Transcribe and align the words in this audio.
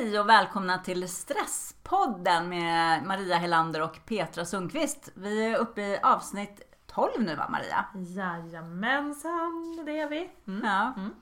Hej 0.00 0.20
och 0.20 0.28
välkomna 0.28 0.78
till 0.78 1.08
Stresspodden 1.08 2.48
med 2.48 3.02
Maria 3.04 3.36
Helander 3.36 3.82
och 3.82 4.00
Petra 4.06 4.44
Sundqvist. 4.44 5.12
Vi 5.14 5.46
är 5.46 5.56
uppe 5.56 5.80
i 5.80 5.98
avsnitt 6.02 6.60
12 6.86 7.10
nu 7.18 7.36
va 7.36 7.48
Maria? 7.48 7.84
Jajamensan, 7.94 9.82
det 9.86 9.98
är 9.98 10.08
vi. 10.08 10.30
Mm. 10.46 10.64
Ja. 10.64 10.94
Mm. 10.96 11.14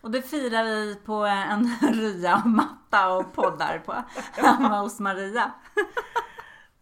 Och 0.00 0.10
det 0.10 0.22
firar 0.22 0.64
vi 0.64 0.94
på 0.94 1.14
en 1.24 1.66
rya 1.92 2.36
och 2.36 2.46
matta 2.46 3.12
och 3.12 3.32
poddar 3.32 3.78
på 3.78 3.94
hemma 4.42 4.80
hos 4.80 5.00
Maria. 5.00 5.52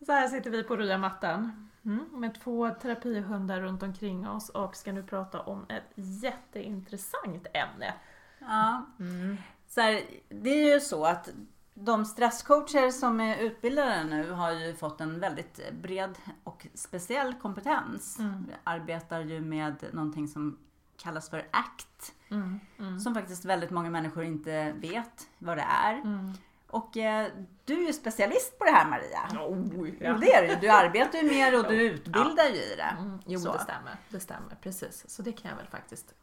Så 0.07 0.13
här 0.13 0.29
sitter 0.29 0.51
vi 0.51 0.63
på 0.63 0.77
rya 0.77 0.99
mattan 0.99 1.69
mm. 1.85 2.05
med 2.13 2.41
två 2.43 2.71
terapihundar 2.71 3.61
runt 3.61 3.83
omkring 3.83 4.29
oss 4.29 4.49
och 4.49 4.77
ska 4.77 4.93
nu 4.93 5.03
prata 5.03 5.41
om 5.41 5.67
ett 5.69 5.93
jätteintressant 5.95 7.47
ämne. 7.55 7.95
Ja. 8.39 8.87
Mm. 9.01 9.39
Så 9.75 9.81
här, 9.81 10.03
det 10.29 10.51
är 10.51 10.75
ju 10.75 10.81
så 10.81 11.05
att 11.05 11.29
de 11.75 12.05
stresscoacher 12.05 12.91
som 12.91 13.21
är 13.21 13.37
utbildade 13.37 14.05
nu 14.05 14.31
har 14.31 14.53
ju 14.53 14.75
fått 14.75 15.01
en 15.01 15.21
väldigt 15.21 15.73
bred 15.73 16.19
och 16.45 16.67
speciell 16.75 17.35
kompetens. 17.35 18.19
Mm. 18.19 18.47
Vi 18.49 18.55
arbetar 18.65 19.21
ju 19.21 19.41
med 19.41 19.85
någonting 19.93 20.29
som 20.29 20.59
kallas 20.97 21.31
för 21.31 21.49
ACT. 21.51 22.15
Mm. 22.31 22.61
Mm. 22.79 23.01
Som 23.01 23.15
faktiskt 23.15 23.45
väldigt 23.45 23.71
många 23.71 23.91
människor 23.91 24.25
inte 24.25 24.73
vet 24.73 25.29
vad 25.39 25.57
det 25.57 25.67
är. 25.69 25.95
Mm. 25.95 26.33
Och 26.67 26.97
eh, 26.97 27.33
du 27.65 27.83
är 27.83 27.87
ju 27.87 27.93
specialist 27.93 28.59
på 28.59 28.65
det 28.65 28.71
här 28.71 28.91
Maria. 28.91 29.47
Oh, 29.47 29.89
ja. 30.01 30.13
Det 30.13 30.33
är 30.33 30.49
du 30.49 30.57
Du 30.61 30.69
arbetar 30.69 31.19
ju 31.19 31.29
mer 31.29 31.59
och 31.59 31.73
du 31.73 31.83
utbildar 31.93 32.45
ja. 32.45 32.49
ju 32.49 32.63
i 32.63 32.77
det. 32.77 32.97
Mm. 32.99 33.19
Jo, 33.27 33.41
Så. 33.41 33.53
det 33.53 33.59
stämmer. 33.59 33.97
Det 34.09 34.21
stämmer, 34.21 34.57
precis. 34.63 35.05
Så 35.09 35.23
det 35.23 35.33
kan 35.33 35.51
jag 35.51 35.57
väl 35.57 35.67
faktiskt 35.67 36.15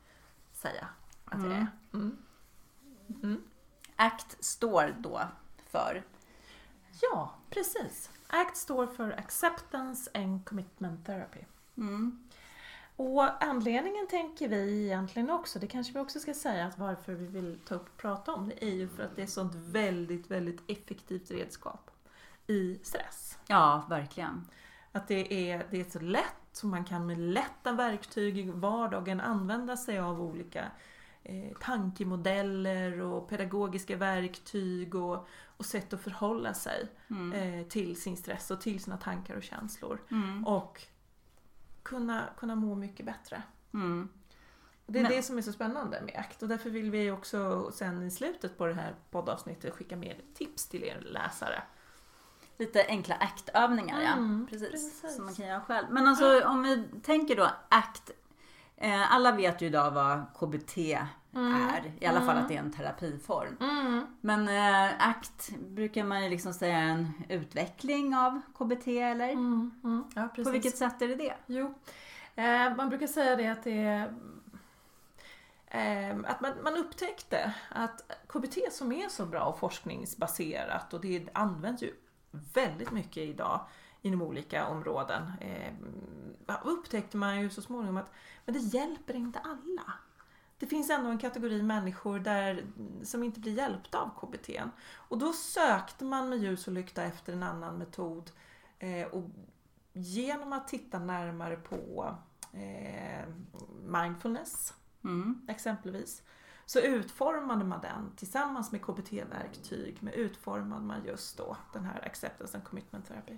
säga 0.53 0.87
att 1.25 1.41
det 1.41 1.55
är. 1.55 1.67
Mm. 3.23 3.43
ACT 3.95 4.43
står 4.43 4.95
då 4.99 5.21
för? 5.69 6.03
Ja, 7.01 7.33
precis. 7.49 8.09
ACT 8.27 8.57
står 8.57 8.87
för 8.87 9.11
Acceptance 9.11 10.11
and 10.13 10.45
Commitment 10.45 11.05
Therapy. 11.05 11.39
Mm. 11.77 12.29
Och 12.95 13.43
anledningen 13.43 14.07
tänker 14.07 14.47
vi 14.47 14.85
egentligen 14.85 15.29
också, 15.29 15.59
det 15.59 15.67
kanske 15.67 15.93
vi 15.93 15.99
också 15.99 16.19
ska 16.19 16.33
säga 16.33 16.65
att 16.65 16.77
varför 16.77 17.13
vi 17.13 17.27
vill 17.27 17.59
ta 17.65 17.75
upp 17.75 17.89
och 17.89 17.97
prata 17.97 18.33
om 18.33 18.49
det 18.49 18.63
är 18.63 18.75
ju 18.75 18.87
för 18.89 19.03
att 19.03 19.15
det 19.15 19.21
är 19.21 19.23
ett 19.23 19.31
sånt 19.31 19.55
väldigt, 19.55 20.31
väldigt 20.31 20.61
effektivt 20.67 21.31
redskap 21.31 21.91
i 22.47 22.79
stress. 22.83 23.37
Ja, 23.47 23.85
verkligen. 23.89 24.47
Att 24.91 25.07
det 25.07 25.51
är, 25.51 25.67
det 25.69 25.79
är 25.79 25.89
så 25.89 25.99
lätt, 25.99 26.35
så 26.51 26.67
man 26.67 26.85
kan 26.85 27.05
med 27.05 27.17
lätta 27.17 27.71
verktyg 27.71 28.37
i 28.37 28.51
vardagen 28.51 29.21
använda 29.21 29.77
sig 29.77 29.99
av 29.99 30.21
olika 30.21 30.65
eh, 31.23 31.57
tankemodeller 31.59 33.01
och 33.01 33.29
pedagogiska 33.29 33.97
verktyg 33.97 34.95
och, 34.95 35.27
och 35.57 35.65
sätt 35.65 35.93
att 35.93 36.01
förhålla 36.01 36.53
sig 36.53 36.87
mm. 37.09 37.33
eh, 37.33 37.67
till 37.67 38.01
sin 38.01 38.17
stress 38.17 38.51
och 38.51 38.61
till 38.61 38.83
sina 38.83 38.97
tankar 38.97 39.35
och 39.35 39.43
känslor. 39.43 40.01
Mm. 40.11 40.47
Och 40.47 40.81
kunna, 41.83 42.29
kunna 42.37 42.55
må 42.55 42.75
mycket 42.75 43.05
bättre. 43.05 43.43
Mm. 43.73 44.09
Det 44.85 44.99
är 44.99 45.03
Men. 45.03 45.11
det 45.11 45.23
som 45.23 45.37
är 45.37 45.41
så 45.41 45.51
spännande 45.51 46.01
med 46.01 46.15
ACT 46.15 46.43
och 46.43 46.49
därför 46.49 46.69
vill 46.69 46.91
vi 46.91 47.11
också 47.11 47.71
sen 47.73 48.03
i 48.03 48.11
slutet 48.11 48.57
på 48.57 48.65
det 48.65 48.73
här 48.73 48.95
poddavsnittet 49.11 49.73
skicka 49.73 49.95
med 49.95 50.15
tips 50.33 50.67
till 50.67 50.83
er 50.83 50.99
läsare. 51.01 51.61
Lite 52.57 52.85
enkla 52.87 53.15
ACT-övningar 53.15 54.01
ja. 54.01 54.13
Mm, 54.13 54.47
precis, 54.49 54.71
precis. 54.71 55.15
Som 55.15 55.25
man 55.25 55.35
kan 55.35 55.47
göra 55.47 55.61
själv. 55.61 55.87
Men 55.89 56.07
alltså 56.07 56.43
om 56.47 56.63
vi 56.63 56.83
tänker 57.03 57.35
då 57.35 57.49
ACT. 57.69 58.11
Eh, 58.81 59.13
alla 59.13 59.31
vet 59.31 59.61
ju 59.61 59.65
idag 59.65 59.91
vad 59.91 60.25
KBT 60.39 60.77
mm. 61.35 61.69
är. 61.69 61.91
I 61.99 62.05
alla 62.05 62.19
fall 62.19 62.29
mm. 62.29 62.41
att 62.41 62.47
det 62.47 62.55
är 62.55 62.59
en 62.59 62.71
terapiform. 62.71 63.57
Mm. 63.59 64.05
Men 64.21 64.47
eh, 64.47 65.09
ACT 65.09 65.49
brukar 65.59 66.03
man 66.03 66.23
ju 66.23 66.29
liksom 66.29 66.53
säga 66.53 66.77
en 66.77 67.13
utveckling 67.29 68.15
av 68.15 68.41
KBT 68.57 68.87
eller? 68.87 69.29
Mm. 69.29 69.71
mm. 69.83 70.03
Ja, 70.15 70.27
På 70.43 70.51
vilket 70.51 70.77
sätt 70.77 71.01
är 71.01 71.07
det 71.07 71.15
det? 71.15 71.33
Jo, 71.45 71.73
eh, 72.35 72.75
man 72.75 72.89
brukar 72.89 73.07
säga 73.07 73.35
det 73.35 73.47
att 73.47 73.63
det 73.63 73.79
är 73.81 74.13
eh, 75.67 76.17
att 76.25 76.41
man, 76.41 76.51
man 76.63 76.77
upptäckte 76.77 77.53
att 77.69 78.01
KBT 78.27 78.57
som 78.71 78.91
är 78.91 79.09
så 79.09 79.25
bra 79.25 79.43
och 79.43 79.59
forskningsbaserat 79.59 80.93
och 80.93 81.01
det 81.01 81.29
används 81.33 81.83
ju 81.83 81.93
väldigt 82.53 82.91
mycket 82.91 83.23
idag 83.23 83.61
inom 84.01 84.21
olika 84.21 84.67
områden. 84.67 85.31
Eh, 85.41 85.73
upptäckte 86.63 87.17
man 87.17 87.41
ju 87.41 87.49
så 87.49 87.61
småningom 87.61 87.97
att 87.97 88.11
men 88.45 88.53
det 88.53 88.77
hjälper 88.77 89.13
inte 89.13 89.39
alla 89.39 89.93
det 90.59 90.67
finns 90.67 90.89
ändå 90.89 91.09
en 91.09 91.17
kategori 91.17 91.61
människor 91.63 92.19
där, 92.19 92.65
som 93.03 93.23
inte 93.23 93.39
blir 93.39 93.57
hjälpta 93.57 93.99
av 93.99 94.09
KBT. 94.19 94.49
Och 94.93 95.17
då 95.17 95.33
sökte 95.33 96.05
man 96.05 96.29
med 96.29 96.39
ljus 96.39 96.67
och 96.67 96.73
lykta 96.73 97.03
efter 97.03 97.33
en 97.33 97.43
annan 97.43 97.77
metod. 97.77 98.31
Eh, 98.79 99.07
och 99.07 99.23
genom 99.93 100.53
att 100.53 100.67
titta 100.67 100.99
närmare 100.99 101.55
på 101.55 102.15
eh, 102.53 103.27
mindfulness 103.85 104.73
mm. 105.03 105.41
exempelvis 105.47 106.23
så 106.69 106.79
utformade 106.79 107.65
man 107.65 107.81
den 107.81 108.11
tillsammans 108.15 108.71
med 108.71 108.81
KBT-verktyg. 108.81 109.97
Men 109.99 110.13
utformade 110.13 110.85
man 110.85 111.05
just 111.05 111.37
då 111.37 111.57
den 111.73 111.85
här 111.85 112.05
acceptance 112.05 112.57
and 112.57 112.63
commitment 112.63 113.07
therapy. 113.07 113.37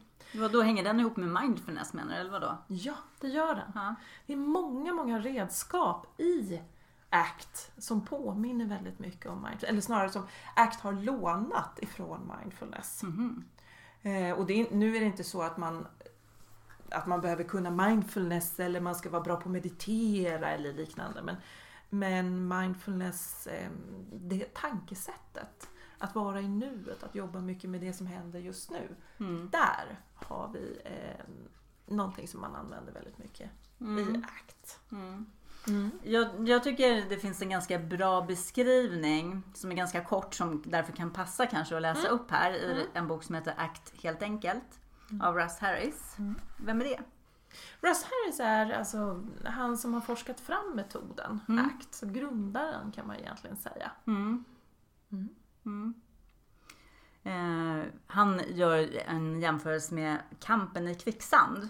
Då 0.51 0.61
hänger 0.61 0.83
den 0.83 0.99
ihop 0.99 1.17
med 1.17 1.41
mindfulness 1.41 1.93
menar 1.93 2.13
du 2.13 2.19
eller 2.19 2.31
vadå? 2.31 2.57
Ja, 2.67 2.93
det 3.19 3.27
gör 3.27 3.55
den. 3.55 3.73
Ha. 3.73 3.95
Det 4.25 4.33
är 4.33 4.37
många, 4.37 4.93
många 4.93 5.19
redskap 5.19 6.19
i 6.19 6.61
ACT 7.09 7.71
som 7.77 8.05
påminner 8.05 8.65
väldigt 8.65 8.99
mycket 8.99 9.25
om 9.25 9.41
mindfulness. 9.41 9.69
Eller 9.69 9.81
snarare 9.81 10.09
som 10.09 10.27
ACT 10.55 10.79
har 10.81 10.93
lånat 10.93 11.79
ifrån 11.81 12.31
mindfulness. 12.39 13.03
Mm 13.03 13.45
-hmm. 14.01 14.29
eh, 14.29 14.37
och 14.37 14.45
det, 14.45 14.71
nu 14.71 14.95
är 14.95 14.99
det 14.99 15.05
inte 15.05 15.23
så 15.23 15.41
att 15.41 15.57
man 15.57 15.87
att 16.89 17.07
man 17.07 17.21
behöver 17.21 17.43
kunna 17.43 17.69
mindfulness 17.69 18.59
eller 18.59 18.81
man 18.81 18.95
ska 18.95 19.09
vara 19.09 19.23
bra 19.23 19.35
på 19.35 19.41
att 19.41 19.51
meditera 19.51 20.49
eller 20.49 20.73
liknande. 20.73 21.21
Men, 21.21 21.35
men 21.93 22.47
mindfulness, 22.47 23.47
eh, 23.47 23.69
det 24.13 24.53
tankesättet. 24.53 25.69
Att 25.97 26.15
vara 26.15 26.41
i 26.41 26.47
nuet, 26.47 27.03
att 27.03 27.15
jobba 27.15 27.41
mycket 27.41 27.69
med 27.69 27.81
det 27.81 27.93
som 27.93 28.07
händer 28.07 28.39
just 28.39 28.71
nu. 28.71 28.95
Mm. 29.19 29.49
Där 29.51 29.99
har 30.13 30.49
vi 30.53 30.81
eh, 30.85 31.25
någonting 31.85 32.27
som 32.27 32.41
man 32.41 32.55
använder 32.55 32.93
väldigt 32.93 33.17
mycket 33.17 33.49
mm. 33.79 34.15
i 34.15 34.23
ACT. 34.23 34.79
Mm. 34.91 35.25
Mm. 35.67 35.91
Jag, 36.03 36.49
jag, 36.49 36.63
tycker 36.63 37.09
det 37.09 37.17
finns 37.17 37.41
en 37.41 37.49
ganska 37.49 37.79
bra 37.79 38.21
beskrivning 38.21 39.43
som 39.53 39.71
är 39.71 39.75
ganska 39.75 40.03
kort 40.03 40.33
som 40.33 40.63
därför 40.65 40.93
kan 40.93 41.11
passa 41.11 41.45
kanske 41.45 41.75
att 41.75 41.81
läsa 41.81 42.07
mm. 42.07 42.19
upp 42.19 42.31
här 42.31 42.51
i 42.51 42.71
mm. 42.71 42.87
en 42.93 43.07
bok 43.07 43.23
som 43.23 43.35
heter 43.35 43.53
Act 43.57 44.03
helt 44.03 44.21
enkelt 44.21 44.79
mm. 45.09 45.21
av 45.21 45.35
Russ 45.35 45.59
Harris. 45.59 46.15
Vem 46.57 46.81
är 46.81 46.85
det? 46.85 46.99
Russ 47.81 48.03
Harris 48.03 48.39
är 48.39 48.71
alltså 48.71 49.23
han 49.45 49.77
som 49.77 49.93
har 49.93 50.01
forskat 50.01 50.39
fram 50.39 50.75
metoden 50.75 51.39
mm. 51.49 51.65
ACT, 51.65 51.95
så 51.95 52.05
grundaren 52.05 52.91
kan 52.91 53.07
man 53.07 53.15
egentligen 53.15 53.57
säga. 53.57 53.91
Eh, 57.23 57.83
han 58.07 58.41
gör 58.47 58.89
en 59.07 59.41
jämförelse 59.41 59.93
med 59.93 60.17
kampen 60.39 60.87
i 60.87 60.95
kvicksand. 60.95 61.69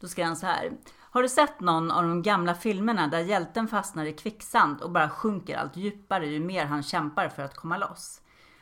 Då 0.00 0.08
ska 0.08 0.24
han 0.24 0.36
så 0.36 0.46
här. 0.46 0.72
Har 0.98 1.22
du 1.22 1.28
sett 1.28 1.60
någon 1.60 1.90
av 1.90 2.02
de 2.02 2.22
gamla 2.22 2.54
filmerna 2.54 3.08
där 3.08 3.18
hjälten 3.18 3.68
fastnar 3.68 4.04
i 4.04 4.12
kvicksand 4.12 4.80
och 4.80 4.90
bara 4.90 5.10
sjunker 5.10 5.56
allt 5.56 5.76
djupare 5.76 6.26
ju 6.26 6.40
mer 6.40 6.66
han 6.66 6.82
kämpar 6.82 7.28
för 7.28 7.42
att 7.42 7.56
komma 7.56 7.78
loss? 7.78 8.20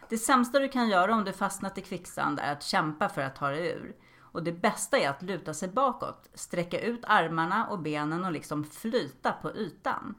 Det 0.08 0.18
sämsta 0.18 0.58
du 0.58 0.68
kan 0.68 0.88
göra 0.88 1.14
om 1.14 1.24
du 1.24 1.32
fastnat 1.32 1.78
i 1.78 1.80
kvicksand 1.80 2.40
är 2.40 2.52
att 2.52 2.62
kämpa 2.62 3.08
för 3.08 3.22
att 3.22 3.36
ta 3.36 3.48
dig 3.48 3.68
ur. 3.68 3.96
Och 4.32 4.42
det 4.42 4.52
bästa 4.52 4.98
är 4.98 5.08
att 5.08 5.22
luta 5.22 5.54
sig 5.54 5.68
bakåt, 5.68 6.30
sträcka 6.34 6.80
ut 6.80 7.00
armarna 7.04 7.66
och 7.66 7.78
benen 7.78 8.24
och 8.24 8.32
liksom 8.32 8.64
flyta 8.64 9.32
på 9.32 9.56
ytan. 9.56 10.14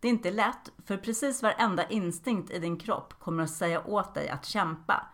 Det 0.00 0.08
är 0.08 0.12
inte 0.12 0.30
lätt, 0.30 0.72
för 0.84 0.96
precis 0.96 1.42
varenda 1.42 1.88
instinkt 1.88 2.50
i 2.50 2.58
din 2.58 2.76
kropp 2.76 3.14
kommer 3.18 3.42
att 3.42 3.50
säga 3.50 3.86
åt 3.86 4.14
dig 4.14 4.28
att 4.28 4.44
kämpa. 4.44 5.06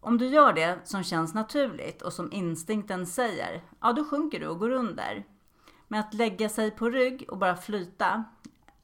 Om 0.00 0.18
du 0.18 0.26
gör 0.26 0.52
det 0.52 0.78
som 0.84 1.02
känns 1.02 1.34
naturligt 1.34 2.02
och 2.02 2.12
som 2.12 2.32
instinkten 2.32 3.06
säger, 3.06 3.62
ja 3.80 3.92
då 3.92 4.04
sjunker 4.04 4.40
du 4.40 4.46
och 4.46 4.58
går 4.58 4.70
under. 4.70 5.26
Men 5.88 6.00
att 6.00 6.14
lägga 6.14 6.48
sig 6.48 6.70
på 6.70 6.90
rygg 6.90 7.24
och 7.28 7.38
bara 7.38 7.56
flyta 7.56 8.24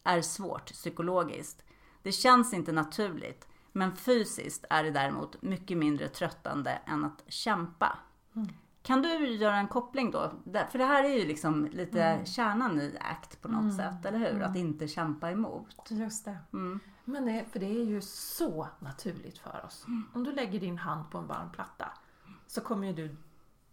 är 0.05 0.21
svårt 0.21 0.73
psykologiskt. 0.73 1.65
Det 2.03 2.13
känns 2.13 2.55
inte 2.55 2.73
naturligt, 2.73 3.49
men 3.73 3.97
fysiskt 3.97 4.65
är 4.71 4.85
det 4.85 4.91
däremot 4.91 5.43
mycket 5.43 5.79
mindre 5.79 6.09
tröttande 6.09 6.71
än 6.87 7.05
att 7.05 7.25
kämpa. 7.27 7.99
Mm. 8.37 8.49
Kan 8.83 9.03
du 9.03 9.27
göra 9.27 9.57
en 9.57 9.69
koppling 9.69 10.11
då? 10.11 10.33
För 10.71 10.79
det 10.79 10.85
här 10.85 11.05
är 11.05 11.19
ju 11.19 11.27
liksom 11.27 11.67
lite 11.67 12.03
mm. 12.03 12.27
kärnan 12.27 12.81
i 12.81 12.99
ACT 13.01 13.43
på 13.43 13.49
något 13.49 13.61
mm. 13.61 13.77
sätt, 13.77 14.05
eller 14.05 14.19
hur? 14.19 14.31
Mm. 14.31 14.51
Att 14.51 14.57
inte 14.57 14.89
kämpa 14.89 15.31
emot. 15.31 15.91
Just 15.91 16.25
det. 16.25 16.39
Mm. 16.53 16.81
Men 17.05 17.27
det, 17.27 17.45
för 17.53 17.61
det 17.61 17.67
är 17.67 17.85
ju 17.85 18.01
så 18.01 18.69
naturligt 18.81 19.39
för 19.39 19.65
oss. 19.67 19.85
Mm. 19.87 20.05
Om 20.15 20.25
du 20.25 20.33
lägger 20.33 20.61
din 20.61 20.79
hand 20.79 21.11
på 21.11 21.19
en 21.19 21.27
varm 21.27 21.51
platta 21.53 21.89
så 22.47 22.61
kommer 22.61 22.87
ju 22.87 22.93
du 22.93 23.17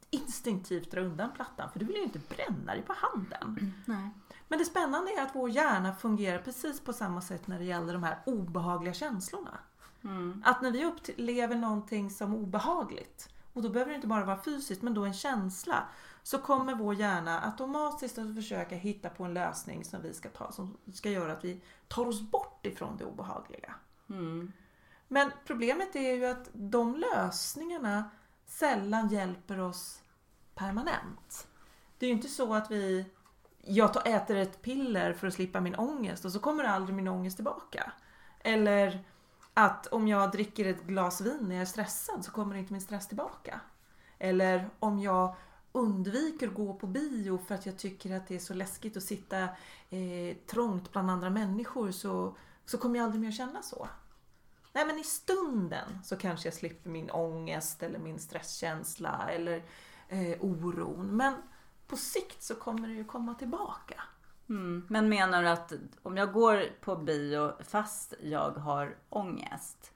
instinktivt 0.10 0.92
dra 0.92 1.02
undan 1.02 1.32
plattan 1.36 1.72
för 1.72 1.80
du 1.80 1.86
vill 1.86 1.96
ju 1.96 2.04
inte 2.04 2.20
bränna 2.20 2.74
dig 2.74 2.82
på 2.82 2.94
handen. 2.98 3.74
Nej. 3.86 4.10
Men 4.48 4.60
det 4.60 4.66
spännande 4.66 5.12
är 5.12 5.24
att 5.24 5.36
vår 5.36 5.50
hjärna 5.50 5.94
fungerar 5.94 6.40
precis 6.40 6.82
på 6.82 6.94
samma 6.94 7.22
sätt 7.22 7.48
när 7.48 7.60
det 7.60 7.66
gäller 7.66 7.94
de 7.94 8.04
här 8.04 8.20
obehagliga 8.26 8.94
känslorna. 8.94 9.60
Mm. 10.04 10.44
Att 10.46 10.62
när 10.62 10.72
vi 10.72 10.86
upplever 10.86 11.56
någonting 11.56 12.10
som 12.10 12.36
obehagligt, 12.36 13.30
och 13.54 13.62
då 13.62 13.70
behöver 13.70 13.92
det 13.92 13.96
inte 13.96 14.08
bara 14.08 14.26
vara 14.26 14.42
fysiskt, 14.44 14.82
men 14.82 14.94
då 14.94 15.06
en 15.06 15.14
känsla, 15.14 15.84
så 16.24 16.38
kommer 16.38 16.76
vår 16.76 16.96
hjärna 16.96 17.46
automatiskt 17.46 18.18
att 18.18 18.36
försöka 18.36 18.76
hitta 18.76 19.10
på 19.10 19.24
en 19.24 19.34
lösning 19.34 19.86
som 19.86 20.02
vi 20.02 20.14
ska 20.14 20.30
ta, 20.30 20.52
som 20.52 20.78
ska 20.94 21.10
göra 21.10 21.32
att 21.32 21.44
vi 21.44 21.62
tar 21.88 22.08
oss 22.08 22.22
bort 22.22 22.66
ifrån 22.66 22.98
det 22.98 23.06
obehagliga. 23.06 23.74
Mm. 24.10 24.52
Men 25.08 25.32
problemet 25.46 25.96
är 25.96 26.16
ju 26.16 26.26
att 26.26 26.50
de 26.54 26.96
lösningarna 26.96 28.10
sällan 28.46 29.08
hjälper 29.10 29.60
oss 29.60 30.02
permanent. 30.56 31.48
Det 31.98 32.06
är 32.06 32.08
ju 32.08 32.16
inte 32.16 32.28
så 32.28 32.54
att 32.54 32.72
vi 32.72 33.06
jag 33.62 33.94
tar, 33.94 34.08
äter 34.08 34.36
ett 34.36 34.62
piller 34.62 35.14
för 35.14 35.28
att 35.28 35.34
slippa 35.34 35.62
min 35.62 35.76
ångest 35.76 36.26
och 36.26 36.32
så 36.32 36.40
kommer 36.40 36.64
aldrig 36.64 36.96
min 36.96 37.08
ångest 37.08 37.38
tillbaka. 37.38 37.92
Eller 38.40 39.04
att 39.60 39.88
om 39.88 40.08
jag 40.08 40.32
dricker 40.32 40.66
ett 40.66 40.84
glas 40.84 41.22
vin 41.22 41.40
när 41.42 41.56
jag 41.56 41.62
är 41.62 41.66
stressad 41.66 42.26
så 42.26 42.32
kommer 42.32 42.56
inte 42.56 42.74
min 42.74 42.82
stress 42.82 43.08
tillbaka. 43.08 43.62
Eller 44.18 44.70
om 44.80 45.00
jag 45.00 45.36
undviker 45.72 46.48
att 46.48 46.54
gå 46.54 46.74
på 46.74 46.88
bio 46.88 47.38
för 47.48 47.56
att 47.56 47.66
jag 47.66 47.78
tycker 47.78 48.16
att 48.16 48.28
det 48.28 48.36
är 48.36 48.40
så 48.40 48.54
läskigt 48.54 48.98
att 48.98 49.04
sitta 49.04 49.44
eh, 49.90 50.38
trångt 50.48 50.92
bland 50.92 51.12
andra 51.12 51.30
människor 51.30 51.92
så, 51.92 52.38
så 52.66 52.78
kommer 52.78 53.00
jag 53.00 53.06
aldrig 53.06 53.22
mer 53.22 53.32
känna 53.32 53.62
så. 53.62 53.88
Nej 54.74 54.86
men 54.86 55.00
i 55.00 55.04
stunden 55.04 56.00
så 56.04 56.18
kanske 56.18 56.48
jag 56.48 56.54
slipper 56.54 56.90
min 56.90 57.10
ångest 57.10 57.84
eller 57.84 58.00
min 58.00 58.20
stresskänsla 58.20 59.30
eller 59.30 59.64
eh, 60.08 60.38
oron. 60.40 61.08
Men 61.08 61.34
på 61.88 61.98
sikt 61.98 62.44
så 62.44 62.56
kommer 62.56 62.88
det 62.88 62.94
ju 62.94 63.06
komma 63.06 63.36
tillbaka. 63.36 64.04
Mm. 64.50 64.86
Men 64.90 65.10
menar 65.10 65.44
du 65.44 65.50
att 65.50 65.74
om 66.04 66.18
jag 66.18 66.34
går 66.34 66.64
på 66.82 66.96
bio 66.96 67.64
fast 67.64 68.14
jag 68.22 68.52
har 68.52 68.96
ångest, 69.10 69.92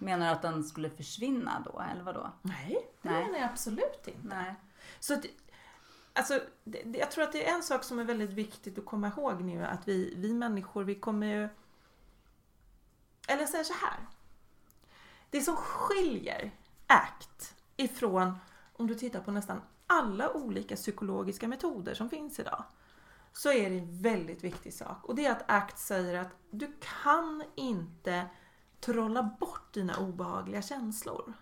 menar 0.00 0.26
du 0.26 0.32
att 0.32 0.42
den 0.42 0.64
skulle 0.64 0.90
försvinna 0.90 1.62
då, 1.64 1.82
eller 1.92 2.02
vadå? 2.02 2.30
Nej, 2.42 2.88
det 3.02 3.10
Nej. 3.10 3.24
menar 3.24 3.38
jag 3.38 3.48
absolut 3.50 4.02
inte. 4.08 4.20
Nej. 4.34 4.54
Så 5.00 5.14
att, 5.14 5.24
alltså, 6.12 6.40
det, 6.64 6.82
det- 6.82 6.98
jag 6.98 7.10
tror 7.10 7.24
att 7.24 7.32
det 7.32 7.48
är 7.48 7.54
en 7.54 7.62
sak 7.62 7.84
som 7.84 7.98
är 7.98 8.04
väldigt 8.04 8.30
viktigt 8.30 8.78
att 8.78 8.84
komma 8.84 9.08
ihåg 9.08 9.40
nu 9.42 9.64
att 9.64 9.88
vi, 9.88 10.14
vi 10.16 10.34
människor, 10.34 10.84
vi 10.84 10.94
kommer 10.94 11.26
ju... 11.26 11.48
Eller 13.28 13.40
jag 13.40 13.48
säger 13.48 13.64
så 13.64 13.74
här. 13.74 13.98
Det 15.30 15.40
som 15.40 15.56
skiljer 15.56 16.50
ACT 16.86 17.54
ifrån, 17.76 18.38
om 18.72 18.86
du 18.86 18.94
tittar 18.94 19.20
på 19.20 19.30
nästan 19.30 19.60
alla 19.86 20.32
olika 20.32 20.76
psykologiska 20.76 21.48
metoder 21.48 21.94
som 21.94 22.10
finns 22.10 22.40
idag, 22.40 22.64
så 23.38 23.52
är 23.52 23.70
det 23.70 23.78
en 23.78 24.02
väldigt 24.02 24.44
viktig 24.44 24.74
sak. 24.74 25.04
Och 25.04 25.14
det 25.14 25.26
är 25.26 25.32
att 25.32 25.50
ACT 25.50 25.78
säger 25.78 26.20
att 26.20 26.36
du 26.50 26.72
kan 27.02 27.42
inte 27.54 28.26
trolla 28.80 29.22
bort 29.40 29.74
dina 29.74 29.96
obehagliga 29.96 30.62
känslor. 30.62 31.32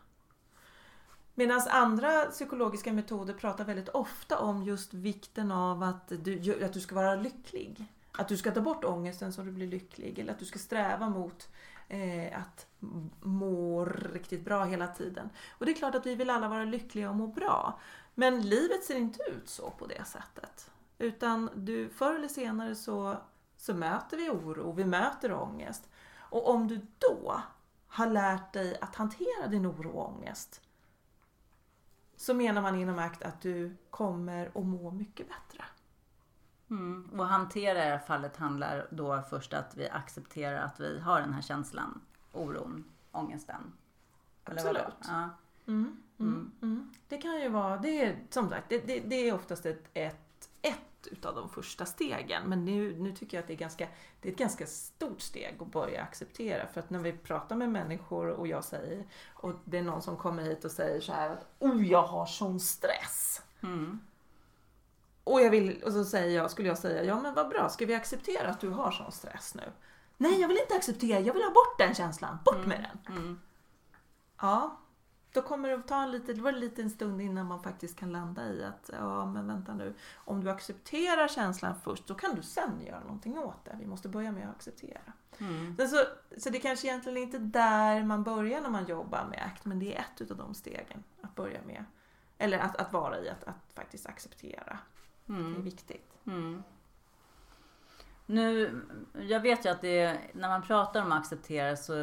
Medan 1.35 1.61
andra 1.71 2.25
psykologiska 2.25 2.93
metoder 2.93 3.35
pratar 3.35 3.65
väldigt 3.65 3.89
ofta 3.89 4.39
om 4.39 4.63
just 4.65 4.95
vikten 4.95 5.53
av 5.53 5.83
att 5.83 6.09
du, 6.09 6.65
att 6.65 6.73
du 6.73 6.81
ska 6.81 6.95
vara 6.95 7.15
lycklig. 7.15 7.85
Att 8.13 8.29
du 8.29 8.37
ska 8.37 8.51
ta 8.51 8.61
bort 8.61 8.85
ångesten 8.85 9.33
så 9.33 9.43
du 9.43 9.53
blir 9.53 9.67
lycklig. 9.67 10.19
Eller 10.19 10.33
att 10.33 10.39
du 10.39 10.45
ska 10.45 10.59
sträva 10.59 11.09
mot 11.09 11.49
eh, 11.89 12.39
att 12.39 12.67
må 13.21 13.85
riktigt 13.85 14.45
bra 14.45 14.65
hela 14.65 14.89
tiden. 14.89 15.31
Och 15.51 15.67
det 15.67 15.73
är 15.73 15.77
klart 15.77 15.95
att 15.95 16.07
vi 16.07 16.15
vill 16.15 16.31
alla 16.31 16.49
vara 16.49 16.65
lyckliga 16.65 17.11
och 17.11 17.17
må 17.17 17.27
bra. 17.27 17.81
Men 18.15 18.41
livet 18.41 18.85
ser 18.85 18.97
inte 18.97 19.23
ut 19.23 19.49
så 19.49 19.71
på 19.71 19.87
det 19.87 20.05
sättet. 20.05 20.71
Utan 20.99 21.51
du, 21.55 21.89
förr 21.89 22.15
eller 22.15 22.29
senare 22.29 22.75
så, 22.75 23.17
så 23.57 23.75
möter 23.75 24.17
vi 24.17 24.31
oro, 24.31 24.73
vi 24.73 24.85
möter 24.85 25.33
ångest. 25.33 25.89
Och 26.19 26.51
om 26.51 26.69
du 26.69 26.87
då 26.99 27.43
har 27.87 28.07
lärt 28.07 28.53
dig 28.53 28.79
att 28.81 28.95
hantera 28.95 29.47
din 29.47 29.67
oro 29.67 29.91
och 29.91 30.09
ångest 30.09 30.63
så 32.17 32.35
menar 32.35 32.63
man 32.63 32.75
inom 32.75 32.99
ACT 32.99 33.23
att 33.23 33.41
du 33.41 33.77
kommer 33.91 34.47
att 34.47 34.67
må 34.67 34.91
mycket 34.91 35.29
bättre. 35.29 35.65
Mm. 36.71 37.21
Och 37.21 37.27
hantera 37.27 37.79
i 37.79 37.85
det 37.85 37.91
här 37.91 37.99
fallet 37.99 38.37
handlar 38.37 38.89
då 38.91 39.23
först 39.31 39.53
att 39.53 39.77
vi 39.77 39.89
accepterar 39.89 40.59
att 40.59 40.81
vi 40.81 41.01
har 41.01 41.21
den 41.21 41.33
här 41.33 41.43
känslan, 41.43 42.01
oron, 42.33 42.85
ångesten. 43.13 43.73
Eller? 44.45 44.59
Absolut. 44.59 44.95
Ja. 45.09 45.29
Mm, 45.67 46.03
mm, 46.19 46.53
mm. 46.63 46.93
Det 47.09 47.19
kan 47.19 47.41
ju 47.41 47.49
vara, 47.49 47.77
det 47.77 48.03
är 48.03 48.19
som 48.31 48.49
sagt, 48.49 48.69
det, 48.69 48.87
det, 48.87 49.01
det 49.01 49.15
är 49.15 49.35
oftast 49.35 49.67
ett, 49.67 49.91
ett, 49.95 50.26
ett 51.07 51.13
utav 51.13 51.35
de 51.35 51.49
första 51.49 51.87
stegen. 51.87 52.43
Men 52.49 52.65
nu, 52.65 52.99
nu 52.99 53.13
tycker 53.13 53.37
jag 53.37 53.43
att 53.43 53.49
det 53.49 53.55
är, 53.55 53.59
ganska, 53.59 53.89
det 54.21 54.29
är 54.29 54.33
ett 54.33 54.39
ganska 54.39 54.67
stort 54.67 55.21
steg 55.21 55.57
att 55.61 55.73
börja 55.73 56.03
acceptera. 56.03 56.67
För 56.67 56.81
att 56.81 56.91
när 56.91 56.99
vi 56.99 57.13
pratar 57.13 57.57
med 57.57 57.69
människor 57.69 58.29
och 58.29 58.47
jag 58.47 58.65
säger, 58.65 59.07
och 59.35 59.53
det 59.65 59.79
är 59.79 59.83
någon 59.83 60.03
som 60.03 60.17
kommer 60.17 60.43
hit 60.43 60.65
och 60.65 60.71
säger 60.71 61.01
så 61.01 61.13
här 61.13 61.31
att 61.31 61.47
oh 61.59 61.87
jag 61.87 62.03
har 62.03 62.27
sån 62.27 62.61
stress. 62.61 63.43
Mm. 63.63 64.01
Och, 65.25 65.41
jag 65.41 65.51
vill, 65.51 65.83
och 65.83 65.93
så 65.93 66.05
säger 66.05 66.37
jag, 66.37 66.51
skulle 66.51 66.69
jag 66.69 66.79
säga, 66.79 67.05
ja 67.05 67.21
men 67.21 67.35
vad 67.35 67.49
bra, 67.49 67.69
ska 67.69 67.87
vi 67.87 67.95
acceptera 67.95 68.49
att 68.49 68.61
du 68.61 68.69
har 68.69 68.91
sån 68.91 69.13
stress 69.13 69.55
nu? 69.55 69.73
Nej, 70.17 70.41
jag 70.41 70.49
vill 70.49 70.59
inte 70.59 70.75
acceptera, 70.75 71.21
jag 71.21 71.35
vill 71.35 71.43
ha 71.43 71.51
bort 71.51 71.79
den 71.79 71.95
känslan, 71.95 72.39
bort 72.45 72.67
med 72.67 72.89
den! 72.91 73.17
Mm. 73.17 73.41
Ja, 74.41 74.77
då 75.37 75.43
kommer 75.43 75.69
det 75.69 75.75
att 75.75 75.89
ta 75.89 76.03
en 76.03 76.11
liten, 76.11 76.37
det 76.37 76.43
var 76.43 76.53
en 76.53 76.61
liten 76.61 76.91
stund 76.91 77.21
innan 77.21 77.47
man 77.47 77.63
faktiskt 77.63 77.99
kan 77.99 78.13
landa 78.13 78.49
i 78.49 78.65
att, 78.65 78.91
ja 78.93 79.27
men 79.27 79.47
vänta 79.47 79.75
nu, 79.75 79.95
om 80.15 80.45
du 80.45 80.51
accepterar 80.51 81.29
känslan 81.29 81.75
först, 81.85 82.07
då 82.07 82.15
kan 82.15 82.35
du 82.35 82.43
sen 82.43 82.81
göra 82.87 83.01
någonting 83.01 83.39
åt 83.39 83.65
det. 83.65 83.77
Vi 83.81 83.87
måste 83.87 84.09
börja 84.09 84.33
med 84.33 84.49
att 84.49 84.57
acceptera. 84.57 85.13
Mm. 85.39 85.77
Så, 85.77 86.05
så 86.37 86.51
det 86.51 86.59
kanske 86.59 86.87
egentligen 86.89 87.19
inte 87.19 87.37
är 87.37 87.41
där 87.41 88.03
man 88.05 88.23
börjar 88.23 88.61
när 88.61 88.71
man 88.71 88.87
jobbar 88.87 89.27
med 89.31 89.43
ACT, 89.47 89.65
men 89.65 89.79
det 89.79 89.97
är 89.97 90.01
ett 90.01 90.21
utav 90.21 90.37
de 90.37 90.55
stegen 90.55 91.05
att 91.23 91.35
börja 91.35 91.61
med. 91.67 91.85
Eller 92.39 92.59
att, 92.59 92.77
att 92.77 92.93
vara 92.93 93.21
i, 93.21 93.29
att, 93.29 93.45
att 93.45 93.73
faktiskt 93.75 94.07
acceptera. 94.07 94.79
Det 95.27 95.33
är 95.33 95.37
Mm. 95.37 95.63
viktigt. 95.63 96.13
Mm. 96.27 96.63
Nu, 98.27 98.81
jag 99.13 99.41
vet 99.41 99.67
ju 99.67 99.69
att 99.69 99.81
det, 99.81 100.19
när 100.33 100.49
man 100.49 100.63
pratar 100.63 101.03
om 101.03 101.13
att 101.13 101.19
acceptera 101.19 101.77
så 101.77 101.95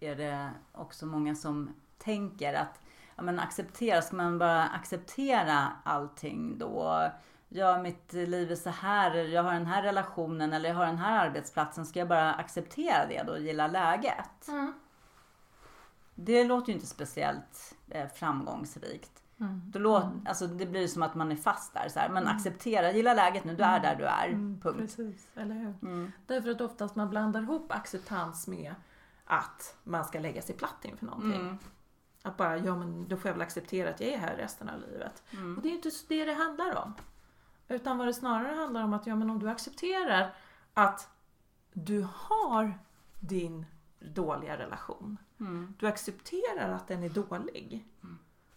är 0.00 0.16
det 0.16 0.50
också 0.72 1.06
många 1.06 1.34
som 1.34 1.74
tänker 1.98 2.54
att 2.54 2.80
ja, 3.22 3.26
men 3.26 3.38
acceptera, 3.38 4.02
ska 4.02 4.16
man 4.16 4.38
bara 4.38 4.64
acceptera 4.64 5.68
allting 5.84 6.58
då? 6.58 7.10
Ja, 7.48 7.82
mitt 7.82 8.12
liv 8.12 8.52
är 8.52 8.56
så 8.56 8.70
här, 8.70 9.14
jag 9.14 9.42
har 9.42 9.52
den 9.52 9.66
här 9.66 9.82
relationen 9.82 10.52
eller 10.52 10.68
jag 10.68 10.76
har 10.76 10.86
den 10.86 10.98
här 10.98 11.26
arbetsplatsen. 11.26 11.86
Ska 11.86 11.98
jag 11.98 12.08
bara 12.08 12.34
acceptera 12.34 13.06
det 13.06 13.22
då 13.26 13.32
och 13.32 13.40
gilla 13.40 13.66
läget? 13.66 14.48
Det 16.14 16.44
låter 16.44 16.68
ju 16.68 16.74
inte 16.74 16.86
speciellt 16.86 17.74
eh, 17.88 18.08
framgångsrikt. 18.08 19.22
Mm. 19.40 19.62
Då 19.66 19.78
låt, 19.78 20.04
alltså 20.24 20.46
det 20.46 20.66
blir 20.66 20.86
som 20.86 21.02
att 21.02 21.14
man 21.14 21.32
är 21.32 21.36
fast 21.36 21.74
där. 21.74 21.88
Så 21.88 21.98
här. 21.98 22.08
Men 22.08 22.26
acceptera, 22.26 22.92
gilla 22.92 23.14
läget 23.14 23.44
nu, 23.44 23.56
du 23.56 23.62
är 23.62 23.80
där 23.80 23.96
du 23.96 24.04
är. 24.04 24.28
Punkt. 24.28 24.64
Mm, 24.64 24.78
Precis, 24.78 25.30
eller 25.34 25.54
hur? 25.54 25.74
Mm. 25.82 26.12
Därför 26.26 26.50
att 26.50 26.60
oftast 26.60 26.96
man 26.96 27.10
blandar 27.10 27.42
ihop 27.42 27.72
acceptans 27.72 28.46
med 28.46 28.74
att 29.24 29.76
man 29.84 30.04
ska 30.04 30.18
lägga 30.18 30.42
sig 30.42 30.54
platt 30.56 30.84
inför 30.84 31.06
någonting. 31.06 31.58
Mm. 32.22 32.32
Att 32.32 32.36
bara, 32.36 32.58
ja 32.58 32.76
men 32.76 33.08
då 33.08 33.16
får 33.16 33.28
jag 33.28 33.34
väl 33.34 33.42
acceptera 33.42 33.90
att 33.90 34.00
jag 34.00 34.10
är 34.10 34.18
här 34.18 34.36
resten 34.36 34.68
av 34.68 34.80
livet. 34.80 35.22
Mm. 35.30 35.56
Och 35.56 35.62
det 35.62 35.68
är 35.68 35.72
inte 35.72 35.90
det 36.08 36.24
det 36.24 36.34
handlar 36.34 36.76
om. 36.76 36.94
Utan 37.68 37.98
vad 37.98 38.06
det 38.06 38.14
snarare 38.14 38.54
handlar 38.54 38.82
om 38.84 38.92
att, 38.92 39.06
ja 39.06 39.16
men 39.16 39.30
om 39.30 39.38
du 39.38 39.50
accepterar 39.50 40.34
att 40.74 41.08
du 41.72 42.06
har 42.14 42.78
din 43.20 43.66
dåliga 43.98 44.58
relation. 44.58 45.16
Mm. 45.40 45.74
Du 45.78 45.86
accepterar 45.86 46.70
att 46.70 46.88
den 46.88 47.02
är 47.02 47.08
dålig. 47.08 47.86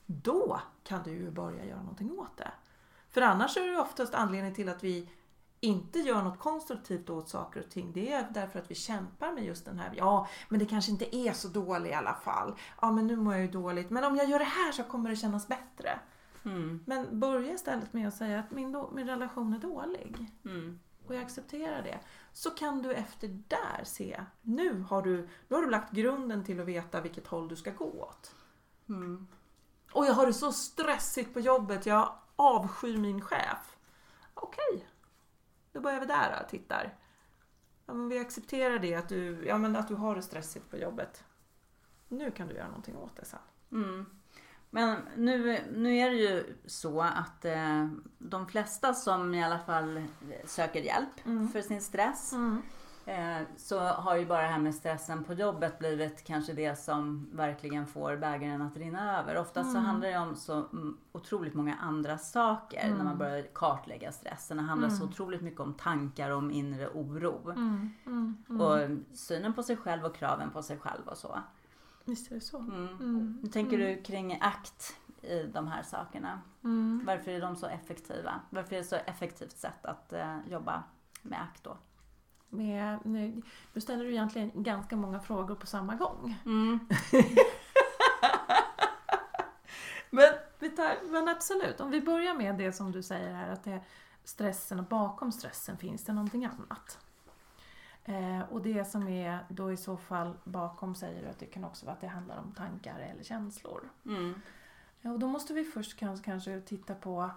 Då 0.06 0.62
kan 0.84 1.04
du 1.04 1.12
ju 1.12 1.32
börja 1.32 1.66
göra 1.66 1.80
någonting 1.80 2.20
åt 2.20 2.38
det. 2.38 2.52
För 3.10 3.22
annars 3.22 3.58
är 3.58 3.72
det 3.72 3.78
oftast 3.78 4.14
anledningen 4.14 4.56
till 4.56 4.70
att 4.70 4.84
vi 4.84 5.10
inte 5.66 6.00
gör 6.00 6.22
något 6.22 6.40
konstruktivt 6.40 7.10
åt 7.10 7.30
saker 7.30 7.60
och 7.60 7.70
ting. 7.70 7.92
Det 7.94 8.14
är 8.14 8.28
därför 8.34 8.60
att 8.60 8.72
vi 8.72 8.76
kämpar 8.76 9.32
med 9.32 9.46
just 9.46 9.66
den 9.66 9.80
här, 9.80 9.94
ja 9.98 10.28
men 10.50 10.60
det 10.60 10.66
kanske 10.66 10.92
inte 10.92 11.16
är 11.16 11.34
så 11.34 11.48
dåligt 11.48 11.92
i 11.92 11.94
alla 11.94 12.14
fall. 12.14 12.56
Ja 12.82 12.92
men 12.92 13.08
nu 13.08 13.16
mår 13.16 13.34
jag 13.34 13.42
ju 13.42 13.52
dåligt. 13.52 13.90
Men 13.90 14.04
om 14.04 14.16
jag 14.16 14.30
gör 14.30 14.40
det 14.40 14.46
här 14.46 14.72
så 14.72 14.84
kommer 14.84 15.10
det 15.10 15.16
kännas 15.16 15.48
bättre. 15.48 16.00
Mm. 16.46 16.84
Men 16.86 17.20
börja 17.20 17.54
istället 17.54 17.94
med 17.94 18.08
att 18.08 18.16
säga 18.16 18.40
att 18.40 18.52
min, 18.52 18.86
min 18.94 19.08
relation 19.08 19.54
är 19.54 19.60
dålig. 19.60 20.32
Mm. 20.46 20.80
Och 21.08 21.16
jag 21.16 21.24
accepterar 21.24 21.82
det. 21.82 22.00
Så 22.34 22.50
kan 22.50 22.82
du 22.82 22.94
efter 22.94 23.28
där 23.28 23.84
se, 23.84 24.24
nu 24.42 24.82
har 24.90 25.02
du, 25.02 25.30
nu 25.48 25.56
har 25.56 25.64
du 25.64 25.70
lagt 25.70 25.92
grunden 25.92 26.44
till 26.44 26.60
att 26.60 26.68
veta 26.68 27.02
vilket 27.02 27.28
håll 27.28 27.48
du 27.48 27.56
ska 27.56 27.72
gå 27.72 27.86
åt. 27.86 28.36
Mm. 28.90 29.28
Och 29.92 30.06
jag 30.06 30.14
har 30.14 30.26
det 30.26 30.34
så 30.34 30.52
stressigt 30.52 31.34
på 31.34 31.40
jobbet, 31.40 31.86
jag 31.86 32.16
avskyr 32.36 32.98
min 32.98 33.22
chef. 33.22 33.78
Okej, 34.34 34.88
då 35.76 35.82
börjar 35.82 36.00
vi 36.00 36.06
där 36.06 36.40
och 36.44 36.50
tittar. 36.50 36.94
Ja, 37.86 37.94
men 37.94 38.10
vi 38.10 38.20
accepterar 38.20 38.80
det, 38.80 38.96
att 38.96 39.10
du, 39.10 39.46
ja, 39.48 39.58
men 39.58 39.76
att 39.76 39.88
du 39.88 39.96
har 39.96 40.16
det 40.16 40.22
stressigt 40.22 40.70
på 40.72 40.78
jobbet. 40.78 41.24
Nu 42.08 42.32
kan 42.32 42.48
du 42.48 42.56
göra 42.56 42.68
någonting 42.68 42.98
åt 42.98 43.16
det 43.16 43.26
sen. 43.26 43.40
Mm. 43.72 44.06
Men 44.70 44.98
nu, 45.18 45.60
nu 45.76 45.98
är 45.98 46.10
det 46.10 46.16
ju 46.16 46.56
så 46.66 47.02
att 47.02 47.46
eh, 47.46 47.88
de 48.18 48.48
flesta 48.48 48.94
som 48.94 49.34
i 49.34 49.44
alla 49.44 49.60
fall 49.60 50.04
söker 50.46 50.82
hjälp 50.82 51.26
Mm. 51.26 51.50
för 51.50 51.62
sin 51.62 51.82
stress. 51.82 52.34
eh, 52.34 52.58
så 53.58 53.80
har 53.80 54.16
ju 54.16 54.26
bara 54.26 54.42
det 54.42 54.48
här 54.48 54.60
med 54.60 54.76
stressen 54.76 55.24
på 55.24 55.34
jobbet 55.34 55.80
blivit 55.80 56.24
kanske 56.24 56.54
det 56.54 56.80
som 56.80 57.30
verkligen 57.32 57.88
får 57.88 58.18
bägaren 58.18 58.62
att 58.62 58.78
rinna 58.78 59.20
över. 59.20 59.38
Oftast 59.38 59.72
så 59.72 59.78
handlar 59.78 60.10
det 60.10 60.18
om 60.18 60.36
så 60.36 60.54
mm, 60.54 60.98
otroligt 61.12 61.54
många 61.54 61.76
andra 61.76 62.18
saker 62.18 62.90
när 62.98 63.04
man 63.04 63.18
börjar 63.18 63.48
kartlägga 63.54 64.12
stressen. 64.12 64.58
Det 64.58 64.64
handlar 64.64 64.90
så 64.90 65.04
otroligt 65.04 65.42
mycket 65.42 65.60
om 65.60 65.74
tankar 65.74 66.30
om 66.30 66.52
inre 66.52 66.90
oro. 66.90 67.54
Och 68.60 68.90
synen 69.18 69.54
på 69.54 69.64
sig 69.64 69.78
själv 69.78 70.06
och 70.06 70.16
kraven 70.16 70.52
på 70.52 70.64
sig 70.64 70.78
själv 70.78 71.08
och 71.08 71.18
så. 71.18 71.40
Visst 72.06 72.32
är 72.32 72.36
det 72.36 72.42
så. 72.42 72.60
Mm. 72.60 73.40
Hur 73.42 73.50
tänker 73.50 73.78
du 73.78 74.02
kring 74.04 74.38
ACT 74.42 74.98
i 75.22 75.44
de 75.44 75.68
här 75.68 75.84
sakerna? 75.84 76.42
Varför 77.06 77.32
är 77.32 77.42
de 77.42 77.56
så 77.56 77.68
effektiva? 77.68 78.40
Varför 78.50 78.76
är 78.76 78.78
det 78.78 78.86
så 78.86 78.96
effektivt 78.96 79.58
sätt 79.58 79.86
att 79.86 80.14
eh, 80.14 80.38
jobba 80.48 80.84
med 81.22 81.42
ACT 81.42 81.64
då? 81.64 81.78
Med, 82.58 83.00
nu, 83.04 83.42
nu 83.74 83.82
ställer 83.82 84.04
du 84.04 84.12
egentligen 84.12 84.52
ganska 84.64 84.96
många 84.96 85.20
frågor 85.20 85.56
på 85.56 85.68
samma 85.68 85.96
gång. 85.96 86.36
Men, 90.10 90.34
vi 90.60 90.70
tar, 90.70 91.12
men 91.12 91.28
absolut, 91.28 91.80
om 91.80 91.92
vi 91.92 92.02
börjar 92.02 92.34
med 92.34 92.58
det 92.58 92.72
som 92.72 92.92
du 92.92 93.04
säger 93.04 93.34
här 93.34 93.50
att 93.50 93.64
det 93.64 93.72
är 93.72 93.84
stressen 94.24 94.80
och 94.80 94.86
bakom 94.86 95.32
stressen 95.32 95.78
finns 95.78 96.04
det 96.04 96.14
någonting 96.14 96.46
annat. 96.46 97.00
Eh, 98.06 98.42
och 98.50 98.62
det 98.62 98.86
som 98.86 99.08
är 99.08 99.40
då 99.50 99.72
i 99.72 99.78
så 99.78 99.98
fall 99.98 100.34
bakom 100.44 100.96
säger 100.96 101.22
du 101.22 101.28
att 101.28 101.40
det 101.40 101.46
kan 101.46 101.64
också 101.64 101.86
vara 101.86 101.94
att 101.94 102.02
det 102.02 102.08
handlar 102.08 102.38
om 102.38 102.52
tankar 102.52 103.00
eller 103.00 103.24
känslor. 103.24 103.90
Mm. 104.06 104.42
Ja, 105.02 105.12
och 105.12 105.20
då 105.20 105.28
måste 105.28 105.54
vi 105.54 105.64
först 105.64 105.98
kanske, 105.98 106.26
kanske 106.26 106.62
titta 106.62 106.96
på 106.96 107.30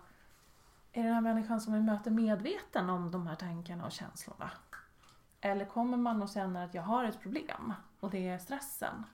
är 0.93 1.03
den 1.03 1.15
här 1.15 1.21
människan 1.21 1.61
som 1.61 1.73
vi 1.73 1.81
möter 1.81 2.11
medveten 2.11 2.91
om 2.91 3.11
de 3.11 3.27
här 3.27 3.35
tankarna 3.35 3.87
och 3.87 3.93
känslorna? 3.93 4.51
Eller 5.41 5.65
kommer 5.65 5.97
man 5.97 6.23
och 6.23 6.29
känner 6.29 6.65
att 6.65 6.75
jag 6.75 6.83
har 6.83 7.05
ett 7.05 7.21
problem 7.21 7.75
och 8.01 8.11
det 8.11 8.29
är 8.29 8.39
stressen? 8.39 9.05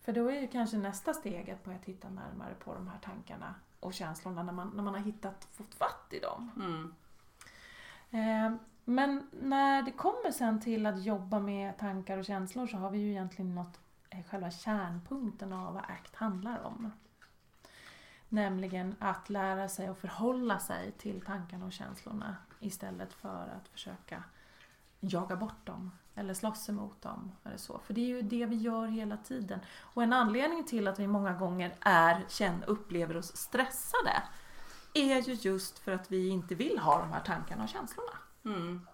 För 0.00 0.12
då 0.12 0.30
är 0.30 0.40
ju 0.40 0.48
kanske 0.48 0.76
nästa 0.76 1.14
steg 1.14 1.50
att 1.50 1.64
börja 1.64 1.78
titta 1.78 2.10
närmare 2.10 2.54
på 2.54 2.74
de 2.74 2.88
här 2.88 2.98
tankarna 2.98 3.54
och 3.80 3.94
känslorna 3.94 4.42
när 4.42 4.52
man, 4.52 4.68
när 4.68 4.82
man 4.82 4.94
har 4.94 5.00
hittat, 5.00 5.48
fått 5.52 5.74
fatt 5.74 6.06
i 6.10 6.18
dem. 6.18 6.50
Mm. 6.56 6.94
Eh, 8.10 8.60
men 8.84 9.28
när 9.32 9.82
det 9.82 9.92
kommer 9.92 10.30
sen 10.30 10.60
till 10.60 10.86
att 10.86 11.02
jobba 11.02 11.38
med 11.38 11.78
tankar 11.78 12.18
och 12.18 12.24
känslor 12.24 12.66
så 12.66 12.76
har 12.76 12.90
vi 12.90 12.98
ju 12.98 13.10
egentligen 13.10 13.54
nått 13.54 13.80
eh, 14.10 14.24
själva 14.24 14.50
kärnpunkten 14.50 15.52
av 15.52 15.74
vad 15.74 15.82
ACT 15.82 16.16
handlar 16.16 16.62
om. 16.62 16.92
Nämligen 18.28 18.94
att 18.98 19.30
lära 19.30 19.68
sig 19.68 19.86
att 19.86 19.98
förhålla 19.98 20.58
sig 20.58 20.92
till 20.92 21.20
tankarna 21.20 21.66
och 21.66 21.72
känslorna 21.72 22.36
istället 22.60 23.12
för 23.12 23.52
att 23.56 23.68
försöka 23.68 24.24
jaga 25.00 25.36
bort 25.36 25.66
dem 25.66 25.90
eller 26.14 26.34
slåss 26.34 26.68
emot 26.68 27.02
dem. 27.02 27.32
Eller 27.44 27.56
så. 27.56 27.78
För 27.78 27.94
det 27.94 28.00
är 28.00 28.06
ju 28.06 28.22
det 28.22 28.46
vi 28.46 28.56
gör 28.56 28.86
hela 28.86 29.16
tiden. 29.16 29.60
Och 29.94 30.02
en 30.02 30.12
anledning 30.12 30.64
till 30.64 30.88
att 30.88 30.98
vi 30.98 31.06
många 31.06 31.32
gånger 31.32 31.74
är, 31.80 32.24
känner, 32.28 32.70
upplever 32.70 33.16
oss 33.16 33.36
stressade 33.36 34.22
är 34.94 35.20
ju 35.20 35.34
just 35.34 35.78
för 35.78 35.92
att 35.92 36.12
vi 36.12 36.28
inte 36.28 36.54
vill 36.54 36.78
ha 36.78 36.98
de 36.98 37.12
här 37.12 37.20
tankarna 37.20 37.62
och 37.62 37.68
känslorna. 37.68 38.12
Mm. 38.44 38.86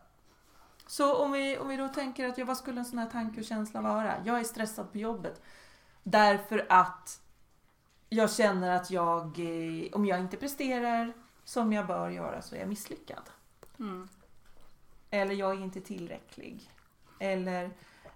Så 0.87 1.25
om 1.25 1.33
vi, 1.33 1.59
om 1.59 1.69
vi 1.69 1.77
då 1.77 1.89
tänker 1.89 2.29
att 2.29 2.39
ja, 2.39 2.45
vad 2.45 2.57
skulle 2.57 2.79
en 2.81 2.85
sån 2.85 2.99
här 2.99 3.11
tanke 3.11 3.41
och 3.41 3.47
känsla 3.47 3.81
vara? 3.81 4.15
Jag 4.25 4.41
är 4.41 4.45
stressad 4.45 4.93
på 4.93 4.99
jobbet 4.99 5.43
därför 6.03 6.67
att 6.69 7.21
jag 8.09 8.33
känner 8.33 8.71
att 8.71 8.91
jag, 8.91 9.39
eh, 9.39 9.93
om 9.93 10.07
jag 10.07 10.21
inte 10.21 10.37
presterar 10.37 11.13
som 11.45 11.73
jag 11.73 11.87
bör 11.87 12.11
göra 12.11 12.43
så 12.43 12.55
är 12.55 12.59
jag 12.59 12.69
misslyckad. 12.69 13.31
Mm. 13.79 14.09
Eller 15.17 15.35
jag 15.35 15.51
är 15.51 15.61
inte 15.61 15.81
tillräcklig. 15.81 16.73
Eller 17.19 17.71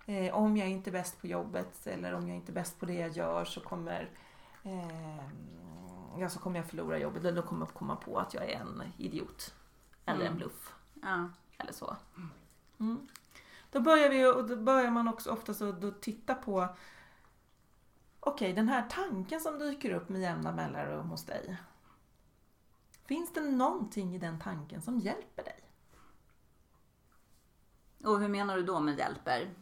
eh, 0.07 0.35
om 0.35 0.57
jag 0.57 0.69
inte 0.69 0.91
är 0.91 0.93
bäst 0.93 1.21
på 1.21 1.27
jobbet 1.27 1.87
eller 1.87 2.13
om 2.15 2.29
jag 2.29 2.37
inte 2.37 2.53
är 2.53 2.55
bäst 2.55 2.81
på 2.81 2.87
det 2.87 2.95
jag 2.95 3.11
gör 3.11 3.45
så 3.45 3.61
kommer, 3.61 4.11
eh, 4.63 5.25
ja, 6.19 6.29
så 6.29 6.39
kommer 6.41 6.59
jag 6.59 6.67
förlora 6.67 6.99
jobbet. 6.99 7.25
Eller 7.25 7.43
då 7.43 7.49
kommer 7.49 7.67
jag 7.67 7.75
komma 7.75 7.97
på 7.97 8.19
att 8.19 8.35
jag 8.35 8.51
är 8.51 8.61
en 8.61 8.83
idiot. 8.97 9.55
Eller 10.07 10.21
en 10.21 10.27
Mm. 10.27 10.37
bluff. 10.39 10.75
Ja. 11.03 11.29
Eller 11.59 11.73
så. 11.73 11.97
Mm. 12.81 13.09
Då 13.71 13.81
börjar 13.81 14.09
vi 14.09 14.27
och 14.27 14.49
då 14.49 14.57
börjar 14.57 14.91
man 14.91 15.09
också 15.09 15.31
ofta 15.31 15.55
så 15.55 15.73
då 15.73 15.91
titta 15.91 16.35
på 16.35 16.69
Okej, 18.23 18.53
den 18.53 18.69
här 18.69 18.87
tanken 18.91 19.41
som 19.41 19.59
dyker 19.59 19.91
upp 19.91 20.09
med 20.09 20.21
jämna 20.21 20.53
mellanrum 20.53 21.09
hos 21.11 21.25
dig. 21.25 21.57
Finns 23.05 23.33
det 23.33 23.41
någonting 23.41 24.15
i 24.15 24.19
den 24.19 24.41
tanken 24.41 24.83
som 24.83 24.99
hjälper 24.99 25.45
dig? 25.45 25.61
Och 28.05 28.21
hur 28.21 28.29
menar 28.29 28.57
du 28.57 28.63
då 28.63 28.81
med 28.81 28.99
hjälper? 28.99 29.55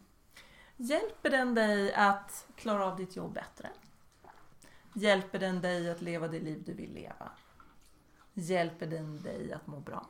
Hjälper 0.77 1.29
den 1.29 1.55
dig 1.55 1.93
att 1.93 2.47
klara 2.55 2.85
av 2.85 2.97
ditt 2.97 3.15
jobb 3.15 3.33
bättre? 3.33 3.69
Hjälper 4.93 5.39
den 5.39 5.61
dig 5.61 5.89
att 5.89 6.01
leva 6.01 6.27
det 6.27 6.39
liv 6.39 6.63
du 6.65 6.73
vill 6.73 6.93
leva? 6.93 7.31
Hjälper 8.33 8.87
den 8.87 9.21
dig 9.21 9.53
att 9.53 9.67
må 9.67 9.79
bra? 9.79 10.07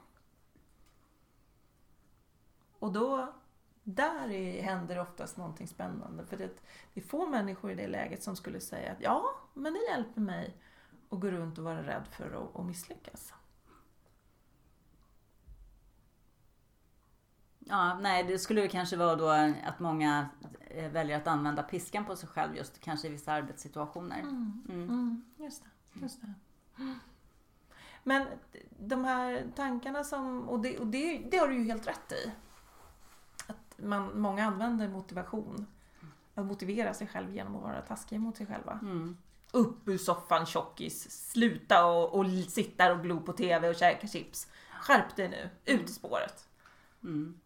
Och 2.80 2.92
då, 2.92 3.34
där 3.84 4.32
är, 4.32 4.62
händer 4.62 5.00
oftast 5.00 5.38
någonting 5.38 5.68
spännande. 5.68 6.26
För 6.26 6.38
det, 6.38 6.50
det 6.94 7.00
är 7.00 7.06
få 7.06 7.28
människor 7.28 7.72
i 7.72 7.76
det 7.76 7.88
läget 7.88 8.24
som 8.24 8.36
skulle 8.36 8.60
säga 8.60 8.92
att 8.92 9.02
ja, 9.02 9.26
men 9.54 9.74
det 9.74 9.80
hjälper 9.90 10.22
mig 10.22 10.58
att 11.10 11.20
gå 11.20 11.32
runt 11.32 11.58
och 11.58 11.64
vara 11.64 11.88
rädd 11.88 12.08
för 12.12 12.26
att, 12.26 12.60
att 12.60 12.66
misslyckas. 12.66 13.34
Ja, 17.70 18.00
nej, 18.00 18.24
det 18.24 18.40
skulle 18.40 18.68
kanske 18.68 18.98
vara 18.98 19.16
då 19.16 19.30
att 19.66 19.80
många 19.80 20.30
eh, 20.68 20.92
väljer 20.92 21.18
att 21.18 21.28
använda 21.28 21.64
piskan 21.64 22.06
på 22.06 22.16
sig 22.16 22.30
själv 22.30 22.56
just 22.56 22.82
kanske 22.82 23.08
i 23.08 23.12
vissa 23.12 23.34
arbetssituationer. 23.34 24.20
Mm. 24.20 24.64
Mm, 24.70 25.26
just 25.38 25.64
det. 25.64 26.00
Just 26.02 26.22
det. 26.22 26.34
Men 28.04 28.28
de 28.80 29.06
här 29.06 29.48
tankarna 29.56 30.04
som, 30.04 30.50
och, 30.50 30.60
det, 30.60 30.78
och 30.78 30.88
det, 30.88 31.18
det 31.32 31.38
har 31.38 31.48
du 31.48 31.54
ju 31.54 31.64
helt 31.64 31.88
rätt 31.88 32.12
i. 32.12 32.32
Att 33.48 33.78
man, 33.78 34.22
många 34.22 34.46
använder 34.46 34.88
motivation. 34.88 35.66
Att 36.36 36.46
motivera 36.46 36.94
sig 36.94 37.08
själv 37.08 37.36
genom 37.36 37.56
att 37.56 37.62
vara 37.62 37.82
taskiga 37.82 38.20
mot 38.20 38.38
sig 38.38 38.46
själva. 38.46 38.80
Mm. 38.82 39.18
Upp 39.52 39.88
ur 39.88 39.98
soffan 39.98 40.46
tjockis, 40.46 41.12
sluta 41.32 41.86
och, 41.86 42.20
och 42.20 42.26
sitta 42.48 42.92
och 42.92 43.04
glo 43.04 43.20
på 43.20 43.34
TV 43.34 43.70
och 43.70 43.76
käka 43.76 44.08
chips. 44.08 44.48
Skärp 44.82 45.16
dig 45.16 45.30
nu, 45.30 45.50
ut 45.74 45.90
i 45.90 45.94
spåret. 45.94 46.48
Mm. 47.04 47.40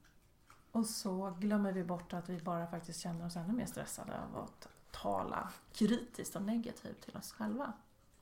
Och 0.73 0.85
så 0.85 1.35
glömmer 1.39 1.71
vi 1.71 1.83
bort 1.83 2.13
att 2.13 2.29
vi 2.29 2.37
bara 2.37 2.67
faktiskt 2.67 2.99
känner 2.99 3.25
oss 3.25 3.35
ännu 3.35 3.53
mer 3.53 3.65
stressade 3.65 4.11
av 4.11 4.43
att 4.43 4.67
tala 4.91 5.49
kritiskt 5.73 6.35
och 6.35 6.41
negativt 6.41 7.01
till 7.01 7.17
oss 7.17 7.31
själva. 7.31 7.73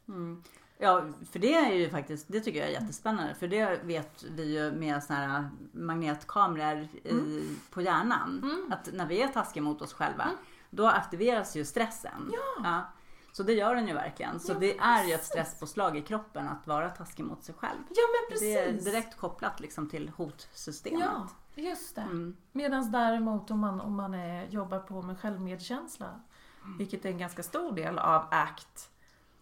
Mm. 0.08 0.44
Ja, 0.78 1.06
för 1.32 1.40
det 1.40 1.54
är 1.54 1.74
ju 1.74 1.90
faktiskt, 1.90 2.26
det 2.28 2.40
tycker 2.40 2.60
jag 2.60 2.68
är 2.68 2.74
jättespännande. 2.74 3.36
För 3.36 3.48
det 3.48 3.84
vet 3.84 4.24
vi 4.24 4.58
ju 4.58 4.72
med 4.72 5.04
såna 5.04 5.20
här 5.20 5.50
magnetkameror 5.72 6.88
i, 7.04 7.58
på 7.70 7.82
hjärnan. 7.82 8.68
Att 8.72 8.94
när 8.94 9.06
vi 9.06 9.22
är 9.22 9.28
taskiga 9.28 9.64
mot 9.64 9.82
oss 9.82 9.94
själva, 9.94 10.32
då 10.70 10.88
aktiveras 10.88 11.56
ju 11.56 11.66
stressen. 11.66 12.32
Ja. 12.64 12.84
Så 13.32 13.44
det 13.44 13.54
gör 13.54 13.76
den 13.76 13.88
ju 13.88 13.94
verkligen. 13.94 14.40
Så 14.40 14.52
Ja, 14.54 14.60
det 14.60 14.78
är 14.78 15.04
ju 15.04 15.14
ett 15.14 15.20
precis. 15.20 15.28
stresspåslag 15.32 15.98
i 15.98 16.02
kroppen 16.02 16.48
att 16.48 16.68
vara 16.68 16.90
taskig 16.90 17.24
mot 17.26 17.44
sig 17.44 17.56
själv. 17.56 17.80
Ja 17.90 18.02
men 18.30 18.40
Det 18.40 18.54
är 18.58 18.66
precis! 18.72 18.86
direkt 18.86 19.18
kopplat 19.18 19.60
liksom 19.60 19.90
till 19.90 20.10
hotsystemet. 20.10 21.00
Ja, 21.02 21.28
just 21.56 21.96
det. 21.96 22.02
Mm. 22.02 22.38
Medan 22.52 22.92
däremot 22.92 23.52
om 23.52 23.60
man, 23.60 23.82
om 23.82 23.96
man 23.96 24.14
är, 24.14 24.48
jobbar 24.48 24.80
på 24.80 25.02
med 25.02 25.20
självmedkänsla, 25.20 26.20
vilket 26.78 27.06
är 27.06 27.10
en 27.10 27.18
ganska 27.18 27.44
stor 27.44 27.72
del 27.76 28.00
av 28.00 28.26
ACT, 28.32 28.90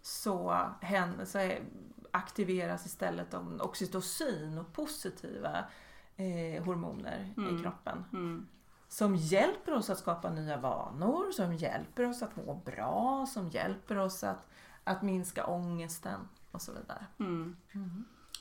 så, 0.02 0.58
hän, 0.82 1.26
så 1.26 1.38
är, 1.38 1.62
aktiveras 2.12 2.86
istället 2.86 3.34
om 3.34 3.62
oxytocin 3.62 4.58
och 4.58 4.74
positiva 4.74 5.58
eh, 6.16 6.64
hormoner 6.64 7.34
i 7.38 7.40
Mm. 7.42 7.64
kroppen. 7.64 8.06
Mm. 8.90 8.96
Som 8.98 9.16
hjälper 9.16 9.74
oss 9.74 9.90
att 9.90 10.00
skapa 10.00 10.30
nya 10.30 10.58
vanor, 10.58 11.32
som 11.32 11.54
hjälper 11.54 12.10
oss 12.10 12.22
att 12.22 12.36
må 12.36 12.54
bra, 12.66 13.26
som 13.34 13.50
hjälper 13.50 13.98
oss 13.98 14.24
att, 14.24 14.48
att 14.84 15.02
minska 15.02 15.46
ångesten 15.46 16.20
och 16.52 16.62
så 16.62 16.72
vidare. 16.72 17.06
Mm. 17.20 17.56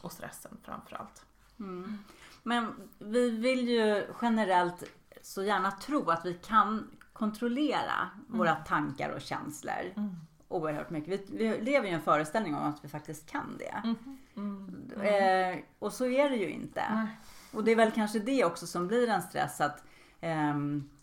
Och 0.03 0.13
stressen 0.13 0.57
framförallt. 0.63 1.25
Mm. 1.59 1.99
Men 2.43 2.91
vi 2.99 3.31
vill 3.31 3.69
ju 3.69 4.07
generellt 4.23 4.85
så 5.23 5.43
gärna 5.43 5.71
tro 5.71 6.11
att 6.11 6.25
vi 6.27 6.35
kan 6.35 6.91
kontrollera 7.13 8.11
våra 8.29 8.55
tankar 8.55 9.11
och 9.11 9.21
känslor 9.21 9.93
Mm. 9.97 10.17
oerhört 10.49 10.91
mycket. 10.91 11.09
Vi, 11.09 11.37
vi 11.37 11.61
lever 11.61 11.89
ju 11.89 11.95
en 11.95 12.03
föreställning 12.03 12.55
om 12.55 12.63
att 12.63 12.85
vi 12.85 12.89
faktiskt 12.89 13.31
kan 13.31 13.59
det. 13.59 13.97
Mm. 14.37 14.91
Eh, 15.03 15.65
och 15.79 15.93
så 15.93 16.07
är 16.07 16.31
det 16.31 16.37
ju 16.37 16.51
inte. 16.51 17.09
Och 17.53 17.65
det 17.65 17.71
är 17.73 17.77
väl 17.77 17.91
kanske 17.93 18.19
det 18.19 18.45
också 18.45 18.67
som 18.67 18.87
blir 18.89 19.09
en 19.09 19.23
stress 19.23 19.61
att 19.61 19.85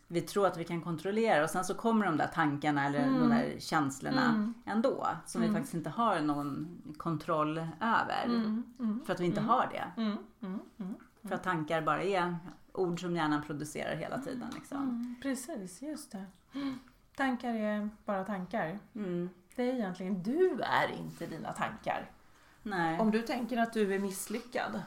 vi 0.07 0.21
tror 0.21 0.47
att 0.47 0.57
vi 0.57 0.63
kan 0.63 0.81
kontrollera 0.81 1.43
och 1.43 1.49
sen 1.49 1.65
så 1.65 1.75
kommer 1.75 2.05
de 2.05 2.17
där 2.17 2.27
tankarna 2.27 2.85
eller 2.85 2.99
de 2.99 3.29
där 3.29 3.55
känslorna 3.59 4.29
Mm. 4.29 4.53
ändå 4.65 5.07
som 5.25 5.41
vi 5.41 5.51
faktiskt 5.51 5.73
inte 5.73 5.89
har 5.89 6.21
någon 6.21 6.77
kontroll 6.97 7.57
över. 7.81 8.25
Mm. 8.25 8.63
Mm. 8.79 9.01
För 9.05 9.13
att 9.13 9.19
vi 9.19 9.25
inte 9.25 9.41
har 9.41 9.67
det. 9.71 10.01
Mm. 10.01 10.17
Mm. 10.41 10.59
Mm. 10.79 10.95
För 11.27 11.35
att 11.35 11.43
tankar 11.43 11.81
bara 11.81 12.03
är 12.03 12.37
ord 12.73 13.01
som 13.01 13.15
hjärnan 13.15 13.41
producerar 13.43 13.95
hela 13.95 14.17
tiden. 14.21 14.47
Liksom. 14.55 14.77
Mm, 14.77 15.15
precis, 15.21 15.81
just 15.81 16.11
det. 16.11 16.25
Tankar 17.15 17.53
är 17.53 17.89
bara 18.05 18.23
tankar. 18.23 18.79
Mm. 18.95 19.29
Det 19.55 19.63
är 19.69 19.73
egentligen, 19.73 20.23
du 20.23 20.61
är 20.61 20.91
inte 20.99 21.25
dina 21.25 21.53
tankar. 21.53 22.11
Nej. 22.63 22.99
Om 22.99 23.11
du 23.11 23.21
tänker 23.21 23.57
att 23.57 23.73
du 23.73 23.95
är 23.95 23.99
misslyckad, 23.99 24.81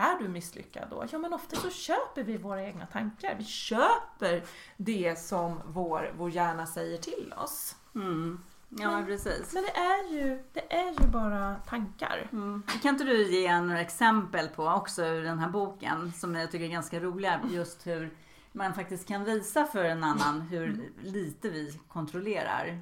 är 0.00 0.18
du 0.18 0.28
misslyckad 0.28 0.84
då? 0.90 1.04
Ja 1.10 1.18
men 1.18 1.32
ofta 1.32 1.56
så 1.56 1.70
köper 1.70 2.22
vi 2.22 2.36
våra 2.36 2.64
egna 2.64 2.86
tankar. 2.86 3.34
Vi 3.38 3.44
köper 3.44 4.42
det 4.76 5.18
som 5.18 5.60
vår, 5.66 6.12
vår 6.16 6.30
hjärna 6.30 6.66
säger 6.66 6.98
till 6.98 7.34
oss. 7.36 7.76
Mm. 7.94 8.40
Ja 8.68 8.90
men 8.90 9.06
precis. 9.06 9.54
Men 9.54 9.62
det 9.62 9.80
är 9.80 10.12
ju, 10.12 10.42
det 10.52 10.72
är 10.72 11.02
ju 11.02 11.06
bara 11.06 11.54
tankar. 11.54 12.28
Mm. 12.32 12.62
Kan 12.82 12.88
inte 12.88 13.04
du 13.04 13.32
ge 13.32 13.60
några 13.60 13.80
exempel 13.80 14.48
på 14.48 14.66
också 14.66 15.04
ur 15.04 15.22
den 15.22 15.38
här 15.38 15.48
boken 15.48 16.12
som 16.12 16.34
jag 16.34 16.50
tycker 16.50 16.64
är 16.64 16.68
ganska 16.70 17.00
roliga 17.00 17.40
just 17.50 17.86
hur 17.86 18.10
man 18.52 18.74
faktiskt 18.74 19.08
kan 19.08 19.24
visa 19.24 19.66
för 19.66 19.84
en 19.84 20.04
annan 20.04 20.40
hur 20.50 20.92
lite 21.02 21.50
vi 21.50 21.80
kontrollerar 21.88 22.80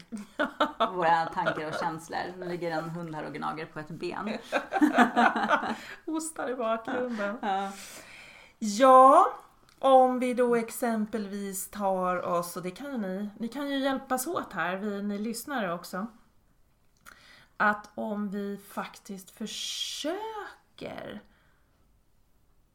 våra 0.94 1.26
tankar 1.26 1.68
och 1.68 1.74
känslor. 1.80 2.36
Nu 2.38 2.48
ligger 2.48 2.70
en 2.70 2.90
hund 2.90 3.14
här 3.14 3.26
och 3.26 3.34
gnager 3.34 3.66
på 3.66 3.80
ett 3.80 3.88
ben. 3.88 4.38
Hostar 6.06 6.50
i 6.50 6.54
bakgrunden. 6.54 7.38
Ja. 7.42 7.72
Ja, 8.58 9.26
om 9.78 10.18
vi 10.18 10.34
då 10.34 10.56
exempelvis 10.56 11.70
tar 11.70 12.22
oss, 12.22 12.56
och 12.56 12.62
det 12.62 12.70
kan 12.70 12.92
ju 12.92 12.98
ni, 12.98 13.30
ni 13.38 13.48
kan 13.48 13.70
ju 13.70 13.78
hjälpas 13.78 14.26
åt 14.26 14.52
här, 14.52 14.76
vi 14.76 15.02
ni 15.02 15.18
lyssnare 15.18 15.72
också. 15.74 16.06
Att 17.56 17.90
om 17.94 18.28
vi 18.28 18.60
faktiskt 18.68 19.30
försöker, 19.30 21.22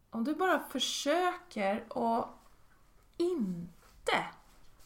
om 0.09 0.23
du 0.23 0.33
bara 0.33 0.59
försöker 0.59 1.93
och 1.93 2.42
inte 3.17 4.25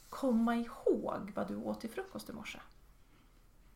komma 0.09 0.55
ihåg 0.55 1.31
vad 1.35 1.47
du 1.47 1.55
åt 1.55 1.81
till 1.81 1.89
frukost 1.89 2.29
i 2.29 2.33
morse. 2.33 2.59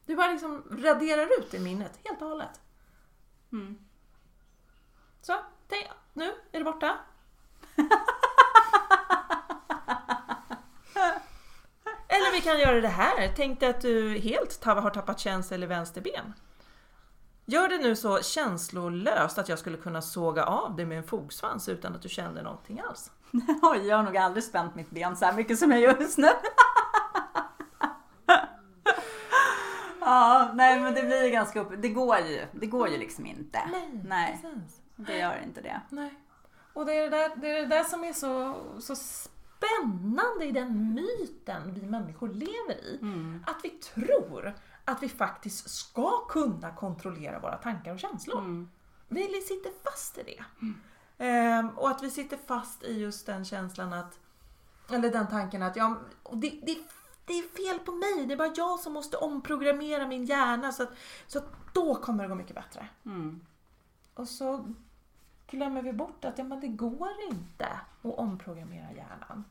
Du 0.06 0.16
bara 0.16 0.32
liksom 0.32 0.64
raderar 0.72 1.40
ut 1.40 1.52
det 1.52 1.60
minnet 1.60 2.00
helt 2.04 2.22
och 2.22 2.28
hållet. 2.28 2.62
Mm. 3.52 3.78
Så, 5.22 5.40
tänk, 5.68 5.88
nu 6.14 6.34
är 6.52 6.60
det 6.60 6.64
borta. 6.64 6.98
Eller 12.08 12.32
vi 12.32 12.42
kan 12.42 12.60
göra 12.60 12.82
det 12.82 12.88
här. 12.88 13.34
Tänk 13.36 13.60
dig 13.60 13.70
att 13.70 13.82
du 13.82 14.18
helt 14.18 14.64
har 14.64 14.90
tappat 14.90 15.20
känsel 15.20 15.64
i 15.64 15.66
vänster 15.66 16.02
ben. 16.02 16.34
Gör 17.46 17.70
det 17.70 17.78
nu 17.78 17.96
så 17.96 18.22
känslolöst 18.22 19.38
att 19.38 19.50
jag 19.50 19.60
skulle 19.60 19.78
kunna 19.78 20.02
såga 20.02 20.44
av 20.44 20.76
dig 20.76 20.86
med 20.86 20.98
en 20.98 21.04
fogsvans 21.04 21.70
utan 21.70 21.96
att 21.96 22.02
du 22.02 22.10
kände 22.10 22.42
någonting 22.42 22.80
alls. 22.80 23.12
Oj, 23.62 23.88
jag 23.88 23.98
har 23.98 24.04
nog 24.04 24.18
aldrig 24.18 24.44
spänt 24.44 24.76
mitt 24.76 24.90
ben 24.90 25.16
så 25.16 25.26
här 25.26 25.34
mycket 25.34 25.60
som 25.60 25.72
jag 25.72 25.80
gör 25.80 25.98
just 26.00 26.18
nu. 26.18 26.28
ja, 30.00 30.52
nej 30.54 30.80
men 30.80 30.94
det 30.94 31.02
blir 31.02 31.32
ganska 31.32 31.62
upp... 31.62 31.82
Det 31.82 31.90
går 31.90 32.18
ju. 32.18 32.46
Det 32.52 32.66
går 32.66 32.90
ju 32.90 32.98
liksom 32.98 33.26
inte. 33.26 33.62
Nej, 34.04 34.40
precis. 34.42 34.82
det 34.96 35.18
gör 35.18 35.42
inte 35.44 35.62
det. 35.62 35.82
Nej. 35.90 36.14
Och 36.74 36.86
det 36.86 36.94
är 36.94 37.10
det 37.10 37.18
där, 37.18 37.32
det 37.36 37.52
är 37.52 37.62
det 37.62 37.68
där 37.68 37.84
som 37.84 38.04
är 38.04 38.14
så, 38.14 38.56
så 38.80 38.96
spännande 38.96 40.46
i 40.46 40.52
den 40.52 40.94
myten 40.94 41.74
vi 41.74 41.82
människor 41.82 42.30
lever 42.30 42.86
i. 42.86 43.00
Mm. 43.02 43.44
Att 43.48 43.60
vi 43.64 43.70
tror 43.70 44.54
att 44.86 45.04
vi 45.04 45.10
faktiskt 45.10 45.70
ska 45.70 46.26
kunna 46.30 46.76
kontrollera 46.76 47.40
våra 47.40 47.58
tankar 47.58 47.94
och 47.94 48.00
känslor. 48.00 48.40
Mm. 48.40 48.70
Vi 49.08 49.42
sitter 49.42 49.72
fast 49.84 50.18
i 50.18 50.24
det. 50.24 50.44
Ehm, 51.24 51.70
och 51.70 51.90
att 51.90 52.04
vi 52.04 52.10
sitter 52.10 52.38
fast 52.38 52.84
i 52.84 53.00
just 53.00 53.26
den 53.26 53.46
känslan 53.46 53.94
att, 53.94 54.20
eller 54.92 55.12
den 55.12 55.28
tanken 55.28 55.64
att 55.64 55.76
ja, 55.76 55.98
det, 56.32 56.50
det, 56.50 56.78
det 57.26 57.34
är 57.34 57.48
fel 57.48 57.80
på 57.80 57.92
mig, 57.92 58.26
det 58.26 58.34
är 58.34 58.38
bara 58.38 58.54
jag 58.56 58.80
som 58.80 58.94
måste 58.94 59.18
omprogrammera 59.18 60.08
min 60.08 60.26
hjärna 60.26 60.72
så 60.72 60.84
att, 60.84 60.90
så 61.28 61.40
att 61.40 61.46
då 61.74 61.96
kommer 61.96 62.24
det 62.24 62.30
gå 62.30 62.36
mycket 62.36 62.56
bättre. 62.56 62.88
Mm. 63.06 63.42
Och 64.14 64.28
så 64.28 64.74
glömmer 65.48 65.82
vi 65.82 65.94
bort 65.94 66.26
att 66.26 66.38
ja, 66.38 66.44
men 66.44 66.60
det 66.60 66.68
går 66.68 67.12
inte 67.32 67.68
att 68.02 68.18
omprogrammera 68.18 68.92
hjärnan. 68.92 69.44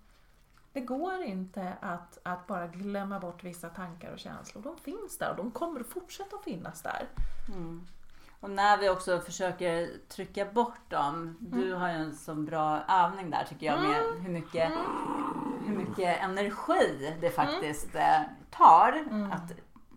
Det 0.72 0.80
går 0.80 1.22
inte 1.22 1.76
att, 1.80 2.18
att 2.22 2.46
bara 2.46 2.66
glömma 2.66 3.20
bort 3.20 3.44
vissa 3.44 3.68
tankar 3.68 4.12
och 4.12 4.18
känslor. 4.18 4.62
De 4.62 4.76
finns 4.78 5.18
där 5.18 5.30
och 5.30 5.36
de 5.36 5.50
kommer 5.50 5.80
att 5.80 5.86
fortsätta 5.86 6.38
finnas 6.44 6.82
där. 6.82 7.08
Mm. 7.48 7.86
Och 8.40 8.50
när 8.50 8.78
vi 8.78 8.88
också 8.88 9.20
försöker 9.20 9.88
trycka 10.08 10.44
bort 10.44 10.90
dem. 10.90 11.14
Mm. 11.14 11.36
Du 11.60 11.74
har 11.74 11.88
ju 11.88 11.94
en 11.94 12.14
så 12.16 12.34
bra 12.34 12.80
övning 12.88 13.30
där 13.30 13.44
tycker 13.48 13.66
jag 13.66 13.80
med 13.82 14.02
hur 14.22 14.30
mycket, 14.32 14.72
hur 15.66 15.76
mycket 15.76 16.22
energi 16.22 17.16
det 17.20 17.30
faktiskt 17.30 17.94
eh, 17.94 18.20
tar. 18.50 18.92
Mm. 18.92 19.32
Att, 19.32 19.52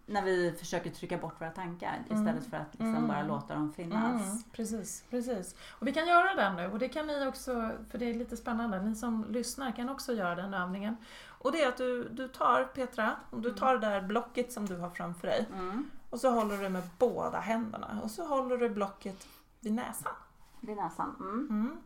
när 0.05 0.21
vi 0.21 0.51
försöker 0.59 0.89
trycka 0.89 1.17
bort 1.17 1.41
våra 1.41 1.49
tankar 1.49 1.99
istället 2.05 2.49
för 2.49 2.57
att 2.57 2.67
liksom 2.71 2.95
Mm. 2.95 3.07
bara 3.07 3.23
låta 3.23 3.53
dem 3.53 3.73
finnas. 3.75 4.21
Mm, 4.21 4.43
precis, 4.51 5.03
precis. 5.09 5.55
Och 5.79 5.87
vi 5.87 5.93
kan 5.93 6.07
göra 6.07 6.35
den 6.35 6.55
nu 6.55 6.67
och 6.67 6.79
det 6.79 6.89
kan 6.89 7.07
ni 7.07 7.27
också, 7.27 7.69
för 7.91 7.97
det 7.97 8.09
är 8.09 8.13
lite 8.13 8.37
spännande, 8.37 8.81
ni 8.81 8.95
som 8.95 9.25
lyssnar 9.29 9.71
kan 9.71 9.89
också 9.89 10.13
göra 10.13 10.35
den 10.35 10.53
övningen. 10.53 10.97
Och 11.27 11.51
det 11.51 11.61
är 11.63 11.67
att 11.67 11.77
du, 11.77 12.09
du 12.09 12.27
tar 12.27 12.63
Petra, 12.63 13.11
om 13.29 13.41
du 13.41 13.53
tar 13.53 13.73
det 13.77 13.87
där 13.89 14.01
blocket 14.01 14.51
som 14.51 14.65
du 14.65 14.77
har 14.77 14.89
framför 14.89 15.27
dig 15.27 15.45
Mm. 15.53 15.89
Och 16.13 16.19
så 16.19 16.29
håller 16.29 16.57
du 16.57 16.69
med 16.69 16.83
båda 16.99 17.39
händerna 17.39 17.99
och 18.03 18.11
så 18.11 18.25
håller 18.25 18.57
du 18.57 18.69
blocket 18.69 19.27
vid 19.59 19.73
näsan. 19.73 20.13
Vid 20.61 20.75
näsan. 20.75 21.15
Mm. 21.19 21.47
Mm. 21.49 21.77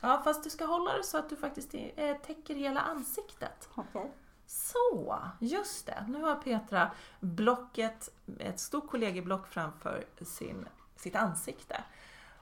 Ja, 0.00 0.20
fast 0.24 0.44
du 0.44 0.50
ska 0.50 0.64
hålla 0.64 0.96
det 0.96 1.02
så 1.02 1.18
att 1.18 1.30
du 1.30 1.36
faktiskt 1.36 1.74
eh, 1.74 2.16
täcker 2.16 2.54
hela 2.54 2.80
ansiktet. 2.80 3.68
Okej. 3.74 4.12
Så, 4.46 5.18
just 5.40 5.86
det. 5.86 6.06
Nu 6.08 6.22
har 6.22 6.34
Petra 6.34 6.90
blocket, 7.20 8.08
ett 8.38 8.60
stort 8.60 8.90
kollegieblock 8.90 9.46
framför 9.46 10.04
sin, 10.20 10.68
sitt 10.96 11.16
ansikte. 11.16 11.84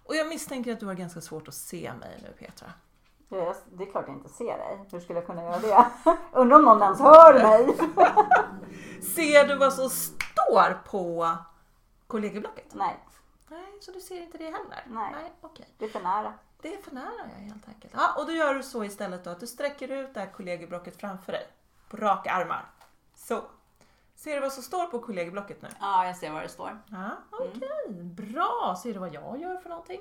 Och 0.04 0.16
jag 0.16 0.28
misstänker 0.28 0.72
att 0.72 0.80
du 0.80 0.86
har 0.86 0.94
ganska 0.94 1.20
svårt 1.20 1.48
att 1.48 1.54
se 1.54 1.92
mig 2.00 2.20
nu 2.22 2.32
Petra. 2.46 2.72
Ja, 3.32 3.54
Det 3.72 3.84
är 3.84 3.90
klart 3.90 4.04
jag 4.08 4.16
inte 4.16 4.28
ser 4.28 4.58
dig. 4.58 4.78
Hur 4.92 5.00
skulle 5.00 5.18
jag 5.18 5.26
kunna 5.26 5.42
göra 5.44 5.58
det? 5.58 5.86
Undrar 6.32 6.56
om 6.56 6.64
någon 6.64 6.82
ens 6.82 7.00
hör 7.00 7.34
mig? 7.34 7.76
Ser 9.14 9.48
du 9.48 9.56
vad 9.56 9.72
som 9.72 9.90
står 9.90 10.74
på 10.84 11.36
kollegieblocket? 12.06 12.74
Nej, 12.74 12.96
Nej, 13.48 13.78
så 13.80 13.92
du 13.92 14.00
ser 14.00 14.22
inte 14.22 14.38
det 14.38 14.44
heller? 14.44 14.84
Nej. 14.86 15.12
Nej 15.12 15.32
okej. 15.40 15.68
det 15.78 15.84
är 15.84 15.88
för 15.88 16.00
nära. 16.00 16.32
Det 16.62 16.74
är 16.74 16.82
för 16.82 16.90
nära 16.94 17.12
jag 17.36 17.44
helt 17.44 17.68
enkelt. 17.68 17.92
Ja, 17.96 18.14
och 18.18 18.26
då 18.26 18.32
gör 18.32 18.54
du 18.54 18.62
så 18.62 18.84
istället 18.84 19.24
då 19.24 19.30
att 19.30 19.40
du 19.40 19.46
sträcker 19.46 19.90
ut 19.90 20.14
det 20.14 20.20
här 20.20 20.32
kollegieblocket 20.32 21.00
framför 21.00 21.32
dig. 21.32 21.46
På 21.88 21.96
raka 21.96 22.30
armar. 22.30 22.64
Så. 23.14 23.42
Ser 24.14 24.34
du 24.34 24.40
vad 24.40 24.52
som 24.52 24.62
står 24.62 24.86
på 24.86 24.98
kollegieblocket 24.98 25.62
nu? 25.62 25.68
Ja, 25.80 26.06
jag 26.06 26.16
ser 26.16 26.30
vad 26.32 26.42
det 26.42 26.48
står. 26.48 26.78
Ja, 26.86 27.10
okej. 27.30 27.92
Bra. 28.04 28.76
Ser 28.82 28.92
du 28.92 28.98
vad 28.98 29.14
jag 29.14 29.38
gör 29.40 29.56
för 29.56 29.68
någonting? 29.68 30.00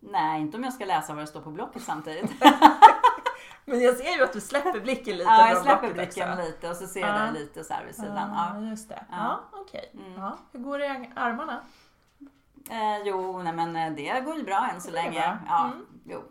Nej, 0.00 0.40
inte 0.40 0.56
om 0.56 0.64
jag 0.64 0.72
ska 0.72 0.84
läsa 0.84 1.14
vad 1.14 1.22
det 1.22 1.26
står 1.26 1.40
på 1.40 1.50
blocket 1.50 1.82
samtidigt. 1.82 2.30
Men 3.64 3.80
jag 3.80 3.96
ser 3.96 4.16
ju 4.16 4.22
att 4.24 4.32
du 4.32 4.40
släpper 4.40 4.80
blicken 4.80 5.16
lite. 5.16 5.30
Ja, 5.30 5.48
jag 5.48 5.62
släpper 5.62 5.92
blicken 5.92 6.30
också. 6.32 6.42
lite 6.42 6.70
och 6.70 6.76
så 6.76 6.86
ser 6.86 7.00
jag 7.00 7.08
Ja. 7.08 7.14
det 7.24 7.32
lite 7.32 7.64
så 7.64 7.74
här 7.74 7.84
vid 7.84 7.94
sidan. 7.94 8.30
Ja, 8.34 8.60
just 8.70 8.88
det. 8.88 9.04
Ja, 9.10 9.16
Ja. 9.16 9.40
okej. 9.60 9.90
Mm. 9.94 10.12
Ja. 10.20 10.36
Hur 10.52 10.60
går 10.60 10.78
det 10.78 10.86
i 10.86 11.10
armarna? 11.16 11.60
Eh, 12.70 12.98
jo, 13.04 13.42
nej 13.42 13.52
men 13.52 13.76
eh, 13.76 13.92
det 13.92 14.20
går 14.24 14.36
ju 14.36 14.42
bra 14.42 14.68
än 14.74 14.80
så 14.80 14.90
länge. 14.90 15.20
bra. 15.20 15.38
Ja, 15.48 15.64
Mm. 15.64 15.86
jo. 16.04 16.22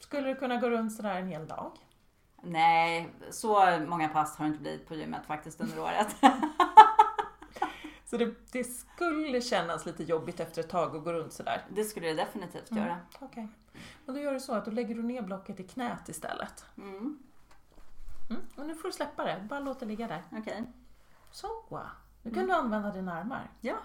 Skulle 0.00 0.28
du 0.28 0.34
kunna 0.34 0.56
gå 0.56 0.70
runt 0.70 0.92
sådär 0.96 1.14
en 1.14 1.28
hel 1.28 1.46
dag? 1.48 1.72
Nej, 2.42 3.10
så 3.30 3.78
många 3.86 4.08
pass 4.08 4.36
har 4.36 4.44
det 4.44 4.48
inte 4.48 4.60
blivit 4.62 4.88
på 4.88 4.94
gymmet 4.94 5.26
faktiskt 5.26 5.60
under 5.60 5.80
året. 5.82 6.16
Så 8.10 8.16
det, 8.16 8.34
det 8.52 8.64
skulle 8.64 9.40
kännas 9.40 9.86
lite 9.86 10.04
jobbigt 10.04 10.40
efter 10.40 10.60
ett 10.62 10.68
tag 10.68 10.96
att 10.96 11.04
gå 11.04 11.12
runt 11.12 11.32
sådär? 11.32 11.66
Det 11.74 11.84
skulle 11.84 12.06
det 12.08 12.14
definitivt 12.14 12.70
göra. 12.72 13.00
Okej. 13.20 13.48
Och 14.06 14.12
då 14.14 14.20
gör 14.20 14.32
du 14.32 14.40
så 14.40 14.54
att 14.54 14.64
då 14.64 14.70
lägger 14.70 14.94
du 14.94 15.02
ner 15.02 15.22
blocket 15.22 15.60
i 15.60 15.64
knät 15.68 16.08
istället. 16.08 16.64
Mm. 16.76 17.18
Mm. 18.30 18.42
Och 18.56 18.66
nu 18.66 18.74
får 18.74 18.88
du 18.88 18.92
släppa 18.92 19.24
det, 19.24 19.46
bara 19.48 19.60
låt 19.60 19.80
det 19.80 19.86
ligga 19.86 20.08
där. 20.08 20.22
Okej. 20.32 20.72
Så! 21.30 21.48
Nu 22.22 22.34
kan 22.34 22.46
du 22.46 22.52
använda 22.52 22.90
dina 22.92 23.14
armar. 23.14 23.50
Ja. 23.60 23.76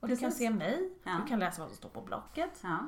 Och 0.00 0.08
du 0.08 0.16
kan 0.16 0.32
se 0.32 0.50
mig, 0.50 0.92
Ja. 1.04 1.20
du 1.22 1.28
kan 1.28 1.38
läsa 1.38 1.60
vad 1.62 1.68
som 1.70 1.76
står 1.76 1.88
på 1.88 2.00
blocket. 2.02 2.60
Ja. 2.62 2.78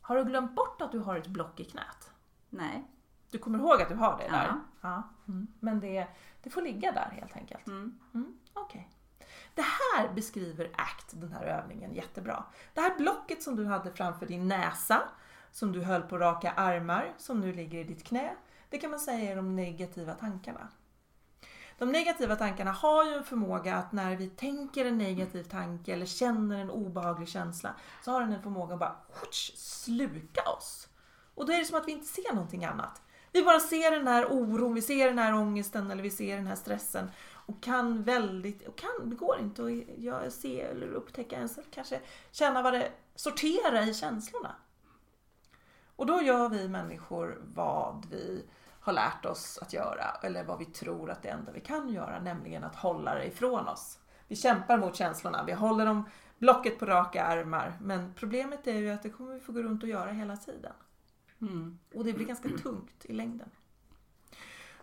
Har 0.00 0.16
du 0.16 0.24
glömt 0.24 0.54
bort 0.54 0.82
att 0.82 0.92
du 0.92 0.98
har 0.98 1.16
ett 1.16 1.26
block 1.26 1.60
i 1.60 1.64
knät? 1.64 2.10
Nej. 2.50 2.90
Du 3.30 3.38
kommer 3.38 3.58
ihåg 3.58 3.82
att 3.82 3.88
du 3.88 3.94
har 3.94 4.18
det 4.18 4.24
Ja. 4.24 4.32
där? 4.32 4.54
Ja. 4.80 5.02
Mm. 5.28 5.46
Men 5.60 5.80
det, 5.80 6.06
det 6.42 6.50
får 6.50 6.62
ligga 6.62 6.92
där 6.92 7.10
helt 7.20 7.36
enkelt. 7.36 7.66
Mm. 7.66 7.98
Mm. 8.14 8.38
Okej. 8.54 8.90
Det 9.54 9.62
här 9.62 10.12
beskriver 10.14 10.70
ACT, 10.76 11.10
den 11.10 11.32
här 11.32 11.44
övningen, 11.44 11.94
jättebra. 11.94 12.44
Det 12.74 12.80
här 12.80 12.98
blocket 12.98 13.42
som 13.42 13.56
du 13.56 13.66
hade 13.66 13.92
framför 13.92 14.26
din 14.26 14.48
näsa, 14.48 15.02
som 15.52 15.72
du 15.72 15.82
höll 15.82 16.02
på 16.02 16.18
raka 16.18 16.52
armar, 16.52 17.14
som 17.18 17.40
nu 17.40 17.52
ligger 17.52 17.78
i 17.78 17.84
ditt 17.84 18.04
knä. 18.04 18.34
Det 18.68 18.78
kan 18.78 18.90
man 18.90 19.00
säga 19.00 19.32
är 19.32 19.36
de 19.36 19.56
negativa 19.56 20.14
tankarna. 20.14 20.68
De 21.78 21.92
negativa 21.92 22.36
tankarna 22.36 22.72
har 22.72 23.04
ju 23.04 23.14
en 23.14 23.24
förmåga 23.24 23.76
att 23.76 23.92
när 23.92 24.16
vi 24.16 24.28
tänker 24.28 24.84
en 24.84 24.98
negativ 24.98 25.42
tanke 25.42 25.92
eller 25.92 26.06
känner 26.06 26.58
en 26.58 26.70
obehaglig 26.70 27.28
känsla 27.28 27.74
så 28.04 28.10
har 28.10 28.20
den 28.20 28.32
en 28.32 28.42
förmåga 28.42 28.74
att 28.74 28.80
bara 28.80 28.96
sluka 29.56 30.42
oss. 30.42 30.88
Och 31.34 31.46
då 31.46 31.52
är 31.52 31.58
det 31.58 31.64
som 31.64 31.78
att 31.78 31.88
vi 31.88 31.92
inte 31.92 32.06
ser 32.06 32.34
någonting 32.34 32.64
annat. 32.64 33.02
Vi 33.32 33.42
bara 33.42 33.60
ser 33.60 33.90
den 33.90 34.08
här 34.08 34.32
oron, 34.32 34.74
vi 34.74 34.82
ser 34.82 35.06
den 35.06 35.18
här 35.18 35.34
ångesten 35.34 35.90
eller 35.90 36.02
vi 36.02 36.10
ser 36.10 36.36
den 36.36 36.46
här 36.46 36.56
stressen 36.56 37.10
och 37.50 37.62
kan 37.62 38.02
väldigt, 38.02 38.68
och 38.68 38.76
kan, 38.76 39.10
det 39.10 39.16
går 39.16 39.38
inte 39.38 39.62
att 39.62 39.98
jag, 39.98 40.32
se 40.32 40.60
eller 40.60 40.86
upptäcka 40.86 41.36
ens, 41.36 41.58
kanske 41.70 42.00
känna 42.30 42.62
vad 42.62 42.72
det, 42.72 42.92
sortera 43.14 43.82
i 43.82 43.94
känslorna. 43.94 44.54
Och 45.96 46.06
då 46.06 46.22
gör 46.22 46.48
vi 46.48 46.68
människor 46.68 47.42
vad 47.54 48.06
vi 48.10 48.44
har 48.80 48.92
lärt 48.92 49.24
oss 49.24 49.58
att 49.62 49.72
göra 49.72 50.04
eller 50.22 50.44
vad 50.44 50.58
vi 50.58 50.64
tror 50.64 51.10
att 51.10 51.22
det 51.22 51.28
enda 51.28 51.52
vi 51.52 51.60
kan 51.60 51.88
göra, 51.88 52.20
nämligen 52.20 52.64
att 52.64 52.76
hålla 52.76 53.14
det 53.14 53.26
ifrån 53.26 53.68
oss. 53.68 53.98
Vi 54.28 54.36
kämpar 54.36 54.78
mot 54.78 54.96
känslorna, 54.96 55.44
vi 55.44 55.52
håller 55.52 55.86
dem 55.86 56.04
blocket 56.38 56.78
på 56.78 56.86
raka 56.86 57.24
armar. 57.24 57.78
Men 57.80 58.14
problemet 58.16 58.66
är 58.66 58.78
ju 58.78 58.90
att 58.90 59.02
det 59.02 59.10
kommer 59.10 59.34
vi 59.34 59.40
få 59.40 59.52
gå 59.52 59.62
runt 59.62 59.82
och 59.82 59.88
göra 59.88 60.10
hela 60.10 60.36
tiden. 60.36 60.72
Mm. 61.40 61.78
Och 61.94 62.04
det 62.04 62.12
blir 62.12 62.26
ganska 62.26 62.48
tungt 62.48 63.04
i 63.04 63.12
längden. 63.12 63.50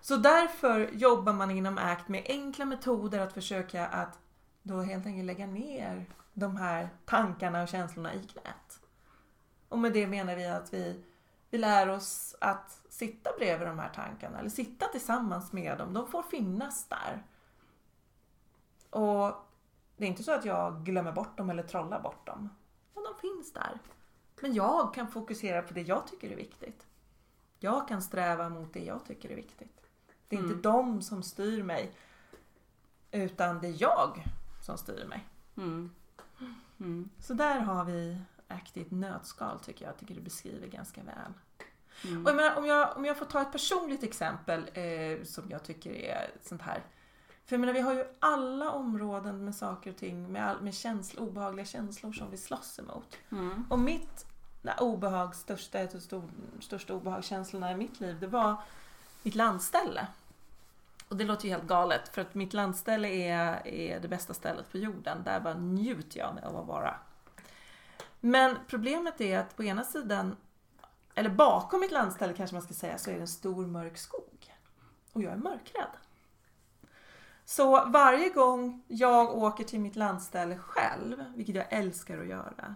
Så 0.01 0.17
därför 0.17 0.89
jobbar 0.93 1.33
man 1.33 1.51
inom 1.51 1.77
ACT 1.77 2.07
med 2.07 2.25
enkla 2.27 2.65
metoder 2.65 3.19
att 3.19 3.33
försöka 3.33 3.87
att 3.87 4.19
då 4.63 4.81
helt 4.81 5.05
enkelt 5.05 5.25
lägga 5.25 5.47
ner 5.47 6.05
de 6.33 6.57
här 6.57 6.89
tankarna 7.05 7.61
och 7.61 7.67
känslorna 7.67 8.13
i 8.13 8.23
knät. 8.23 8.79
Och 9.69 9.79
med 9.79 9.93
det 9.93 10.07
menar 10.07 10.35
vi 10.35 10.45
att 10.45 10.73
vi, 10.73 11.03
vi 11.49 11.57
lär 11.57 11.89
oss 11.89 12.35
att 12.41 12.81
sitta 12.89 13.29
bredvid 13.37 13.67
de 13.67 13.79
här 13.79 13.91
tankarna 13.95 14.39
eller 14.39 14.49
sitta 14.49 14.87
tillsammans 14.87 15.53
med 15.53 15.77
dem. 15.77 15.93
De 15.93 16.07
får 16.07 16.23
finnas 16.23 16.87
där. 16.87 17.23
Och 18.89 19.35
det 19.97 20.03
är 20.03 20.07
inte 20.07 20.23
så 20.23 20.31
att 20.31 20.45
jag 20.45 20.85
glömmer 20.85 21.11
bort 21.11 21.37
dem 21.37 21.49
eller 21.49 21.63
trollar 21.63 22.01
bort 22.01 22.25
dem. 22.25 22.49
Men 22.93 23.03
de 23.03 23.15
finns 23.21 23.53
där. 23.53 23.79
Men 24.41 24.53
jag 24.53 24.93
kan 24.93 25.07
fokusera 25.07 25.61
på 25.61 25.73
det 25.73 25.81
jag 25.81 26.07
tycker 26.07 26.31
är 26.31 26.35
viktigt. 26.35 26.87
Jag 27.59 27.87
kan 27.87 28.01
sträva 28.01 28.49
mot 28.49 28.73
det 28.73 28.83
jag 28.83 29.05
tycker 29.05 29.29
är 29.29 29.35
viktigt. 29.35 29.86
Det 30.27 30.35
är 30.35 30.39
mm. 30.39 30.51
inte 30.51 30.69
de 30.69 31.01
som 31.01 31.23
styr 31.23 31.63
mig. 31.63 31.91
Utan 33.11 33.59
det 33.61 33.67
är 33.67 33.81
jag 33.81 34.23
som 34.61 34.77
styr 34.77 35.05
mig. 35.05 35.27
Mm. 35.57 35.91
Mm. 36.79 37.09
Så 37.19 37.33
där 37.33 37.59
har 37.59 37.85
vi 37.85 38.17
aktivt 38.47 38.91
nötskal 38.91 39.59
tycker 39.59 39.85
jag. 39.85 39.91
Jag 39.91 39.99
tycker 39.99 40.15
det 40.15 40.21
beskriver 40.21 40.67
ganska 40.67 41.03
väl. 41.03 41.33
Mm. 42.03 42.25
Och 42.25 42.29
jag 42.29 42.35
menar, 42.35 42.55
om, 42.55 42.65
jag, 42.65 42.97
om 42.97 43.05
jag 43.05 43.17
får 43.17 43.25
ta 43.25 43.41
ett 43.41 43.51
personligt 43.51 44.03
exempel 44.03 44.69
eh, 44.73 45.23
som 45.23 45.49
jag 45.49 45.63
tycker 45.63 45.91
är 45.91 46.31
sånt 46.43 46.61
här. 46.61 46.83
För 47.45 47.55
jag 47.55 47.59
menar, 47.59 47.73
vi 47.73 47.79
har 47.79 47.93
ju 47.93 48.05
alla 48.19 48.71
områden 48.71 49.45
med 49.45 49.55
saker 49.55 49.91
och 49.91 49.97
ting, 49.97 50.31
med, 50.31 50.47
all, 50.47 50.61
med 50.61 50.73
känsla, 50.73 51.21
obehagliga 51.21 51.65
känslor 51.65 52.11
som 52.13 52.31
vi 52.31 52.37
slåss 52.37 52.79
emot. 52.79 53.17
Mm. 53.31 53.65
Och 53.69 53.79
mitt 53.79 54.25
obehag, 54.79 55.35
största, 55.35 55.87
största 56.59 56.93
obehagskänslorna 56.93 57.71
i 57.71 57.75
mitt 57.75 57.99
liv, 57.99 58.19
det 58.19 58.27
var 58.27 58.55
mitt 59.23 59.35
landställe. 59.35 60.07
Och 61.09 61.17
det 61.17 61.23
låter 61.23 61.45
ju 61.45 61.51
helt 61.51 61.67
galet 61.67 62.09
för 62.09 62.21
att 62.21 62.35
mitt 62.35 62.53
landställe 62.53 63.07
är, 63.07 63.67
är 63.67 63.99
det 63.99 64.07
bästa 64.07 64.33
stället 64.33 64.71
på 64.71 64.77
jorden. 64.77 65.23
Där 65.23 65.39
bara 65.39 65.53
njuter 65.53 66.19
jag 66.19 66.39
av 66.43 66.57
att 66.57 66.67
vara. 66.67 66.95
Men 68.19 68.57
problemet 68.67 69.21
är 69.21 69.39
att 69.39 69.55
på 69.55 69.63
ena 69.63 69.83
sidan, 69.83 70.35
eller 71.15 71.29
bakom 71.29 71.79
mitt 71.79 71.91
landställe 71.91 72.33
kanske 72.33 72.55
man 72.55 72.63
ska 72.63 72.73
säga, 72.73 72.97
så 72.97 73.09
är 73.09 73.15
det 73.15 73.21
en 73.21 73.27
stor 73.27 73.67
mörk 73.67 73.97
skog. 73.97 74.53
Och 75.13 75.21
jag 75.21 75.33
är 75.33 75.37
mörkrädd. 75.37 75.91
Så 77.45 77.85
varje 77.85 78.29
gång 78.29 78.83
jag 78.87 79.37
åker 79.37 79.63
till 79.63 79.79
mitt 79.79 79.95
landställe 79.95 80.57
själv, 80.57 81.23
vilket 81.35 81.55
jag 81.55 81.65
älskar 81.69 82.19
att 82.19 82.27
göra, 82.27 82.75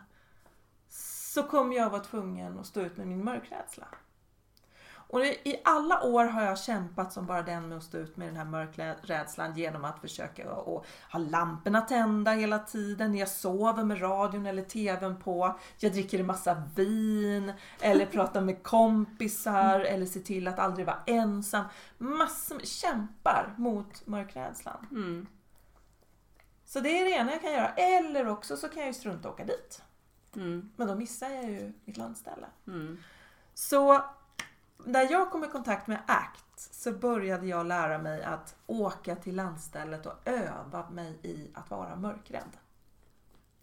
så 0.90 1.44
kommer 1.44 1.76
jag 1.76 1.90
vara 1.90 2.02
tvungen 2.02 2.60
att 2.60 2.66
stå 2.66 2.82
ut 2.82 2.98
med 2.98 3.08
min 3.08 3.24
mörkrädsla. 3.24 3.88
Och 5.12 5.26
i 5.26 5.62
alla 5.64 6.04
år 6.04 6.26
har 6.26 6.42
jag 6.44 6.60
kämpat 6.60 7.14
som 7.14 7.26
bara 7.26 7.42
den 7.42 7.68
med 7.68 7.78
att 7.78 7.84
stå 7.84 7.98
ut 7.98 8.18
med 8.18 8.28
den 8.28 8.36
här 8.36 8.46
mörkrädslan 8.46 9.58
genom 9.58 9.86
att 9.86 10.00
försöka 10.00 10.52
att 10.52 10.86
ha 11.12 11.20
lamporna 11.20 11.82
tända 11.82 12.32
hela 12.32 12.60
tiden. 12.60 13.16
Jag 13.16 13.30
sover 13.30 13.84
med 13.84 14.02
radion 14.02 14.46
eller 14.46 14.64
TVn 14.64 15.22
på. 15.22 15.60
Jag 15.78 15.92
dricker 15.92 16.20
en 16.20 16.26
massa 16.26 16.64
vin 16.76 17.54
eller 17.82 18.06
pratar 18.06 18.42
med 18.42 18.64
kompisar 18.64 19.80
eller 19.80 20.06
ser 20.06 20.20
till 20.20 20.48
att 20.48 20.60
aldrig 20.60 20.86
vara 20.86 21.04
ensam. 21.06 21.66
Massor 21.98 22.56
med 22.56 22.68
kämpar 22.68 23.54
mot 23.58 24.08
mörkrädslan. 24.08 24.88
Mm. 24.92 25.28
Så 26.66 26.80
det 26.80 27.00
är 27.00 27.06
det 27.06 27.12
ena 27.12 27.32
jag 27.32 27.42
kan 27.42 27.54
göra. 27.54 27.70
Eller 27.70 28.28
också 28.28 28.58
så 28.58 28.68
kan 28.70 28.80
jag 28.80 28.88
ju 28.88 28.94
strunta 28.94 29.28
och 29.28 29.34
åka 29.34 29.46
dit. 29.46 29.82
Mm. 30.36 30.72
Men 30.76 30.88
då 30.88 30.96
missar 30.96 31.30
jag 31.30 31.44
ju 31.44 31.74
mitt 31.86 31.98
landställe. 31.98 32.48
Mm. 32.68 32.98
Så 33.54 34.02
när 34.86 35.12
jag 35.12 35.32
kom 35.32 35.44
i 35.44 35.48
kontakt 35.48 35.88
med 35.88 36.00
ACT 36.08 36.60
så 36.74 36.92
började 36.92 37.48
jag 37.48 37.66
lära 37.66 37.98
mig 37.98 38.24
att 38.24 38.56
åka 38.68 39.16
till 39.16 39.36
landstället 39.36 40.06
och 40.06 40.14
öva 40.26 40.90
mig 40.90 41.20
i 41.24 41.52
att 41.54 41.70
vara 41.70 41.96
mörkrädd. 41.96 42.58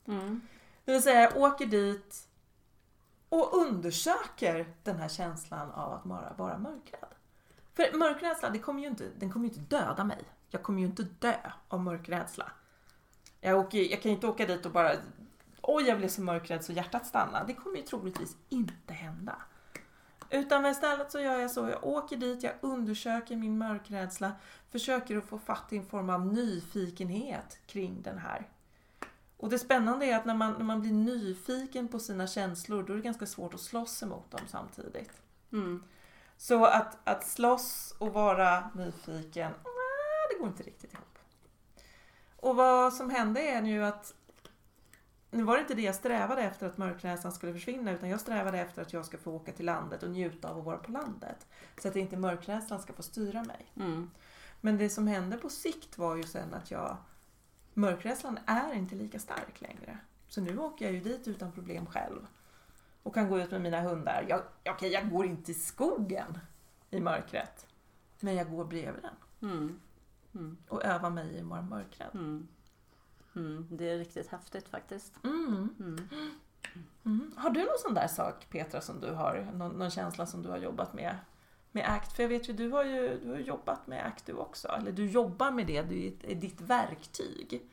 Mm. 0.06 0.40
Det 0.84 0.92
vill 0.92 1.02
säga, 1.02 1.20
jag 1.20 1.36
åker 1.36 1.66
dit 1.66 2.28
och 3.28 3.56
undersöker 3.56 4.74
den 4.82 4.96
här 4.96 5.08
känslan 5.08 5.70
av 5.70 5.92
att 5.92 6.06
vara, 6.06 6.32
vara 6.36 6.58
mörkrädd. 6.58 7.14
För 7.74 7.98
mörkrädsla, 7.98 8.50
det 8.50 8.58
kommer 8.58 8.80
ju 8.80 8.88
inte, 8.88 9.04
den 9.18 9.32
kommer 9.32 9.48
ju 9.48 9.54
inte 9.54 9.76
döda 9.76 10.04
mig. 10.04 10.24
Jag 10.50 10.62
kommer 10.62 10.80
ju 10.80 10.86
inte 10.86 11.02
dö 11.02 11.36
av 11.68 11.80
mörkrädsla. 11.80 12.52
Jag, 13.40 13.58
åker, 13.58 13.78
jag 13.78 14.02
kan 14.02 14.10
ju 14.10 14.14
inte 14.14 14.26
åka 14.26 14.46
dit 14.46 14.66
och 14.66 14.72
bara 14.72 14.92
Oj, 15.62 15.84
jag 15.84 15.98
blev 15.98 16.08
så 16.08 16.22
mörkrädd 16.22 16.64
så 16.64 16.72
hjärtat 16.72 17.06
stannar. 17.06 17.44
Det 17.46 17.54
kommer 17.54 17.76
ju 17.76 17.82
troligtvis 17.82 18.36
inte 18.48 18.92
hända. 18.92 19.36
Utan 20.30 20.66
istället 20.66 21.12
så 21.12 21.20
gör 21.20 21.38
jag 21.38 21.50
så, 21.50 21.68
jag 21.68 21.86
åker 21.86 22.16
dit, 22.16 22.42
jag 22.42 22.52
undersöker 22.60 23.36
min 23.36 23.58
mörkrädsla, 23.58 24.32
försöker 24.70 25.16
att 25.16 25.24
få 25.24 25.38
fatt 25.38 25.72
i 25.72 25.76
en 25.76 25.86
form 25.86 26.10
av 26.10 26.26
nyfikenhet 26.26 27.58
kring 27.66 28.02
den 28.02 28.18
här. 28.18 28.48
Och 29.36 29.48
det 29.48 29.58
spännande 29.58 30.06
är 30.06 30.16
att 30.16 30.24
när 30.24 30.34
man, 30.34 30.52
när 30.52 30.64
man 30.64 30.80
blir 30.80 30.92
nyfiken 30.92 31.88
på 31.88 31.98
sina 31.98 32.26
känslor, 32.26 32.82
då 32.82 32.92
är 32.92 32.96
det 32.96 33.02
ganska 33.02 33.26
svårt 33.26 33.54
att 33.54 33.60
slåss 33.60 34.02
emot 34.02 34.30
dem 34.30 34.40
samtidigt. 34.46 35.22
Mm. 35.52 35.84
Så 36.36 36.64
att, 36.64 36.98
att 37.04 37.26
slåss 37.26 37.94
och 37.98 38.12
vara 38.12 38.70
nyfiken, 38.74 39.52
det 40.30 40.38
går 40.38 40.48
inte 40.48 40.62
riktigt 40.62 40.92
ihop. 40.92 41.18
Och 42.36 42.56
vad 42.56 42.94
som 42.94 43.10
hände 43.10 43.40
är 43.40 43.62
ju 43.62 43.84
att 43.84 44.14
nu 45.30 45.42
var 45.42 45.54
det 45.54 45.60
inte 45.60 45.74
det 45.74 45.82
jag 45.82 45.94
strävade 45.94 46.42
efter 46.42 46.66
att 46.66 46.78
mörkrädslan 46.78 47.32
skulle 47.32 47.52
försvinna 47.52 47.92
utan 47.92 48.08
jag 48.08 48.20
strävade 48.20 48.58
efter 48.58 48.82
att 48.82 48.92
jag 48.92 49.06
ska 49.06 49.18
få 49.18 49.32
åka 49.32 49.52
till 49.52 49.66
landet 49.66 50.02
och 50.02 50.10
njuta 50.10 50.50
av 50.50 50.58
att 50.58 50.64
vara 50.64 50.76
på 50.76 50.92
landet. 50.92 51.46
Så 51.82 51.88
att 51.88 51.96
inte 51.96 52.16
mörkrädslan 52.16 52.82
ska 52.82 52.92
få 52.92 53.02
styra 53.02 53.44
mig. 53.44 53.72
Mm. 53.76 54.10
Men 54.60 54.78
det 54.78 54.90
som 54.90 55.06
hände 55.06 55.36
på 55.36 55.48
sikt 55.48 55.98
var 55.98 56.16
ju 56.16 56.22
sen 56.22 56.54
att 56.54 56.70
jag 56.70 56.96
Mörkrädslan 57.78 58.38
är 58.46 58.74
inte 58.74 58.94
lika 58.94 59.18
stark 59.18 59.60
längre. 59.60 59.98
Så 60.28 60.40
nu 60.40 60.58
åker 60.58 60.84
jag 60.84 60.94
ju 60.94 61.00
dit 61.00 61.28
utan 61.28 61.52
problem 61.52 61.86
själv. 61.86 62.26
Och 63.02 63.14
kan 63.14 63.28
gå 63.28 63.38
ut 63.38 63.50
med 63.50 63.60
mina 63.60 63.80
hundar. 63.80 64.24
Jag, 64.28 64.40
okej, 64.60 64.72
okay, 64.72 64.88
jag 64.88 65.10
går 65.10 65.26
inte 65.26 65.50
i 65.50 65.54
skogen 65.54 66.38
i 66.90 67.00
mörkret. 67.00 67.66
Men 68.20 68.34
jag 68.34 68.50
går 68.50 68.64
bredvid 68.64 69.02
den. 69.02 69.50
Mm. 69.50 69.80
Mm. 70.34 70.56
Och 70.68 70.84
övar 70.84 71.10
mig 71.10 71.34
i 71.34 71.40
att 71.40 71.46
vara 71.46 71.62
mörkrädd. 71.62 72.10
Mm. 73.38 73.66
Det 73.70 73.90
är 73.90 73.98
riktigt 73.98 74.28
häftigt 74.28 74.68
faktiskt. 74.68 75.24
Mm. 75.24 75.74
Mm. 75.80 76.08
mm. 77.04 77.32
Har 77.36 77.50
du 77.50 77.60
någon 77.60 77.78
sån 77.78 77.94
där 77.94 78.08
sak 78.08 78.46
Petra 78.50 78.80
som 78.80 79.00
du 79.00 79.10
har, 79.10 79.48
någon, 79.54 79.72
någon, 79.72 79.90
känsla 79.90 80.26
som 80.26 80.42
du 80.42 80.48
har 80.48 80.58
jobbat 80.58 80.94
med? 80.94 81.16
Med 81.72 81.88
ACT? 81.88 82.12
För 82.12 82.22
jag 82.22 82.28
vet 82.28 82.48
ju, 82.48 82.52
du 82.52 82.70
har 82.70 82.84
ju 82.84 83.20
du 83.22 83.30
har 83.30 83.38
jobbat 83.38 83.86
med 83.86 84.06
ACT 84.06 84.26
du 84.26 84.32
också. 84.32 84.68
Eller 84.68 84.92
du 84.92 85.06
jobbar 85.06 85.50
med 85.50 85.66
det, 85.66 85.82
det 85.82 86.12
är 86.22 86.34
ditt 86.34 86.60
verktyg. 86.60 87.68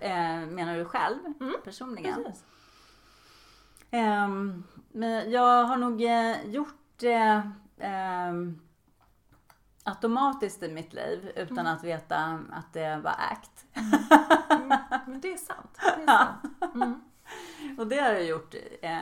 Eh, 0.00 0.46
menar 0.46 0.76
du 0.76 0.84
själv 0.84 1.18
mm. 1.40 1.54
personligen? 1.64 2.24
Um, 3.90 4.64
men 4.92 5.30
jag 5.30 5.64
har 5.64 5.76
nog 5.76 6.02
eh, 6.02 6.50
gjort 6.50 6.74
det 6.96 7.50
um, 8.30 8.60
automatiskt 9.84 10.62
i 10.62 10.72
mitt 10.72 10.92
liv 10.92 11.32
utan 11.36 11.58
mm. 11.58 11.72
att 11.72 11.84
veta 11.84 12.40
att 12.50 12.72
det 12.72 13.00
var 13.04 13.14
ACT. 13.32 13.66
Mm. 14.50 14.78
Men 15.06 15.20
det 15.20 15.32
är 15.32 15.36
sant. 15.36 15.78
Det 15.96 16.02
är 16.02 16.06
sant. 16.06 16.74
Mm. 16.74 17.00
och 17.78 17.86
det 17.86 17.96
har 17.96 18.12
jag 18.12 18.24
gjort 18.24 18.54
eh, 18.82 18.98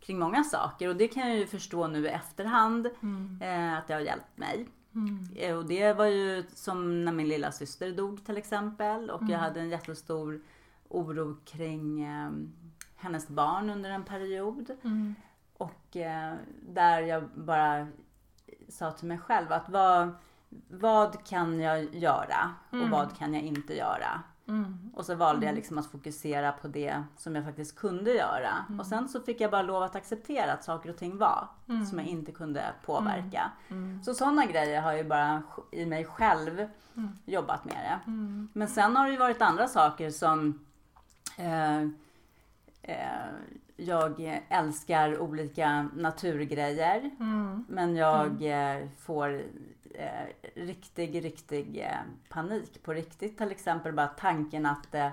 kring 0.00 0.18
många 0.18 0.44
saker 0.44 0.88
och 0.88 0.96
det 0.96 1.08
kan 1.08 1.28
jag 1.28 1.38
ju 1.38 1.46
förstå 1.46 1.86
nu 1.86 2.06
i 2.06 2.08
efterhand 2.08 2.88
mm. 3.02 3.38
eh, 3.42 3.78
att 3.78 3.86
det 3.86 3.94
har 3.94 4.00
hjälpt 4.00 4.38
mig. 4.38 4.68
Mm. 4.94 5.28
Eh, 5.36 5.56
och 5.56 5.66
det 5.66 5.92
var 5.92 6.06
ju 6.06 6.44
som 6.54 7.04
när 7.04 7.12
min 7.12 7.28
lilla 7.28 7.52
syster 7.52 7.92
dog 7.92 8.26
till 8.26 8.36
exempel 8.36 9.10
och 9.10 9.22
jag 9.22 9.30
mm. 9.30 9.40
hade 9.40 9.60
en 9.60 9.70
jättestor 9.70 10.42
oro 10.88 11.36
kring 11.44 12.02
eh, 12.02 12.30
hennes 12.96 13.28
barn 13.28 13.70
under 13.70 13.90
en 13.90 14.04
period. 14.04 14.70
Och 15.56 15.96
eh, 15.96 16.34
där 16.68 17.00
jag 17.00 17.28
bara 17.34 17.86
sa 18.72 18.90
till 18.90 19.08
mig 19.08 19.18
själv 19.18 19.52
att 19.52 19.68
vad, 19.68 20.14
vad 20.68 21.24
kan 21.24 21.60
jag 21.60 21.94
göra 21.94 22.54
och 22.70 22.74
mm. 22.74 22.90
vad 22.90 23.16
kan 23.16 23.34
jag 23.34 23.42
inte 23.42 23.76
göra? 23.76 24.22
Mm. 24.48 24.90
Och 24.94 25.06
så 25.06 25.14
valde 25.14 25.46
jag 25.46 25.54
liksom 25.54 25.78
att 25.78 25.86
fokusera 25.86 26.52
på 26.52 26.68
det 26.68 27.02
som 27.16 27.34
jag 27.34 27.44
faktiskt 27.44 27.76
kunde 27.76 28.10
göra. 28.10 28.64
Mm. 28.68 28.80
Och 28.80 28.86
sen 28.86 29.08
så 29.08 29.20
fick 29.20 29.40
jag 29.40 29.50
bara 29.50 29.62
lov 29.62 29.82
att 29.82 29.96
acceptera 29.96 30.52
att 30.52 30.64
saker 30.64 30.90
och 30.90 30.96
ting 30.96 31.18
var 31.18 31.48
som 31.90 31.98
jag 31.98 32.06
inte 32.06 32.32
kunde 32.32 32.64
påverka. 32.84 33.50
Mm. 33.68 34.02
Så 34.02 34.14
sådana 34.14 34.46
grejer 34.46 34.82
har 34.82 34.92
ju 34.92 35.04
bara 35.04 35.42
i 35.72 35.86
mig 35.86 36.04
själv 36.04 36.68
jobbat 37.24 37.64
med 37.64 37.74
det. 37.74 38.10
Men 38.52 38.68
sen 38.68 38.96
har 38.96 39.06
det 39.06 39.12
ju 39.12 39.18
varit 39.18 39.42
andra 39.42 39.68
saker 39.68 40.10
som 40.10 40.64
eh, 41.38 41.80
eh, 42.82 43.32
jag 43.82 44.42
älskar 44.48 45.18
olika 45.18 45.88
naturgrejer. 45.96 47.10
Mm. 47.20 47.64
Men 47.68 47.96
jag 47.96 48.42
eh, 48.42 48.88
får 48.98 49.42
eh, 49.94 50.52
riktig, 50.54 51.24
riktig 51.24 51.78
eh, 51.78 51.96
panik 52.28 52.82
på 52.82 52.92
riktigt. 52.92 53.38
Till 53.38 53.50
exempel 53.50 53.92
bara 53.92 54.06
tanken 54.06 54.66
att 54.66 54.94
eh, 54.94 55.08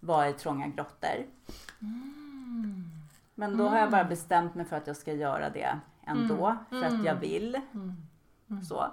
vara 0.00 0.28
i 0.28 0.32
trånga 0.32 0.66
grottor. 0.66 1.26
Mm. 1.80 2.84
Men 3.34 3.56
då 3.56 3.68
har 3.68 3.78
jag 3.78 3.90
bara 3.90 4.04
bestämt 4.04 4.54
mig 4.54 4.64
för 4.64 4.76
att 4.76 4.86
jag 4.86 4.96
ska 4.96 5.12
göra 5.12 5.50
det 5.50 5.78
ändå. 6.06 6.56
För 6.68 6.84
att 6.84 7.04
jag 7.04 7.14
vill. 7.14 7.60
Mm. 7.74 8.64
Så. 8.64 8.84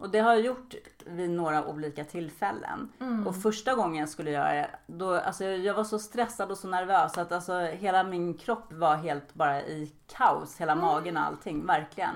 Och 0.00 0.10
det 0.10 0.18
har 0.18 0.32
jag 0.32 0.44
gjort 0.44 0.74
vid 1.06 1.30
några 1.30 1.66
olika 1.66 2.04
tillfällen. 2.04 2.92
Mm. 3.00 3.26
Och 3.26 3.42
första 3.42 3.74
gången 3.74 4.00
jag 4.00 4.08
skulle 4.08 4.30
göra 4.30 4.52
det, 4.52 4.70
då, 4.86 5.14
alltså 5.14 5.44
jag 5.44 5.74
var 5.74 5.84
så 5.84 5.98
stressad 5.98 6.50
och 6.50 6.58
så 6.58 6.68
nervös 6.68 7.18
att 7.18 7.32
alltså 7.32 7.60
hela 7.60 8.04
min 8.04 8.34
kropp 8.34 8.72
var 8.72 8.96
helt 8.96 9.34
bara 9.34 9.62
i 9.62 9.92
kaos. 10.06 10.60
Hela 10.60 10.74
magen 10.74 11.16
och 11.16 11.22
allting, 11.22 11.66
verkligen. 11.66 12.14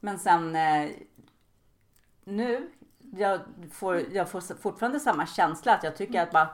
Men 0.00 0.18
sen 0.18 0.56
eh, 0.56 0.90
nu, 2.24 2.70
jag 2.98 3.40
får, 3.72 4.02
jag 4.12 4.28
får 4.28 4.40
fortfarande 4.40 5.00
samma 5.00 5.26
känsla 5.26 5.74
att 5.74 5.84
jag 5.84 5.96
tycker 5.96 6.22
att 6.22 6.32
bara 6.32 6.48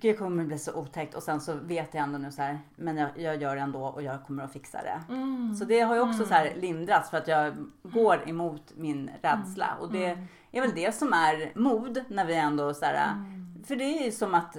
det 0.00 0.14
kommer 0.14 0.44
bli 0.44 0.58
så 0.58 0.74
otäckt 0.74 1.14
och 1.14 1.22
sen 1.22 1.40
så 1.40 1.54
vet 1.54 1.94
jag 1.94 2.02
ändå 2.02 2.18
nu 2.18 2.32
så 2.32 2.42
här, 2.42 2.60
men 2.76 2.96
jag, 2.96 3.10
jag 3.16 3.42
gör 3.42 3.56
det 3.56 3.62
ändå 3.62 3.86
och 3.86 4.02
jag 4.02 4.26
kommer 4.26 4.42
att 4.42 4.52
fixa 4.52 4.78
det. 4.82 5.14
Mm. 5.14 5.54
Så 5.54 5.64
det 5.64 5.80
har 5.80 5.94
ju 5.94 6.00
också 6.00 6.26
så 6.26 6.34
här 6.34 6.54
lindrats 6.56 7.10
för 7.10 7.18
att 7.18 7.28
jag 7.28 7.54
går 7.82 8.28
emot 8.28 8.72
min 8.76 9.10
rädsla. 9.22 9.66
Mm. 9.66 9.80
Och 9.80 9.92
det 9.92 10.18
är 10.52 10.60
väl 10.60 10.74
det 10.74 10.94
som 10.94 11.12
är 11.12 11.58
mod 11.58 12.04
när 12.08 12.24
vi 12.24 12.34
ändå 12.34 12.74
så 12.74 12.84
här, 12.84 13.12
Mm. 13.12 13.44
För 13.64 13.76
det 13.76 13.84
är 13.84 14.04
ju 14.04 14.12
som 14.12 14.34
att 14.34 14.56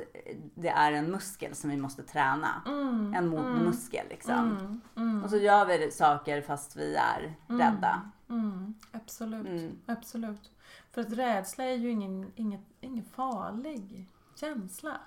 det 0.56 0.70
är 0.70 0.92
en 0.92 1.12
muskel 1.12 1.56
som 1.56 1.70
vi 1.70 1.78
måste 1.78 2.04
träna. 2.04 2.62
Mm. 2.66 3.14
En 3.14 3.28
modmuskel 3.28 4.06
liksom. 4.10 4.34
Mm. 4.34 4.82
Mm. 4.96 5.24
Och 5.24 5.30
så 5.30 5.38
gör 5.38 5.66
vi 5.66 5.92
saker 5.92 6.42
fast 6.42 6.76
vi 6.76 6.96
är 6.96 7.36
rädda. 7.48 8.02
Mm. 8.30 8.74
Absolut. 8.92 9.48
Mm. 9.48 9.80
Absolut. 9.86 10.52
För 10.92 11.02
att 11.02 11.14
rädsla 11.14 11.64
är 11.64 11.76
ju 11.76 11.90
ingen, 11.90 12.32
inget, 12.36 12.66
ingen 12.82 13.06
farlig 13.06 14.10
känsla. 14.36 14.98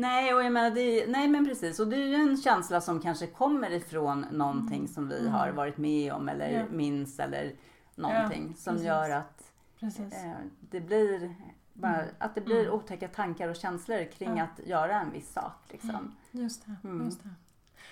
Nej, 0.00 0.34
och 0.34 0.44
jag 0.44 0.52
menar, 0.52 0.70
det 0.70 1.06
nej 1.06 1.28
men 1.28 1.46
precis. 1.46 1.80
Och 1.80 1.88
det 1.88 1.96
är 1.96 2.06
ju 2.06 2.14
en 2.14 2.36
känsla 2.36 2.80
som 2.80 3.00
kanske 3.00 3.26
kommer 3.26 3.70
ifrån 3.70 4.26
någonting 4.30 4.88
som 4.88 5.08
vi 5.08 5.28
har 5.28 5.50
varit 5.50 5.76
med 5.78 6.12
om 6.12 6.28
eller 6.28 6.48
Mm. 6.48 6.60
Ja. 6.60 6.76
minns 6.76 7.18
eller 7.18 7.52
någonting 7.94 8.54
som 8.56 8.74
precis. 8.74 8.86
gör 8.86 9.10
att 9.10 9.52
eh, 9.80 10.32
det 10.60 10.80
blir 10.80 11.34
bara, 11.72 12.04
att 12.18 12.34
det 12.34 12.40
blir 12.40 12.60
Mm. 12.60 12.72
otäcka 12.72 13.08
tankar 13.08 13.48
och 13.48 13.56
känslor 13.56 14.04
kring 14.12 14.36
Ja. 14.36 14.44
att 14.44 14.66
göra 14.66 15.00
en 15.00 15.12
viss 15.12 15.32
sak. 15.32 15.54
Liksom. 15.68 16.16
Just 16.30 16.66
det. 16.66 16.74
Mm. 16.88 17.04
Just 17.04 17.22
det. 17.22 17.30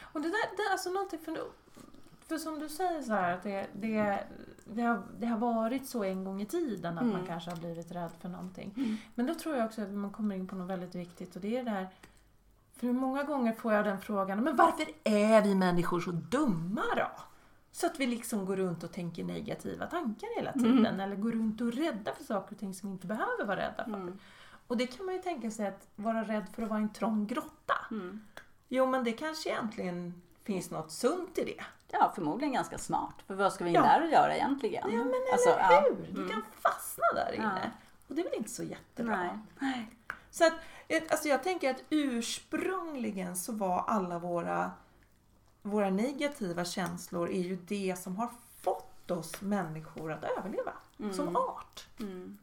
Och 0.02 0.20
det 0.20 0.28
där 0.28 0.56
det 0.56 0.62
är 0.62 0.72
alltså 0.72 0.90
någonting 0.90 1.18
för, 1.18 1.38
för 2.28 2.38
som 2.38 2.58
du 2.58 2.68
säger 2.68 3.02
så 3.02 3.12
här 3.12 3.32
att 3.34 3.42
det, 3.42 3.66
det, 3.72 4.24
det, 4.74 4.82
har, 4.82 5.02
det 5.18 5.26
har 5.26 5.38
varit 5.38 5.86
så 5.86 6.04
en 6.04 6.24
gång 6.24 6.40
i 6.40 6.46
tiden 6.46 6.98
att 6.98 7.02
Mm. 7.04 7.16
man 7.16 7.26
kanske 7.26 7.50
har 7.50 7.56
blivit 7.56 7.90
rädd 7.92 8.10
för 8.20 8.28
någonting. 8.28 8.74
Mm. 8.76 8.96
Men 9.14 9.26
då 9.26 9.34
tror 9.34 9.56
jag 9.56 9.66
också 9.66 9.82
att 9.82 9.90
man 9.90 10.10
kommer 10.10 10.36
in 10.36 10.46
på 10.46 10.56
något 10.56 10.68
väldigt 10.70 10.94
viktigt 10.94 11.36
och 11.36 11.42
det 11.42 11.56
är 11.56 11.64
det 11.64 11.70
här 11.70 11.88
för 12.76 12.86
många 12.92 13.22
gånger 13.22 13.52
får 13.52 13.72
jag 13.72 13.84
den 13.84 14.00
frågan, 14.00 14.40
men 14.44 14.56
varför 14.56 14.86
är 15.04 15.42
vi 15.42 15.54
människor 15.54 16.00
så 16.00 16.10
dumma 16.10 16.82
då? 16.96 17.10
Så 17.72 17.86
att 17.86 18.00
vi 18.00 18.06
liksom 18.06 18.46
går 18.46 18.56
runt 18.56 18.84
och 18.84 18.92
tänker 18.92 19.24
negativa 19.24 19.86
tankar 19.86 20.36
hela 20.36 20.52
tiden 20.52 21.00
eller 21.00 21.16
går 21.16 21.32
runt 21.32 21.60
och 21.60 21.66
är 21.66 21.72
rädda 21.72 22.12
för 22.14 22.24
saker 22.24 22.54
och 22.54 22.58
ting 22.60 22.74
som 22.74 22.88
vi 22.88 22.92
inte 22.92 23.06
behöver 23.06 23.44
vara 23.46 23.56
rädda 23.56 23.84
för. 23.84 23.92
Mm. 23.94 24.18
Och 24.66 24.76
det 24.76 24.86
kan 24.86 25.06
man 25.06 25.14
ju 25.14 25.20
tänka 25.22 25.50
sig 25.50 25.66
att 25.66 25.88
vara 25.96 26.22
rädd 26.24 26.46
för 26.54 26.62
att 26.62 26.68
vara 26.68 26.80
i 26.80 26.82
en 26.82 26.92
trång 26.92 27.26
grotta. 27.26 27.74
Mm. 27.90 28.20
Jo, 28.68 28.86
men 28.86 29.04
det 29.04 29.12
kanske 29.12 29.48
egentligen 29.50 30.22
finns 30.44 30.70
något 30.70 30.90
sunt 30.92 31.38
i 31.38 31.44
det. 31.44 31.64
Ja, 31.90 32.12
förmodligen 32.14 32.52
ganska 32.54 32.78
smart. 32.78 33.14
För 33.26 33.34
vad 33.34 33.52
ska 33.52 33.64
vi 33.64 33.70
in 33.70 33.74
Ja. 33.76 33.82
där 33.82 34.02
och 34.02 34.08
göra 34.10 34.36
egentligen? 34.36 34.90
Ja, 34.90 35.04
men 35.04 35.14
Alltså, 35.32 35.48
eller 35.50 35.72
ja. 35.72 35.80
hur? 35.80 36.06
Du 36.12 36.20
Mm. 36.20 36.32
kan 36.32 36.42
fastna 36.60 37.04
där 37.14 37.32
inne. 37.32 37.60
Ja. 37.64 37.70
Och 38.08 38.14
det 38.14 38.20
är 38.20 38.24
väl 38.24 38.34
inte 38.34 38.50
så 38.50 38.62
jättebra. 38.62 39.40
Nej. 39.58 39.90
Så 40.30 40.46
att, 40.46 40.52
ett- 40.88 41.10
alltså 41.10 41.28
jag 41.28 41.42
tänker 41.42 41.70
att 41.70 41.82
ursprungligen 41.90 43.36
så 43.36 43.52
var 43.52 43.84
alla 43.86 44.18
våra, 44.18 44.70
våra 45.62 45.90
negativa 45.90 46.64
känslor 46.64 47.28
är 47.30 47.40
ju 47.42 47.56
det 47.56 47.96
som 47.98 48.16
har 48.16 48.30
fått 48.60 49.10
oss 49.10 49.40
människor 49.40 50.12
att 50.12 50.24
överleva 50.38 50.72
som 51.12 51.36
art. 51.36 51.86
Mm. 52.00 52.38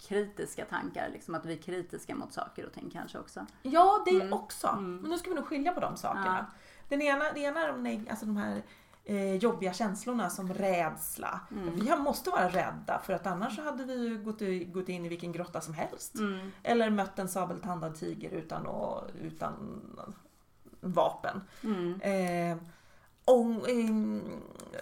Kritiska 0.00 0.64
tankar, 0.64 1.08
liksom 1.12 1.34
att 1.34 1.46
vi 1.46 1.52
är 1.52 1.62
kritiska 1.62 2.14
mot 2.14 2.32
saker 2.32 2.66
och 2.66 2.72
ting 2.72 2.90
kanske 2.92 3.18
också. 3.18 3.46
Ja, 3.62 4.02
det 4.06 4.10
Mm. 4.20 4.32
också. 4.32 4.66
Mm. 4.68 4.96
Men 4.96 5.10
nu 5.10 5.18
ska 5.18 5.28
vi 5.30 5.36
nog 5.36 5.46
skilja 5.46 5.72
på 5.72 5.80
de 5.80 5.96
sakerna. 5.96 6.46
Ja. 6.50 6.54
Den 6.88 7.02
ena, 7.02 7.32
det 7.32 7.40
ena 7.40 7.62
är 7.62 7.72
de, 7.72 8.06
alltså 8.10 8.26
de 8.26 8.36
här 8.36 8.62
eh, 9.04 9.34
jobbiga 9.34 9.72
känslorna 9.72 10.30
som 10.30 10.54
rädsla. 10.54 11.40
Mm. 11.50 11.76
Vi 11.76 11.96
måste 11.96 12.30
vara 12.30 12.48
rädda 12.48 13.00
för 13.04 13.12
att 13.12 13.26
annars 13.26 13.56
så 13.56 13.62
hade 13.62 13.84
vi 13.84 14.08
ju 14.08 14.18
gått, 14.18 14.72
gått 14.72 14.88
in 14.88 15.06
i 15.06 15.08
vilken 15.08 15.32
grotta 15.32 15.60
som 15.60 15.74
helst. 15.74 16.14
Mm. 16.14 16.50
Eller 16.62 16.90
mött 16.90 17.18
en 17.18 17.28
sabeltandad 17.28 17.94
tiger 17.94 18.30
utan, 18.30 18.66
att, 18.66 19.10
utan 19.22 19.80
vapen. 20.80 21.40
Mm. 21.62 22.00
Eh, 22.00 22.58
ång, 23.24 23.62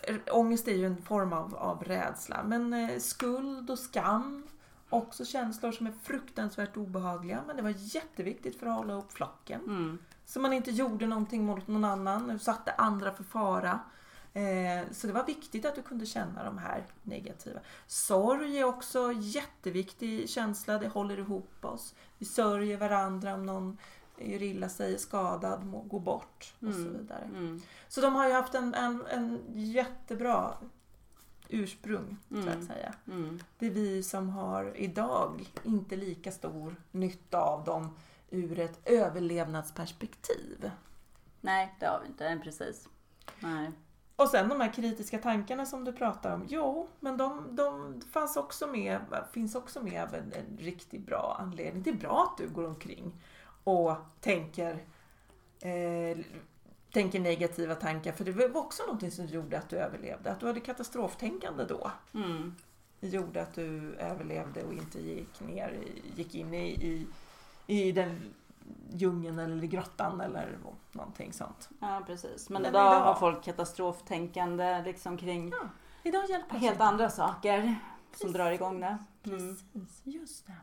eh, 0.02 0.16
ångest 0.30 0.68
är 0.68 0.74
ju 0.74 0.86
en 0.86 1.02
form 1.02 1.32
av, 1.32 1.54
av 1.56 1.84
rädsla. 1.84 2.42
Men 2.44 2.72
eh, 2.72 2.98
skuld 2.98 3.70
och 3.70 3.78
skam, 3.78 4.46
också 4.88 5.24
känslor 5.24 5.72
som 5.72 5.86
är 5.86 5.92
fruktansvärt 6.02 6.76
obehagliga. 6.76 7.42
Men 7.46 7.56
det 7.56 7.62
var 7.62 7.74
jätteviktigt 7.76 8.58
för 8.58 8.66
att 8.66 8.76
hålla 8.76 8.94
upp 8.94 9.12
flocken. 9.12 9.60
Mm. 9.60 9.98
Så 10.28 10.40
man 10.40 10.52
inte 10.52 10.70
gjorde 10.70 11.06
någonting 11.06 11.44
mot 11.44 11.68
någon 11.68 11.84
annan, 11.84 12.30
utsatte 12.30 12.72
andra 12.72 13.12
för 13.14 13.24
fara. 13.24 13.80
Eh, 14.32 14.90
så 14.92 15.06
det 15.06 15.12
var 15.12 15.24
viktigt 15.26 15.64
att 15.64 15.74
du 15.74 15.82
kunde 15.82 16.06
känna 16.06 16.44
de 16.44 16.58
här 16.58 16.84
negativa. 17.02 17.60
Sorg 17.86 18.58
är 18.58 18.64
också 18.64 19.12
jätteviktig 19.12 20.30
känsla, 20.30 20.78
det 20.78 20.88
håller 20.88 21.18
ihop 21.18 21.64
oss. 21.64 21.94
Vi 22.18 22.26
sörjer 22.26 22.76
varandra 22.76 23.34
om 23.34 23.46
någon 23.46 23.78
gör 24.18 24.42
illa 24.42 24.68
sig, 24.68 24.94
är 24.94 24.98
skadad, 24.98 25.64
må- 25.66 25.82
går 25.82 26.00
bort 26.00 26.54
och 26.60 26.74
så 26.74 26.80
Mm. 26.80 26.92
vidare. 26.98 27.24
Mm. 27.24 27.62
Så 27.88 28.00
de 28.00 28.14
har 28.14 28.26
ju 28.26 28.32
haft 28.32 28.54
en, 28.54 28.74
en, 28.74 29.06
en 29.06 29.40
jättebra 29.54 30.54
ursprung, 31.48 32.16
så 32.28 32.36
Mm. 32.36 32.58
att 32.58 32.64
säga. 32.64 32.94
Mm. 33.06 33.38
Det 33.58 33.66
är 33.66 33.70
vi 33.70 34.02
som 34.02 34.28
har 34.28 34.72
idag 34.76 35.48
inte 35.64 35.96
lika 35.96 36.32
stor 36.32 36.76
nytta 36.90 37.40
av 37.40 37.64
dem 37.64 37.96
ur 38.30 38.58
ett 38.58 38.80
överlevnadsperspektiv. 38.84 40.70
Nej, 41.40 41.74
det 41.80 41.86
har 41.86 42.00
vi 42.00 42.06
inte. 42.06 42.40
Precis. 42.44 42.88
Nej. 43.40 43.72
Och 44.16 44.28
sen 44.28 44.48
de 44.48 44.60
här 44.60 44.72
kritiska 44.72 45.18
tankarna 45.18 45.66
som 45.66 45.84
du 45.84 45.92
pratar 45.92 46.34
om. 46.34 46.44
Jo, 46.48 46.88
men 47.00 47.16
de, 47.16 47.56
de 47.56 48.00
fanns 48.12 48.36
också 48.36 48.66
med, 48.66 49.00
finns 49.32 49.54
också 49.54 49.82
med 49.82 50.02
av 50.02 50.14
en, 50.14 50.32
en 50.32 50.58
riktigt 50.58 51.06
bra 51.06 51.36
anledning. 51.40 51.82
Det 51.82 51.90
är 51.90 51.94
bra 51.94 52.30
att 52.30 52.38
du 52.38 52.48
går 52.48 52.66
omkring 52.66 53.12
och 53.64 53.96
tänker, 54.20 54.84
eh, 55.60 56.18
tänker 56.92 57.20
negativa 57.20 57.74
tankar. 57.74 58.12
För 58.12 58.24
det 58.24 58.32
var 58.32 58.56
också 58.56 58.82
någonting 58.82 59.10
som 59.10 59.26
gjorde 59.26 59.58
att 59.58 59.68
du 59.68 59.76
överlevde. 59.76 60.30
Att 60.30 60.40
du 60.40 60.46
hade 60.46 60.60
katastroftänkande 60.60 61.64
då. 61.64 61.90
Mm. 62.14 62.54
Gjorde 63.00 63.42
att 63.42 63.54
du 63.54 63.94
överlevde 63.94 64.62
och 64.62 64.72
inte 64.72 65.00
gick 65.00 65.40
ner, 65.40 65.78
gick 66.16 66.34
in 66.34 66.54
i, 66.54 66.68
i, 66.68 67.06
i 67.66 67.92
den 67.92 68.34
djungeln 68.92 69.38
eller 69.38 69.64
i 69.64 69.66
grottan 69.66 70.20
eller 70.20 70.58
någonting 70.92 71.32
sånt. 71.32 71.68
Ja, 71.80 72.02
precis. 72.06 72.50
Men, 72.50 72.62
Men 72.62 72.70
idag, 72.70 72.92
idag- 72.92 73.04
har 73.04 73.14
folk 73.14 73.42
katastroftänkande 73.44 74.82
liksom 74.82 75.16
kring 75.18 75.48
Ja, 75.48 75.68
idag 76.02 76.24
hjälper 76.30 76.58
helt 76.58 76.80
andra 76.80 77.10
saker 77.10 77.62
som 77.62 77.74
Precis. 78.12 78.32
drar 78.32 78.50
igång 78.50 78.80
det. 78.80 78.98
Mm. 79.24 79.38
Precis, 79.38 80.00
just 80.04 80.46
det. 80.46 80.54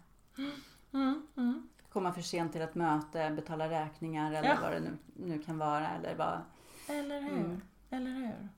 Mm, 0.93 1.27
mm. 1.37 1.67
Komma 1.89 2.13
för 2.13 2.21
sent 2.21 2.51
till 2.51 2.61
ett 2.61 2.75
möte, 2.75 3.29
betala 3.35 3.69
räkningar 3.69 4.31
eller 4.33 4.49
Ja. 4.49 4.57
vad 4.61 4.71
det 4.71 4.79
nu, 4.79 4.97
nu 5.15 5.39
kan 5.43 5.57
vara. 5.57 5.89
Eller 5.89 6.15
vad... 6.15 6.41
Eller 6.87 7.21
hur? 7.21 7.37
Mm. 7.39 7.61
Eller 7.89 8.11
hur? 8.11 8.49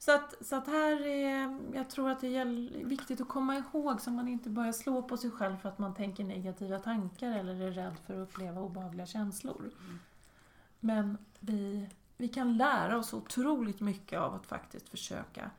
Så 0.00 0.14
att, 0.14 0.34
så 0.46 0.56
att 0.56 0.66
här 0.66 1.06
är, 1.06 1.58
jag 1.74 1.90
tror 1.90 2.10
att 2.10 2.20
det 2.20 2.36
är 2.36 2.44
viktigt 2.84 3.20
att 3.20 3.28
komma 3.28 3.56
ihåg 3.56 4.00
så 4.00 4.10
man 4.10 4.28
inte 4.28 4.50
börjar 4.50 4.72
slå 4.72 5.02
på 5.02 5.16
sig 5.16 5.30
själv 5.30 5.56
för 5.56 5.68
att 5.68 5.78
man 5.78 5.94
tänker 5.94 6.24
negativa 6.24 6.78
tankar 6.78 7.32
eller 7.32 7.60
är 7.60 7.70
rädd 7.70 7.96
för 8.06 8.22
att 8.22 8.28
uppleva 8.28 8.60
obehagliga 8.60 9.06
känslor. 9.06 9.70
Men 10.80 11.18
vi, 11.40 11.88
vi 12.16 12.28
kan 12.28 12.56
lära 12.56 12.98
oss 12.98 13.14
otroligt 13.14 13.80
mycket 13.80 14.20
av 14.20 14.34
att 14.34 14.46
faktiskt 14.46 14.88
försöka 14.88 15.50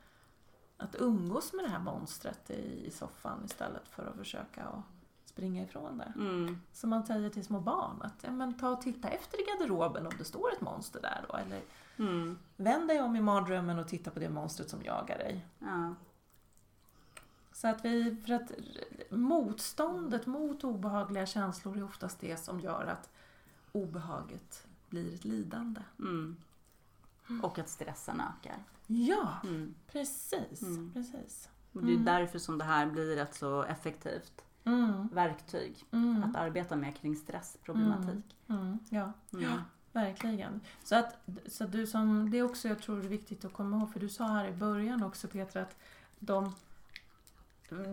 att 0.76 0.96
umgås 0.98 1.52
med 1.52 1.64
det 1.64 1.70
här 1.70 1.78
monstret 1.78 2.50
i, 2.50 2.86
i 2.86 2.90
soffan 2.90 3.44
istället 3.44 3.88
för 3.88 4.06
att 4.06 4.16
försöka 4.16 4.64
att 4.64 4.84
springa 5.24 5.62
ifrån 5.62 5.98
det. 5.98 6.12
Mm. 6.16 6.60
Som 6.72 6.90
man 6.90 7.06
säger 7.06 7.30
till 7.30 7.44
små 7.44 7.60
barn 7.60 8.02
att 8.02 8.22
ja, 8.22 8.30
men 8.30 8.54
ta 8.58 8.70
och 8.70 8.80
titta 8.80 9.08
efter 9.08 9.40
i 9.40 9.44
garderoben 9.44 10.06
om 10.06 10.12
det 10.18 10.24
står 10.24 10.52
ett 10.52 10.60
monster 10.60 11.00
där 11.02 11.24
då. 11.28 11.36
Eller 11.36 11.60
Mm. 12.08 12.38
vänd 12.56 12.88
dig 12.88 13.00
om 13.02 13.16
i 13.16 13.20
mardrömmen 13.20 13.78
och 13.78 13.88
titta 13.88 14.10
på 14.10 14.18
det 14.18 14.28
monstret 14.30 14.70
som 14.70 14.82
jagar 14.82 15.18
dig. 15.18 15.46
Ja. 15.58 15.94
Så 17.52 17.68
att 17.68 17.84
vi, 17.84 18.16
för 18.26 18.32
att 18.34 18.52
motståndet 19.10 20.26
mot 20.26 20.64
obehagliga 20.64 21.26
känslor 21.26 21.76
är 21.78 21.84
oftast 21.84 22.20
det 22.20 22.36
som 22.36 22.60
gör 22.60 22.86
att 22.86 23.10
obehaget 23.72 24.66
blir 24.88 25.14
ett 25.14 25.24
lidande. 25.24 25.80
Mm. 25.98 26.36
Och 27.42 27.58
att 27.58 27.68
stressen 27.68 28.20
ökar. 28.20 28.58
Ja, 28.86 29.28
Mm. 29.44 29.74
precis. 29.92 30.62
Mm. 30.62 30.90
precis. 30.92 31.48
Och 31.72 31.84
det 31.84 31.94
är 31.94 31.98
därför 31.98 32.38
som 32.38 32.58
det 32.58 32.64
här 32.64 32.86
blir 32.86 33.18
ett 33.18 33.34
så 33.34 33.62
effektivt 33.62 34.44
Mm. 34.64 35.08
verktyg 35.08 35.84
Mm. 35.90 36.22
att 36.24 36.36
arbeta 36.36 36.76
med 36.76 36.96
kring 36.96 37.16
stressproblematik. 37.16 38.36
Mm. 38.48 38.78
Ja. 38.90 39.12
Mm. 39.32 39.44
ja, 39.44 39.58
verkligen. 39.92 40.60
Så 40.84 40.96
att, 40.96 41.16
så 41.46 41.64
att 41.64 41.72
du 41.72 41.86
som, 41.86 42.30
det 42.30 42.38
är 42.38 42.42
också 42.42 42.68
jag 42.68 42.82
tror 42.82 42.96
viktigt 42.96 43.44
att 43.44 43.52
komma 43.52 43.76
ihåg, 43.76 43.92
för 43.92 44.00
du 44.00 44.08
sa 44.08 44.26
här 44.26 44.48
i 44.48 44.52
början 44.52 45.02
också 45.02 45.28
Petra 45.28 45.62
att 45.62 45.76
de 46.18 46.54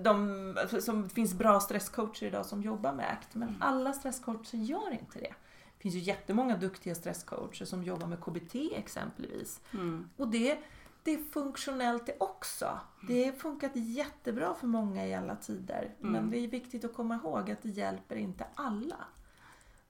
de, 0.03 0.57
alltså, 0.61 0.81
som, 0.81 1.09
finns 1.09 1.33
bra 1.33 1.59
stresscoacher 1.59 2.27
idag 2.27 2.45
som 2.45 2.63
jobbar 2.63 2.93
med 2.93 3.11
ACT, 3.11 3.35
men 3.35 3.57
alla 3.59 3.93
stresscoacher 3.93 4.57
gör 4.57 4.91
inte 4.91 5.19
det. 5.19 5.33
Det 5.77 5.81
finns 5.81 5.95
ju 5.95 5.99
jättemånga 5.99 6.57
duktiga 6.57 6.95
stresscoacher 6.95 7.65
som 7.65 7.83
jobbar 7.83 8.07
med 8.07 8.19
KBT 8.19 8.55
exempelvis. 8.75 9.61
Mm. 9.73 10.09
Och 10.17 10.27
det, 10.27 10.59
det 11.03 11.13
är 11.13 11.23
funktionellt 11.31 12.05
det 12.05 12.15
också. 12.19 12.79
Det 13.07 13.25
har 13.25 13.31
funkat 13.31 13.71
jättebra 13.75 14.53
för 14.53 14.67
många 14.67 15.07
i 15.07 15.15
alla 15.15 15.35
tider. 15.35 15.95
Mm. 15.99 16.11
Men 16.11 16.29
det 16.29 16.37
är 16.37 16.47
viktigt 16.47 16.85
att 16.85 16.93
komma 16.93 17.15
ihåg 17.15 17.51
att 17.51 17.61
det 17.61 17.69
hjälper 17.69 18.15
inte 18.15 18.45
alla. 18.55 18.97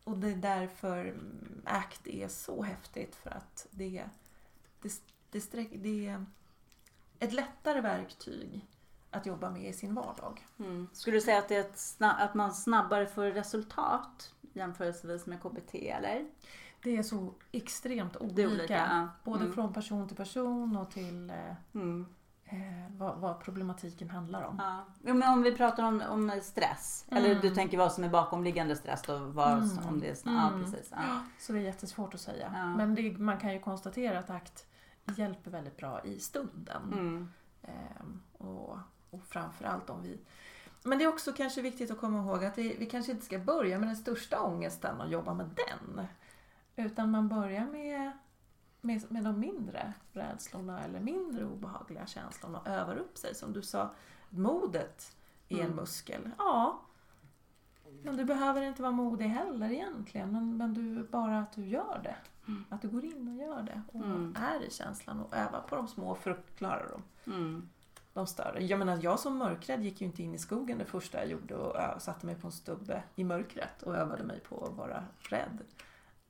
Och 0.10 0.18
det 0.18 0.32
är 0.32 0.36
därför 0.36 1.16
ACT 1.66 2.08
är 2.08 2.28
så 2.28 2.64
häftigt 2.64 3.16
för 3.16 3.30
att 3.30 3.68
det, 3.72 4.04
det, 4.82 5.02
det, 5.32 5.42
sträck, 5.42 5.70
det 5.76 6.08
är 6.08 6.26
ett 7.20 7.34
lättare 7.34 7.82
verktyg 7.82 8.68
att 9.12 9.26
jobba 9.26 9.50
med 9.50 9.70
i 9.70 9.74
sin 9.74 9.94
vardag. 9.96 10.48
Mm. 10.60 10.88
Skulle 10.94 11.18
du 11.18 11.22
säga 11.22 11.38
att, 11.38 11.48
det 11.48 11.56
är 11.56 11.60
ett 11.62 11.76
sna- 11.76 12.16
att 12.18 12.34
man 12.34 12.54
snabbare 12.54 13.08
får 13.08 13.24
resultat 13.24 14.34
jämförelsevis 14.54 15.26
med 15.26 15.42
KBT 15.42 15.76
eller? 15.90 16.26
Det 16.84 16.98
är 16.98 17.04
så 17.04 17.34
extremt 17.52 18.18
olika. 18.18 18.42
Är 18.42 18.48
olika, 18.48 18.74
ja. 18.76 19.08
Både 19.24 19.40
Mm. 19.42 19.54
från 19.54 19.74
person 19.74 20.08
till 20.08 20.18
person 20.18 20.78
och 20.78 20.92
till 20.92 21.30
eh, 21.30 21.54
Mm. 21.74 22.06
Eh, 22.50 22.98
vad, 22.98 23.18
vad 23.18 23.40
problematiken 23.40 24.10
handlar 24.10 24.44
om. 24.44 24.56
Ja. 24.60 24.86
Jo, 25.04 25.14
men 25.14 25.34
om 25.34 25.42
vi 25.42 25.56
pratar 25.56 25.84
om, 25.84 26.02
om 26.10 26.32
stress, 26.44 27.06
eller 27.12 27.30
Mm. 27.30 27.42
du 27.42 27.50
tänker 27.56 27.78
vad 27.78 27.92
som 27.94 28.04
är 28.04 28.10
bakomliggande 28.10 28.76
stress 28.76 29.02
då? 29.02 29.18
Vad, 29.18 29.52
Mm. 29.64 29.88
om 29.88 30.00
det 30.00 30.08
är 30.10 30.14
sna- 30.14 30.36
ja, 30.36 30.48
Mm. 30.48 30.64
precis. 30.64 30.90
Ja. 30.92 31.20
Så 31.40 31.54
det 31.54 31.60
är 31.60 31.64
jättesvårt 31.64 32.14
att 32.14 32.22
säga. 32.22 32.52
Ja. 32.56 32.66
Men 32.66 32.96
det, 32.96 33.18
man 33.18 33.38
kan 33.38 33.54
ju 33.54 33.60
konstatera 33.60 34.20
att 34.20 34.30
ACT 34.30 34.66
hjälper 35.18 35.52
väldigt 35.52 35.78
bra 35.78 36.04
i 36.04 36.20
stunden. 36.20 36.82
Mm. 36.94 37.30
Ehm, 37.64 38.22
och, 38.38 38.78
och 39.10 39.24
framförallt 39.28 39.90
om 39.90 40.02
vi... 40.04 40.20
Men 40.84 40.98
det 40.98 41.04
är 41.04 41.08
också 41.08 41.34
kanske 41.34 41.62
viktigt 41.62 41.92
att 41.92 42.00
komma 42.00 42.20
ihåg 42.20 42.46
att 42.46 42.56
det, 42.56 42.76
vi 42.80 42.86
kanske 42.86 43.12
inte 43.12 43.26
ska 43.26 43.40
börja 43.40 43.80
med 43.80 43.88
den 43.90 43.96
största 43.96 44.42
ångesten 44.42 45.02
och 45.02 45.10
jobba 45.10 45.34
med 45.34 45.50
den. 45.68 46.08
Utan 46.86 47.12
man 47.12 47.28
börjar 47.30 47.66
med, 47.66 48.12
med, 48.82 49.12
med 49.12 49.24
de 49.24 49.40
mindre 49.40 49.94
rädslorna 50.14 50.84
eller 50.84 51.00
mindre 51.00 51.46
obehagliga 51.46 52.06
känslorna 52.06 52.60
och 52.60 52.68
övar 52.68 52.96
upp 52.96 53.18
sig. 53.18 53.36
Som 53.36 53.54
du 53.54 53.62
sa, 53.62 53.90
modet 54.30 55.16
är 55.50 55.56
en 55.60 55.62
Mm. 55.66 55.76
muskel. 55.76 56.30
Ja, 56.38 56.82
men 58.04 58.18
du 58.18 58.26
behöver 58.26 58.62
inte 58.62 58.82
vara 58.82 58.92
modig 58.92 59.26
heller 59.28 59.72
egentligen. 59.72 60.32
Men, 60.32 60.58
men 60.58 60.74
du, 60.74 61.04
bara 61.04 61.40
att 61.40 61.52
du 61.54 61.66
gör 61.68 62.02
det. 62.04 62.16
Att 62.70 62.82
du 62.82 62.88
går 62.90 63.06
in 63.06 63.28
och 63.28 63.36
gör 63.48 63.62
det 63.62 63.82
och 63.92 64.06
Mm. 64.06 64.36
är 64.40 64.64
i 64.64 64.72
känslan 64.72 65.20
och 65.20 65.36
övar 65.38 65.62
på 65.70 65.76
de 65.76 65.88
små 65.88 66.16
för 66.16 66.32
att 66.32 66.56
klara 66.58 66.88
dem 66.90 67.04
Mm. 67.28 67.70
de 68.14 68.28
större. 68.28 68.64
Jag 68.64 68.80
menar, 68.80 69.00
jag 69.02 69.20
som 69.20 69.38
mörkrädd 69.38 69.84
gick 69.84 70.02
ju 70.02 70.08
inte 70.08 70.24
in 70.24 70.34
i 70.36 70.38
skogen 70.40 70.78
det 70.78 70.86
första 70.86 71.18
jag 71.18 71.28
gjorde 71.28 71.56
och 71.56 72.02
satte 72.02 72.26
mig 72.26 72.36
på 72.36 72.48
en 72.48 72.52
stubbe 72.52 73.04
i 73.16 73.24
mörkret 73.24 73.84
och 73.84 73.96
övade 73.96 74.24
mig 74.24 74.40
på 74.40 74.66
att 74.66 74.74
vara 74.78 75.04
rädd. 75.20 75.58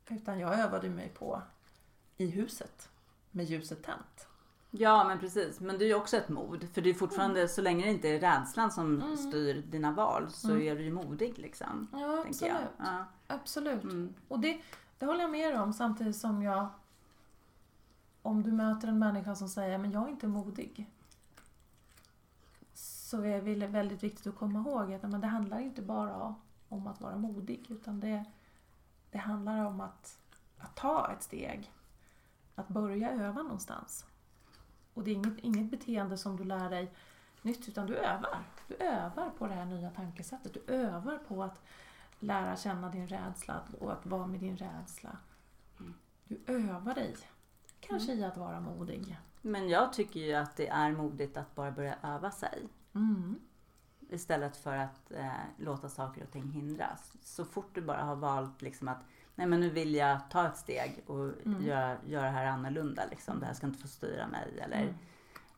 Utan 0.09 0.39
jag 0.39 0.59
övade 0.59 0.89
mig 0.89 1.09
på 1.09 1.41
i 2.19 2.27
huset 2.27 2.89
med 3.31 3.45
ljuset 3.45 3.83
tänt. 3.83 4.27
Ja 4.71 5.03
men 5.07 5.19
precis, 5.19 5.59
men 5.59 5.77
det 5.77 5.85
är 5.85 5.87
ju 5.87 5.95
också 5.95 6.17
ett 6.17 6.29
mod. 6.29 6.67
För 6.73 6.81
det 6.81 6.89
är 6.89 6.93
fortfarande, 6.93 7.47
så 7.47 7.61
länge 7.61 7.85
det 7.85 7.91
inte 7.91 8.09
är 8.09 8.19
rädslan 8.19 8.71
som 8.71 9.01
Mm. 9.01 9.17
styr 9.17 9.61
dina 9.61 9.91
val 9.91 10.29
så 10.31 10.49
Mm. 10.51 10.61
är 10.67 10.75
du 10.75 10.83
ju 10.83 10.91
modig 10.93 11.37
liksom. 11.37 11.87
Ja, 11.91 12.23
absolut. 12.27 12.53
Ja. 12.77 13.05
Absolut. 13.27 13.83
Mm. 13.83 14.13
Och 14.27 14.39
det, 14.39 14.61
det 14.97 15.05
håller 15.05 15.21
jag 15.21 15.31
med 15.31 15.61
om 15.61 15.73
samtidigt 15.73 16.15
som 16.15 16.41
jag... 16.43 16.67
Om 18.21 18.43
du 18.43 18.51
möter 18.51 18.87
en 18.87 18.99
människa 18.99 19.35
som 19.35 19.49
säger 19.49 19.77
men 19.77 19.91
jag 19.91 20.03
är 20.05 20.09
inte 20.09 20.27
modig. 20.27 20.89
Så 22.73 23.21
är 23.21 23.41
det 23.41 23.67
väldigt 23.67 24.03
viktigt 24.03 24.27
att 24.27 24.35
komma 24.35 24.59
ihåg 24.59 24.93
att 24.93 25.01
men 25.01 25.21
det 25.21 25.27
handlar 25.27 25.59
inte 25.59 25.81
bara 25.81 26.35
om 26.69 26.87
att 26.87 27.01
vara 27.01 27.17
modig 27.17 27.65
utan 27.69 27.99
det, 27.99 28.25
det 29.11 29.17
handlar 29.17 29.65
om 29.65 29.81
att, 29.81 30.19
att 30.57 30.75
ta 30.75 31.11
ett 31.11 31.23
steg. 31.23 31.71
Att 32.59 32.67
börja 32.67 33.11
öva 33.11 33.43
någonstans. 33.43 34.05
Och 34.93 35.03
det 35.03 35.11
är 35.11 35.15
inget, 35.15 35.39
inget 35.39 35.71
beteende 35.71 36.17
som 36.17 36.37
du 36.37 36.43
lär 36.43 36.69
dig 36.69 36.93
nytt 37.41 37.67
utan 37.67 37.87
du 37.87 37.95
övar. 37.95 38.43
Du 38.67 38.75
övar 38.75 39.29
på 39.29 39.47
det 39.47 39.53
här 39.53 39.65
nya 39.65 39.89
tankesättet. 39.89 40.53
Du 40.53 40.73
övar 40.73 41.17
på 41.17 41.43
att 41.43 41.61
lära 42.19 42.55
känna 42.55 42.89
din 42.89 43.07
rädsla 43.07 43.61
och 43.79 43.91
att 43.91 44.05
vara 44.05 44.27
med 44.27 44.39
din 44.39 44.57
rädsla. 44.57 45.17
Du 46.23 46.39
övar 46.47 46.95
dig. 46.95 47.17
Kanske 47.79 48.13
i 48.13 48.23
att 48.23 48.37
vara 48.37 48.59
modig. 48.59 49.19
Men 49.41 49.69
jag 49.69 49.93
tycker 49.93 50.19
ju 50.19 50.33
att 50.33 50.55
det 50.55 50.67
är 50.67 50.91
modigt 50.91 51.37
att 51.37 51.55
bara 51.55 51.71
börja 51.71 51.95
öva 52.03 52.31
sig. 52.31 52.67
Mm. 52.95 53.39
Istället 54.09 54.57
för 54.57 54.77
att 54.77 55.11
eh, 55.11 55.31
låta 55.57 55.89
saker 55.89 56.23
och 56.23 56.31
ting 56.31 56.51
hindras. 56.51 57.13
Så 57.21 57.45
fort 57.45 57.75
du 57.75 57.81
bara 57.81 58.03
har 58.03 58.15
valt 58.15 58.61
liksom 58.61 58.87
att 58.87 59.03
nej 59.39 59.47
men 59.47 59.59
nu 59.59 59.69
vill 59.69 59.95
jag 59.95 60.19
ta 60.29 60.47
ett 60.47 60.57
steg 60.57 61.03
och 61.07 61.25
Mm. 61.45 61.65
göra, 61.65 61.97
göra 62.05 62.23
det 62.25 62.29
här 62.31 62.45
annorlunda. 62.45 63.03
Liksom. 63.09 63.39
Det 63.39 63.45
här 63.45 63.53
ska 63.53 63.67
inte 63.67 63.79
få 63.79 63.87
styra 63.87 64.27
mig. 64.27 64.59
Eller 64.61 64.81
Mm. 64.81 64.95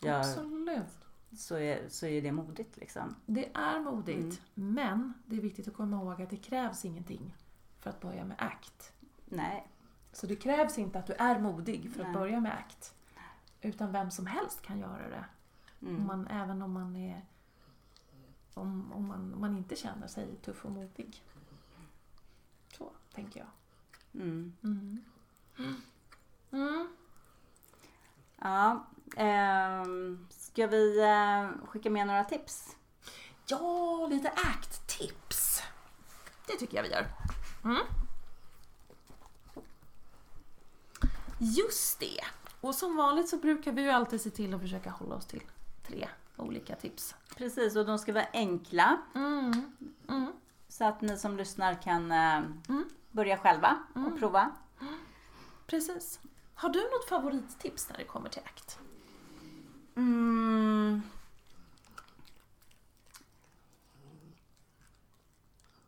jag, 0.01 0.19
Absolut. 0.19 0.97
så, 1.37 1.55
är, 1.57 1.89
så 1.89 2.05
är 2.05 2.21
det 2.21 2.31
modigt 2.31 2.77
liksom. 2.77 3.15
Det 3.25 3.49
är 3.53 3.79
modigt. 3.79 4.41
Mm. 4.55 4.73
Men 4.73 5.13
det 5.25 5.35
är 5.37 5.41
viktigt 5.41 5.67
att 5.67 5.73
komma 5.73 5.97
ihåg 5.97 6.21
att 6.21 6.29
det 6.29 6.37
krävs 6.37 6.85
ingenting 6.85 7.35
för 7.79 7.89
att 7.89 8.01
börja 8.01 8.25
med 8.25 8.35
ACT. 8.39 8.93
Nej. 9.25 9.67
Så 10.13 10.27
det 10.27 10.35
krävs 10.35 10.77
inte 10.77 10.99
att 10.99 11.07
du 11.07 11.13
är 11.13 11.39
modig 11.39 11.91
för 11.93 12.01
att 12.01 12.07
Nej. 12.07 12.15
börja 12.15 12.39
med 12.39 12.51
ACT. 12.57 12.93
Utan 13.61 13.91
vem 13.91 14.11
som 14.11 14.25
helst 14.25 14.61
kan 14.61 14.79
göra 14.79 15.09
det. 15.09 15.25
Om 15.81 15.87
Mm. 15.87 16.05
man, 16.07 16.27
även 16.27 16.61
om 16.61 16.71
man 16.71 16.95
är 16.95 17.21
om, 18.53 18.91
om, 18.93 19.07
man, 19.07 19.33
om 19.33 19.41
man 19.41 19.57
inte 19.57 19.75
känner 19.75 20.07
sig 20.07 20.35
tuff 20.35 20.65
och 20.65 20.71
modig. 20.71 21.23
Så 22.77 22.91
tänker 23.13 23.39
jag. 23.39 23.47
Mm. 24.13 24.53
Mm. 24.63 25.01
Mm. 26.51 26.87
Ja. 28.37 28.87
ehm, 29.17 30.27
ska 30.29 30.67
vi 30.67 30.99
eh, 31.01 31.67
skicka 31.67 31.89
med 31.89 32.07
några 32.07 32.23
tips? 32.23 32.75
Ja, 33.47 34.07
lite 34.09 34.29
ACT-tips. 34.29 35.61
Det 36.47 36.53
tycker 36.57 36.77
jag 36.77 36.83
vi 36.83 36.89
gör. 36.89 37.07
Mm. 37.63 37.81
Just 41.39 41.99
det. 41.99 42.19
Och 42.61 42.75
som 42.75 42.95
vanligt 42.97 43.29
så 43.29 43.37
brukar 43.37 43.71
vi 43.71 43.81
ju 43.81 43.89
alltid 43.89 44.21
se 44.21 44.29
till 44.29 44.53
att 44.53 44.61
försöka 44.61 44.89
hålla 44.89 45.15
oss 45.15 45.25
till 45.25 45.43
tre 45.87 46.07
olika 46.37 46.75
tips. 46.75 47.15
Precis, 47.37 47.75
och 47.75 47.85
de 47.85 47.99
ska 47.99 48.13
vara 48.13 48.27
enkla. 48.33 48.97
Mm. 49.15 49.71
Mm. 50.09 50.31
Så 50.67 50.85
att 50.85 51.01
ni 51.01 51.17
som 51.17 51.37
lyssnar 51.37 51.81
kan 51.81 52.11
eh, 52.11 52.37
Mm. 52.69 52.89
Börja 53.11 53.37
själva 53.37 53.83
och 53.93 54.19
prova. 54.19 54.51
Precis. 55.67 56.19
Har 56.53 56.69
du 56.69 56.79
något 56.79 57.09
favorittips 57.09 57.89
när 57.89 57.97
det 57.97 58.03
kommer 58.03 58.29
till 58.29 58.41
ACT? 58.45 58.79
Mm. 59.95 61.01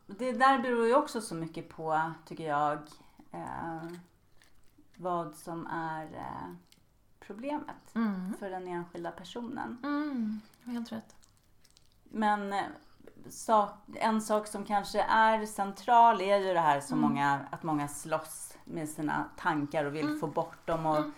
Det 0.06 0.32
där 0.32 0.58
beror 0.58 0.86
ju 0.86 0.94
också 0.94 1.20
så 1.20 1.34
mycket 1.34 1.68
på, 1.68 2.12
tycker 2.26 2.48
jag, 2.48 2.78
eh, 3.32 3.84
vad 4.96 5.34
som 5.34 5.66
är 5.66 6.04
eh, 6.14 6.54
problemet 7.20 7.94
Mm. 7.94 8.34
för 8.38 8.50
den 8.50 8.68
enskilda 8.68 9.10
personen. 9.10 9.78
Mm. 9.82 10.40
Helt 10.64 10.92
rätt. 10.92 11.16
Men 12.04 12.52
eh, 12.52 12.64
sak, 13.28 13.70
en 13.94 14.20
sak 14.22 14.46
som 14.46 14.64
kanske 14.64 15.00
är 15.00 15.46
central 15.46 16.20
är 16.20 16.38
ju 16.38 16.52
det 16.54 16.60
här 16.60 16.80
som 16.80 16.98
Mm. 16.98 17.10
många, 17.10 17.40
att 17.50 17.62
många 17.62 17.88
slåss 17.88 18.58
med 18.64 18.88
sina 18.88 19.24
tankar 19.36 19.84
och 19.84 19.94
vill 19.94 20.06
Mm. 20.06 20.20
få 20.20 20.26
bort 20.26 20.66
dem 20.66 20.86
och 20.86 20.96
Mm. 20.98 21.12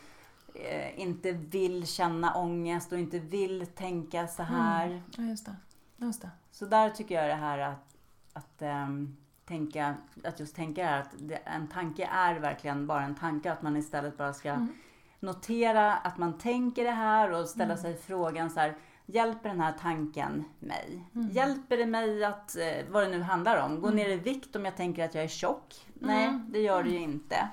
eh, 0.55 1.01
inte 1.01 1.33
vill 1.33 1.87
känna 1.87 2.35
ångest 2.35 2.93
och 2.93 2.99
inte 2.99 3.19
vill 3.19 3.67
tänka 3.67 4.27
så 4.29 4.43
här. 4.43 5.03
Ja, 5.17 5.23
just 5.23 5.47
det. 5.47 5.57
Just 5.97 6.23
det. 6.23 6.31
Så 6.51 6.67
där 6.67 6.91
tycker 6.91 7.15
jag 7.15 7.29
det 7.29 7.35
här 7.45 7.59
att, 7.59 7.97
att 8.33 8.63
ehm, 8.63 9.17
tänka, 9.45 9.95
att 10.25 10.41
just 10.41 10.57
tänka 10.57 10.87
här 10.87 11.01
att 11.01 11.11
det, 11.19 11.35
en 11.37 11.69
tanke 11.69 12.09
är 12.13 12.35
verkligen 12.35 12.87
bara 12.87 13.03
en 13.03 13.15
tanke. 13.15 13.53
Att 13.53 13.63
man 13.63 13.77
istället 13.77 14.17
bara 14.17 14.33
ska 14.35 14.49
Mm. 14.51 14.69
notera 15.21 15.95
att 15.97 16.19
man 16.19 16.39
tänker 16.39 16.85
det 16.85 16.91
här 16.91 17.31
och 17.33 17.49
ställa 17.49 17.65
Mm. 17.73 17.83
sig 17.83 17.97
frågan 17.97 18.51
så 18.51 18.61
här. 18.61 18.75
Hjälper 19.07 19.49
den 19.49 19.61
här 19.61 19.73
tanken 19.81 20.45
mig? 20.59 21.05
Mm. 21.15 21.31
Hjälper 21.31 21.77
det 21.77 21.87
mig 21.87 22.25
att, 22.25 22.57
eh, 22.57 22.85
vad 22.91 23.03
det 23.03 23.09
nu 23.11 23.21
handlar 23.23 23.63
om, 23.65 23.81
gå 23.81 23.87
Mm. 23.87 23.97
ner 23.97 24.09
i 24.09 24.17
vikt 24.17 24.57
om 24.57 24.65
jag 24.65 24.77
tänker 24.77 25.05
att 25.05 25.15
jag 25.15 25.25
är 25.25 25.29
tjock? 25.29 25.87
Nej, 25.95 26.25
Mm. 26.25 26.47
det 26.53 26.61
gör 26.61 26.83
det 26.83 26.91
ju 26.91 26.99
inte. 26.99 27.49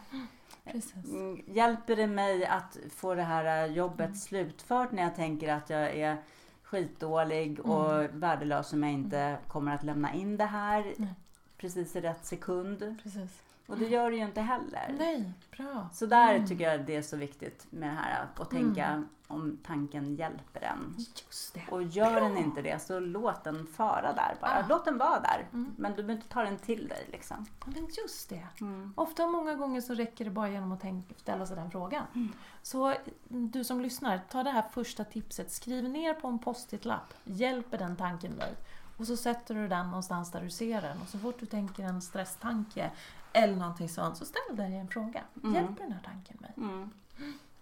Precis. 0.65 0.93
Mm, 1.05 1.41
Hjälper 1.47 1.95
det 1.95 2.07
mig 2.07 2.45
att 2.45 2.77
få 2.95 3.15
det 3.15 3.23
här 3.23 3.65
eh, 3.65 3.73
jobbet 3.75 4.05
Mm. 4.05 4.15
slutfört 4.15 4.91
när 4.91 5.03
jag 5.03 5.15
tänker 5.15 5.53
att 5.53 5.69
jag 5.69 5.81
är 5.95 6.17
skitdålig 6.63 7.59
och 7.59 7.93
Mm. 8.03 8.19
värdelös 8.19 8.73
om 8.73 8.83
jag 8.83 8.91
inte 8.91 9.37
kommer 9.47 9.75
att 9.75 9.83
lämna 9.83 10.13
in 10.13 10.37
det 10.37 10.45
här 10.45 10.93
Nej. 10.97 11.13
precis 11.57 11.95
i 11.95 12.01
rätt 12.01 12.25
sekund? 12.25 12.95
Precis. 13.03 13.41
Och 13.67 13.77
det 13.77 13.85
gör 13.87 14.11
det 14.11 14.17
ju 14.17 14.23
inte 14.23 14.41
heller. 14.41 14.95
Nej, 14.99 15.33
bra. 15.57 15.89
Så 15.93 16.05
där 16.05 16.33
Mm. 16.35 16.47
tycker 16.47 16.71
jag 16.71 16.85
det 16.85 16.95
är 16.95 17.01
så 17.01 17.17
viktigt 17.17 17.67
med 17.69 17.89
det 17.89 17.93
här 17.95 18.27
att 18.35 18.49
tänka 18.49 19.03
om 19.27 19.57
tanken 19.65 20.15
hjälper 20.15 20.61
en. 20.61 20.95
Just 20.97 21.53
det. 21.53 21.63
Och 21.71 21.83
gör 21.83 22.21
den 22.21 22.31
Bra. 22.33 22.43
inte 22.43 22.61
det 22.61 22.81
så 22.81 22.99
låt 22.99 23.43
den 23.43 23.67
fara 23.67 24.13
där 24.13 24.35
bara. 24.41 24.51
Ah. 24.51 24.65
Låt 24.69 24.85
den 24.85 24.97
vara 24.97 25.19
där. 25.19 25.47
Mm. 25.53 25.73
Men 25.77 25.91
du 25.91 25.95
behöver 26.03 26.13
inte 26.13 26.27
ta 26.27 26.43
den 26.43 26.57
till 26.57 26.87
dig 26.87 27.07
liksom. 27.11 27.45
Men 27.65 27.87
just 28.03 28.29
det. 28.29 28.47
Mm. 28.61 28.93
Ofta 28.95 29.23
och 29.23 29.31
många 29.31 29.55
gånger 29.55 29.81
så 29.81 29.93
räcker 29.93 30.25
det 30.25 30.31
bara 30.31 30.49
genom 30.49 30.71
att 30.71 30.81
tänka, 30.81 31.13
ställa 31.17 31.45
sig 31.45 31.55
den 31.55 31.71
frågan. 31.71 32.05
Mm. 32.15 32.31
Så 32.61 32.93
du 33.29 33.63
som 33.63 33.81
lyssnar, 33.81 34.19
ta 34.29 34.43
det 34.43 34.49
här 34.51 34.65
första 34.73 35.03
tipset, 35.03 35.51
skriv 35.51 35.89
ner 35.89 36.13
på 36.13 36.27
en 36.27 36.39
post-it-lapp. 36.39 37.13
Hjälper 37.23 37.77
den 37.77 37.95
tanken 37.95 38.37
dig? 38.37 38.53
Och 38.97 39.07
så 39.07 39.17
sätter 39.17 39.55
du 39.55 39.67
den 39.67 39.85
någonstans 39.85 40.31
där 40.31 40.41
du 40.41 40.49
ser 40.49 40.81
den 40.81 41.01
och 41.01 41.07
så 41.07 41.19
fort 41.19 41.39
du 41.39 41.45
tänker 41.45 41.83
en 41.83 42.01
stresstanke 42.01 42.91
eller 43.33 43.55
någonting 43.55 43.89
sånt 43.89 44.17
så 44.17 44.25
ställ 44.25 44.55
dig 44.55 44.75
en 44.75 44.87
fråga. 44.87 45.23
Mm. 45.43 45.55
Hjälper 45.55 45.83
den 45.83 45.91
här 45.91 46.01
tanken 46.05 46.37
mig? 46.39 46.53
Mm. 46.57 46.89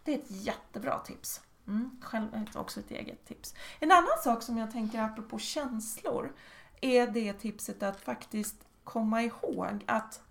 Det 0.03 0.13
är 0.13 0.17
ett 0.17 0.31
jättebra 0.31 0.99
tips. 0.99 1.41
Mm, 1.67 1.99
själv 2.01 2.47
också 2.55 2.79
ett 2.79 2.91
eget 2.91 3.25
tips. 3.25 3.55
En 3.79 3.91
annan 3.91 4.17
sak 4.23 4.43
som 4.43 4.57
jag 4.57 4.71
tänker 4.71 5.01
apropå 5.01 5.39
känslor 5.39 6.33
är 6.81 7.07
det 7.07 7.33
tipset 7.33 7.83
att 7.83 8.01
faktiskt 8.01 8.55
komma 8.83 9.23
ihåg 9.23 9.83
att 9.85 10.21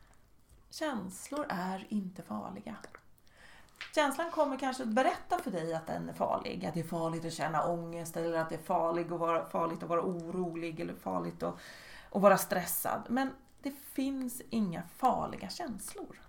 känslor 0.71 1.47
är 1.49 1.87
inte 1.89 2.23
farliga. 2.23 2.77
Känslan 3.95 4.31
kommer 4.31 4.57
kanske 4.57 4.83
att 4.83 4.89
berätta 4.89 5.39
för 5.39 5.51
dig 5.51 5.75
att 5.75 5.87
den 5.87 6.09
är 6.09 6.13
farlig. 6.13 6.67
Att 6.67 6.75
det 6.75 6.81
är 6.81 6.85
farligt 6.85 7.25
att 7.25 7.33
känna 7.33 7.67
ångest 7.67 8.17
eller 8.17 8.39
att 8.39 8.49
det 8.49 8.55
är 8.55 8.63
farligt 8.63 9.13
att 9.13 9.21
vara, 9.21 9.49
farligt 9.49 9.83
att 9.83 9.89
vara 9.89 10.03
orolig 10.03 10.81
eller 10.81 10.95
farligt 10.95 11.43
att, 11.43 11.55
att 12.11 12.23
vara 12.23 12.39
stressad. 12.39 13.03
Men 13.09 13.31
det 13.63 13.71
finns 13.71 14.43
inga 14.51 14.83
farliga 14.83 15.49
känslor. 15.49 16.21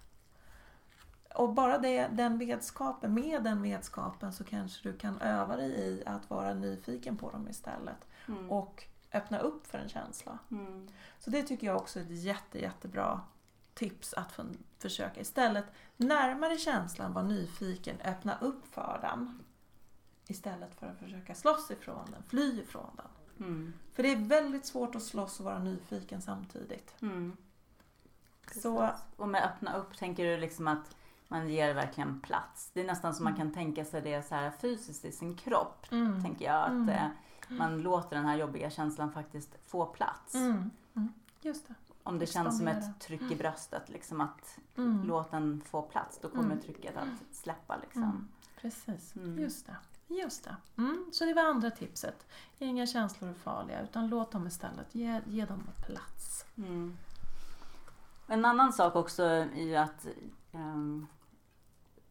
Och 1.35 1.53
bara 1.53 1.77
det, 1.77 2.07
den 2.07 2.37
vetskapen, 2.37 3.13
med 3.13 3.43
den 3.43 3.61
vetskapen 3.61 4.33
så 4.33 4.43
kanske 4.43 4.89
du 4.89 4.97
kan 4.97 5.21
öva 5.21 5.55
dig 5.55 5.71
i 5.71 6.03
att 6.05 6.29
vara 6.29 6.53
nyfiken 6.53 7.17
på 7.17 7.31
dem 7.31 7.47
istället. 7.49 8.07
Mm. 8.27 8.51
Och 8.51 8.83
öppna 9.13 9.39
upp 9.39 9.67
för 9.67 9.77
en 9.77 9.89
känsla. 9.89 10.37
Mm. 10.51 10.87
Så 11.19 11.29
det 11.29 11.43
tycker 11.43 11.67
jag 11.67 11.75
också 11.77 11.99
är 11.99 12.03
ett 12.03 12.23
jätte, 12.23 12.59
jättebra 12.59 13.21
tips 13.73 14.13
att 14.13 14.39
försöka 14.79 15.21
istället 15.21 15.65
närmare 15.97 16.57
känslan, 16.57 17.13
vara 17.13 17.25
nyfiken, 17.25 17.95
öppna 18.05 18.37
upp 18.39 18.65
för 18.65 18.99
den. 19.01 19.39
Istället 20.27 20.75
för 20.75 20.87
att 20.87 20.97
försöka 20.99 21.35
slåss 21.35 21.71
ifrån 21.71 22.11
den, 22.11 22.23
fly 22.23 22.61
ifrån 22.61 22.89
den. 22.97 23.47
Mm. 23.47 23.73
För 23.93 24.03
det 24.03 24.11
är 24.11 24.15
väldigt 24.27 24.65
svårt 24.65 24.95
att 24.95 25.03
slåss 25.03 25.39
och 25.39 25.45
vara 25.45 25.59
nyfiken 25.59 26.21
samtidigt. 26.21 26.95
Mm. 27.01 27.37
Så 28.61 28.89
Och 29.17 29.29
med 29.29 29.43
öppna 29.43 29.75
upp 29.77 29.97
tänker 29.97 30.25
du 30.25 30.37
liksom 30.37 30.67
att 30.67 30.95
man 31.27 31.49
ger 31.49 31.73
verkligen 31.73 32.19
plats. 32.21 32.71
Det 32.73 32.81
är 32.81 32.85
nästan 32.85 33.15
som 33.15 33.23
man 33.23 33.35
kan 33.35 33.53
tänka 33.53 33.85
sig 33.85 34.01
det 34.01 34.27
så 34.27 34.35
här 34.35 34.51
fysiskt 34.51 35.05
i 35.05 35.11
sin 35.11 35.35
kropp. 35.35 35.87
mm, 35.91 36.23
Tänker 36.23 36.45
jag 36.45 36.63
att 36.63 36.69
Mm. 36.71 36.89
eh, 36.89 37.07
man 37.49 37.81
låter 37.81 38.15
den 38.15 38.25
här 38.25 38.37
jobbiga 38.37 38.69
känslan 38.69 39.11
faktiskt 39.11 39.55
få 39.65 39.85
plats. 39.85 40.35
mm, 40.35 40.71
mm, 40.95 41.13
just 41.41 41.67
det. 41.67 41.75
Om 42.03 42.19
det 42.19 42.25
känns 42.27 42.57
som 42.57 42.67
ett 42.67 42.99
tryck 42.99 43.31
i 43.31 43.35
bröstet, 43.35 43.89
liksom 43.89 44.21
att 44.21 44.57
Mm. 44.77 45.03
låt 45.07 45.31
den 45.31 45.61
få 45.65 45.81
plats. 45.81 46.19
Då 46.21 46.29
kommer 46.29 46.43
Mm. 46.43 46.61
trycket 46.61 46.97
att 46.97 47.35
släppa 47.35 47.77
liksom. 47.77 48.03
Mm, 48.03 48.27
precis, 48.61 49.15
Mm. 49.15 49.39
just 49.39 49.65
det. 49.65 49.75
Just 50.07 50.43
det. 50.43 50.55
Mm, 50.77 51.09
så 51.13 51.25
det 51.25 51.33
var 51.33 51.43
andra 51.43 51.71
tipset. 51.71 52.25
Inga 52.59 52.87
känslor 52.87 53.29
är 53.29 53.33
farliga 53.33 53.81
utan 53.83 54.07
låt 54.07 54.31
dem 54.31 54.47
istället, 54.47 54.95
ge, 54.95 55.21
ge 55.27 55.45
dem 55.45 55.63
plats. 55.87 56.45
Mm. 56.57 56.97
En 58.27 58.45
annan 58.45 58.73
sak 58.73 58.95
också 58.95 59.23
är 59.23 59.55
ju 59.63 59.75
att 59.75 60.07
ehm, 60.51 61.07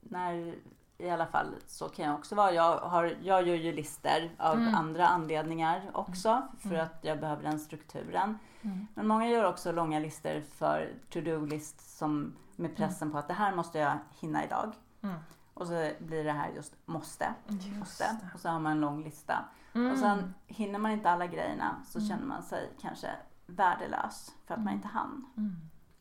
när 0.00 0.54
i 1.00 1.10
alla 1.10 1.26
fall 1.26 1.54
så 1.66 1.88
kan 1.88 2.04
jag 2.04 2.14
också 2.14 2.34
vara. 2.34 2.52
Jag, 2.52 2.76
har, 2.78 3.04
jag 3.22 3.48
gör 3.48 3.54
ju 3.56 3.72
listor 3.72 4.30
av 4.38 4.56
Mm. 4.56 4.74
andra 4.74 5.08
anledningar 5.08 5.90
också 5.94 6.42
för 6.58 6.68
Mm. 6.74 6.80
att 6.86 6.98
jag 7.02 7.20
behöver 7.20 7.42
den 7.42 7.58
strukturen. 7.58 8.38
Mm. 8.62 8.86
Men 8.94 9.06
många 9.06 9.28
gör 9.28 9.44
också 9.44 9.72
långa 9.72 9.98
listor 9.98 10.40
för 10.54 10.94
to-do-list 11.10 11.98
som 11.98 12.36
med 12.56 12.76
pressen 12.76 13.12
på 13.12 13.18
att 13.18 13.28
det 13.28 13.34
här 13.34 13.54
måste 13.54 13.78
jag 13.78 13.98
hinna 14.20 14.44
idag. 14.44 14.72
Mm. 15.02 15.16
Och 15.54 15.66
så 15.66 15.90
blir 15.98 16.24
det 16.24 16.32
här 16.32 16.48
just 16.48 16.74
måste, 16.86 17.34
Just 17.48 17.68
måste. 17.78 18.16
Och 18.34 18.40
så 18.40 18.48
har 18.48 18.60
man 18.60 18.72
en 18.72 18.80
lång 18.80 19.04
lista. 19.04 19.44
Mm. 19.72 19.92
Och 19.92 19.98
sen 19.98 20.34
hinner 20.46 20.78
man 20.78 20.90
inte 20.90 21.10
alla 21.10 21.26
grejerna 21.26 21.76
så 21.86 21.98
Mm. 21.98 22.08
känner 22.08 22.26
man 22.26 22.42
sig 22.42 22.70
kanske 22.80 23.10
värdelös 23.46 24.32
för 24.46 24.54
att 24.54 24.60
man 24.60 24.68
Mm. 24.68 24.76
inte 24.76 24.88
hann 24.88 25.26
Mm. 25.36 25.56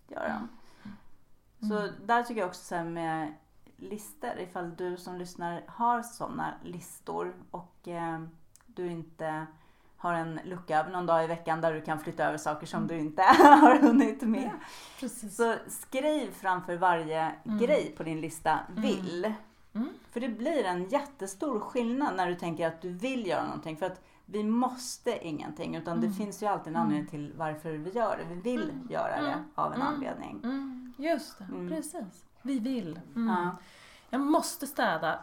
göra 0.07 0.27
dem. 0.27 0.49
Mm. 1.61 1.69
Så 1.69 2.03
där 2.05 2.23
tycker 2.23 2.41
jag 2.41 2.47
också 2.47 2.63
så 2.63 2.75
här 2.75 2.83
med 2.83 3.33
listor, 3.79 4.39
ifall 4.39 4.75
du 4.75 4.97
som 4.97 5.15
lyssnar 5.17 5.63
har 5.67 6.01
sådana 6.01 6.53
listor 6.63 7.33
och 7.51 7.87
eh, 7.87 8.19
du 8.65 8.87
inte 8.87 9.45
har 9.97 10.13
en 10.13 10.39
lucka 10.45 10.79
över 10.79 10.91
någon 10.91 11.05
dag 11.05 11.23
i 11.23 11.27
veckan 11.27 11.61
där 11.61 11.73
du 11.73 11.81
kan 11.81 11.99
flytta 11.99 12.23
över 12.25 12.37
saker 12.37 12.67
som 12.67 12.87
du 12.87 12.99
inte 12.99 13.21
har 13.37 13.79
hunnit 13.79 14.21
med. 14.21 14.51
Precis. 14.99 15.35
Så 15.35 15.55
skriv 15.67 16.31
framför 16.31 16.77
varje 16.77 17.31
Mm. 17.45 17.57
grej 17.57 17.93
på 17.97 18.03
din 18.03 18.21
lista 18.21 18.59
Mm. 18.69 18.81
vill. 18.81 19.33
Mm. 19.73 19.89
För 20.11 20.19
det 20.19 20.29
blir 20.29 20.63
en 20.63 20.89
jättestor 20.89 21.59
skillnad 21.59 22.15
när 22.15 22.27
du 22.27 22.35
tänker 22.35 22.67
att 22.67 22.81
du 22.81 22.89
vill 22.89 23.27
göra 23.27 23.43
någonting. 23.45 23.77
För 23.77 23.85
att 23.85 24.01
vi 24.25 24.43
måste 24.43 25.27
ingenting 25.27 25.75
utan 25.75 26.01
det 26.01 26.07
Mm. 26.07 26.17
finns 26.17 26.43
ju 26.43 26.47
alltid 26.47 26.67
en 26.67 26.75
Mm. 26.75 26.81
anledning 26.87 27.09
till 27.09 27.33
varför 27.37 27.71
vi 27.71 27.89
gör 27.91 28.17
det. 28.17 28.35
Vi 28.35 28.41
vill 28.41 28.63
Mm. 28.69 28.87
göra 28.89 29.21
det 29.21 29.43
av 29.55 29.73
en 29.73 29.81
anledning. 29.81 30.41
Just 30.97 31.37
det, 31.39 31.45
precis. 31.69 32.25
Vi 32.41 32.59
vill. 32.59 32.99
Mm. 33.15 33.27
Ja. 33.27 33.55
Jag 34.09 34.21
måste 34.21 34.67
städa. 34.67 35.19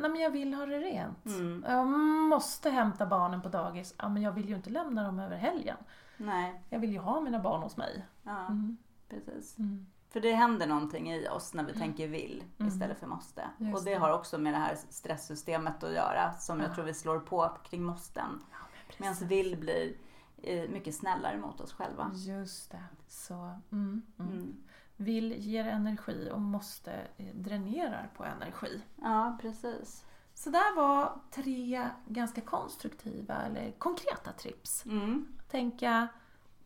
Nej 0.00 0.10
men 0.10 0.20
jag 0.20 0.30
vill 0.30 0.54
ha 0.54 0.66
det 0.66 0.78
rent. 0.78 1.26
Mm. 1.26 1.64
Jag 1.68 1.86
måste 2.28 2.70
hämta 2.70 3.06
barnen 3.06 3.42
på 3.42 3.48
dagis. 3.48 3.94
Ja 3.98 4.08
men 4.08 4.22
jag 4.22 4.32
vill 4.32 4.48
ju 4.48 4.54
inte 4.56 4.70
lämna 4.70 5.02
dem 5.04 5.18
över 5.18 5.36
helgen. 5.36 5.76
Nej, 6.16 6.62
Jag 6.70 6.78
vill 6.78 6.92
ju 6.92 6.98
ha 6.98 7.20
mina 7.20 7.38
barn 7.38 7.62
hos 7.62 7.76
mig. 7.76 8.06
ja, 8.22 8.46
Mm. 8.46 8.76
precis. 9.08 9.58
Mm. 9.58 9.86
För 10.10 10.20
det 10.20 10.32
händer 10.32 10.66
någonting 10.66 11.12
i 11.12 11.28
oss 11.28 11.54
när 11.54 11.64
vi 11.64 11.72
tänker 11.72 12.08
vill 12.08 12.44
Mm. 12.58 12.68
istället 12.72 12.98
för 12.98 13.06
måste. 13.06 13.44
Just 13.58 13.78
och 13.78 13.84
det 13.84 13.90
det. 13.90 13.96
har 13.98 14.12
också 14.12 14.38
med 14.38 14.52
det 14.52 14.58
här 14.58 14.76
stresssystemet 14.88 15.84
att 15.84 15.92
göra 15.92 16.32
som 16.32 16.60
jag 16.60 16.70
Ja. 16.70 16.74
tror 16.74 16.84
vi 16.84 16.94
slår 16.94 17.18
på 17.18 17.50
kring 17.64 17.82
måsten. 17.82 18.42
Ja, 18.50 18.56
men 18.98 19.08
Medan 19.16 19.28
vill 19.28 19.56
blir 19.60 19.94
eh, 20.42 20.70
mycket 20.70 20.94
snällare 20.94 21.38
mot 21.38 21.60
oss 21.60 21.72
själva. 21.72 22.10
Just 22.14 22.70
det. 22.70 22.82
Så, 23.08 23.34
mm, 23.34 24.02
mm. 24.18 24.32
Mm. 24.32 24.56
Vill 25.00 25.32
ger 25.32 25.64
energi 25.64 26.30
och 26.32 26.40
måste 26.40 26.92
eh, 27.16 27.34
dränerar 27.34 28.10
på 28.16 28.24
energi. 28.24 28.82
Ja, 29.02 29.38
precis. 29.40 30.04
Så 30.34 30.50
där 30.50 30.76
var 30.76 31.20
tre 31.30 31.88
ganska 32.06 32.40
konstruktiva 32.40 33.34
eller 33.34 33.72
konkreta 33.72 34.32
tips. 34.32 34.84
Mm. 34.86 35.26
Tänka, 35.48 36.08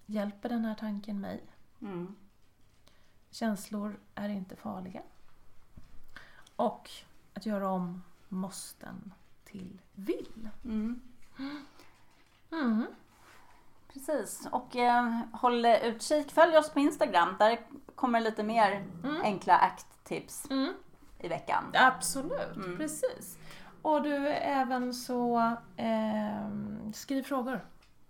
hjälper 0.06 0.48
den 0.48 0.64
här 0.64 0.74
tanken 0.74 1.20
mig? 1.20 1.42
Mm. 1.80 2.14
Känslor 3.30 4.00
är 4.14 4.28
inte 4.28 4.56
farliga. 4.56 5.02
Och 6.56 6.90
att 7.34 7.46
göra 7.46 7.70
om 7.70 8.02
måsten 8.28 9.12
till 9.44 9.80
vill. 9.92 10.48
Mm. 10.64 11.00
Precis. 13.94 14.48
Och 14.52 14.76
eh, 14.76 15.18
håll 15.32 15.66
utkik. 15.66 16.32
Följ 16.32 16.56
oss 16.56 16.70
på 16.70 16.80
Instagram. 16.80 17.36
Där 17.38 17.58
kommer 17.94 18.20
lite 18.20 18.42
mer 18.42 18.84
Mm. 19.04 19.20
enkla 19.22 19.58
act-tips 19.58 20.50
Mm. 20.50 20.74
i 21.18 21.28
veckan. 21.28 21.64
Absolut, 21.74 22.56
Mm. 22.56 22.76
precis. 22.76 23.38
Och 23.82 24.02
du, 24.02 24.28
även 24.28 24.94
så 24.94 25.52
ehm, 25.76 26.92
skriv 26.92 27.22
frågor. 27.22 27.66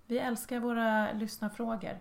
Vi 0.06 0.18
älskar 0.18 0.58
våra 0.60 1.12
lyssnarfrågor. 1.12 1.98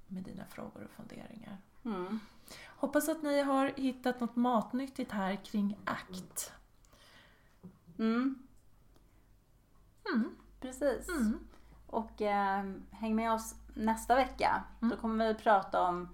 med 0.06 0.22
dina 0.22 0.44
frågor 0.44 0.84
och 0.84 0.90
funderingar. 0.90 1.56
Mm. 1.84 2.20
Hoppas 2.66 3.08
att 3.08 3.22
ni 3.22 3.42
har 3.42 3.72
hittat 3.76 4.20
något 4.20 4.36
matnyttigt 4.36 5.12
här 5.12 5.36
kring 5.44 5.78
ACT. 5.84 6.52
Mm. 7.98 8.38
Mm. 10.14 10.36
Precis. 10.60 11.08
Mm. 11.08 11.38
Och 11.86 12.22
eh, 12.22 12.64
häng 12.90 13.16
med 13.16 13.32
oss 13.32 13.54
nästa 13.74 14.14
vecka. 14.14 14.64
Mm. 14.82 14.90
Då 14.90 15.00
kommer 15.00 15.28
vi 15.28 15.34
prata 15.34 15.82
om 15.82 16.08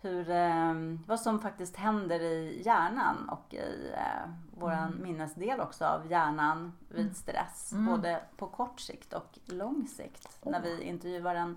hur, 0.00 0.30
eh, 0.30 0.74
vad 1.06 1.20
som 1.20 1.40
faktiskt 1.40 1.76
händer 1.76 2.20
i 2.20 2.62
hjärnan 2.64 3.28
och 3.28 3.54
i 3.54 3.92
eh, 3.94 4.30
våran 4.58 5.02
minnesdel 5.02 5.60
också 5.60 5.84
av 5.84 6.10
hjärnan 6.10 6.72
vid 6.88 7.16
stress. 7.16 7.72
Mm. 7.72 7.86
Både 7.86 8.22
på 8.36 8.46
kort 8.46 8.80
sikt 8.80 9.12
och 9.12 9.38
lång 9.44 9.88
sikt. 9.88 10.38
När 10.44 10.62
vi 10.62 10.82
intervjuar 10.82 11.34
en 11.34 11.56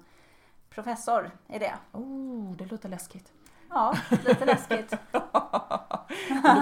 professor 0.70 1.32
i 1.48 1.60
det. 1.60 1.76
Oh, 1.92 2.56
det 2.56 2.66
låter 2.66 2.90
läskigt. 2.90 3.34
Ja, 3.70 3.94
lite 4.26 4.46
läskigt. 4.46 4.94
Då 5.12 5.20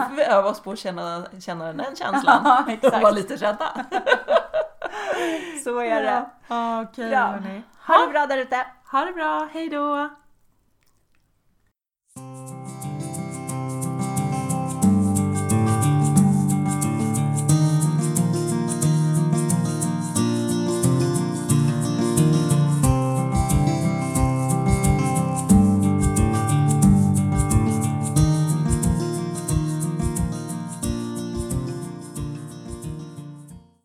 får 0.09 0.15
vi 0.15 0.23
öva 0.23 0.49
oss 0.49 0.59
på 0.59 0.71
att 0.71 0.79
känna, 0.79 1.25
känna 1.41 1.73
den 1.73 1.95
känslan. 1.95 2.41
Ja, 2.45 2.63
Och 2.63 2.69
exakt. 2.69 3.01
vara 3.03 3.11
lite 3.11 3.35
rädda. 3.35 3.65
Så 5.63 5.79
är 5.79 6.03
det. 6.03 6.25
Ja, 6.47 6.81
Okej 6.81 7.09
Bra. 7.09 7.19
hörni. 7.19 7.61
Ha 7.87 7.97
det 8.05 8.11
bra 8.11 8.25
där 8.25 8.37
ute. 8.37 8.65
Ha 8.91 9.05
det 9.05 9.13
bra, 9.13 9.47
hej 9.53 9.69
då! 9.69 10.09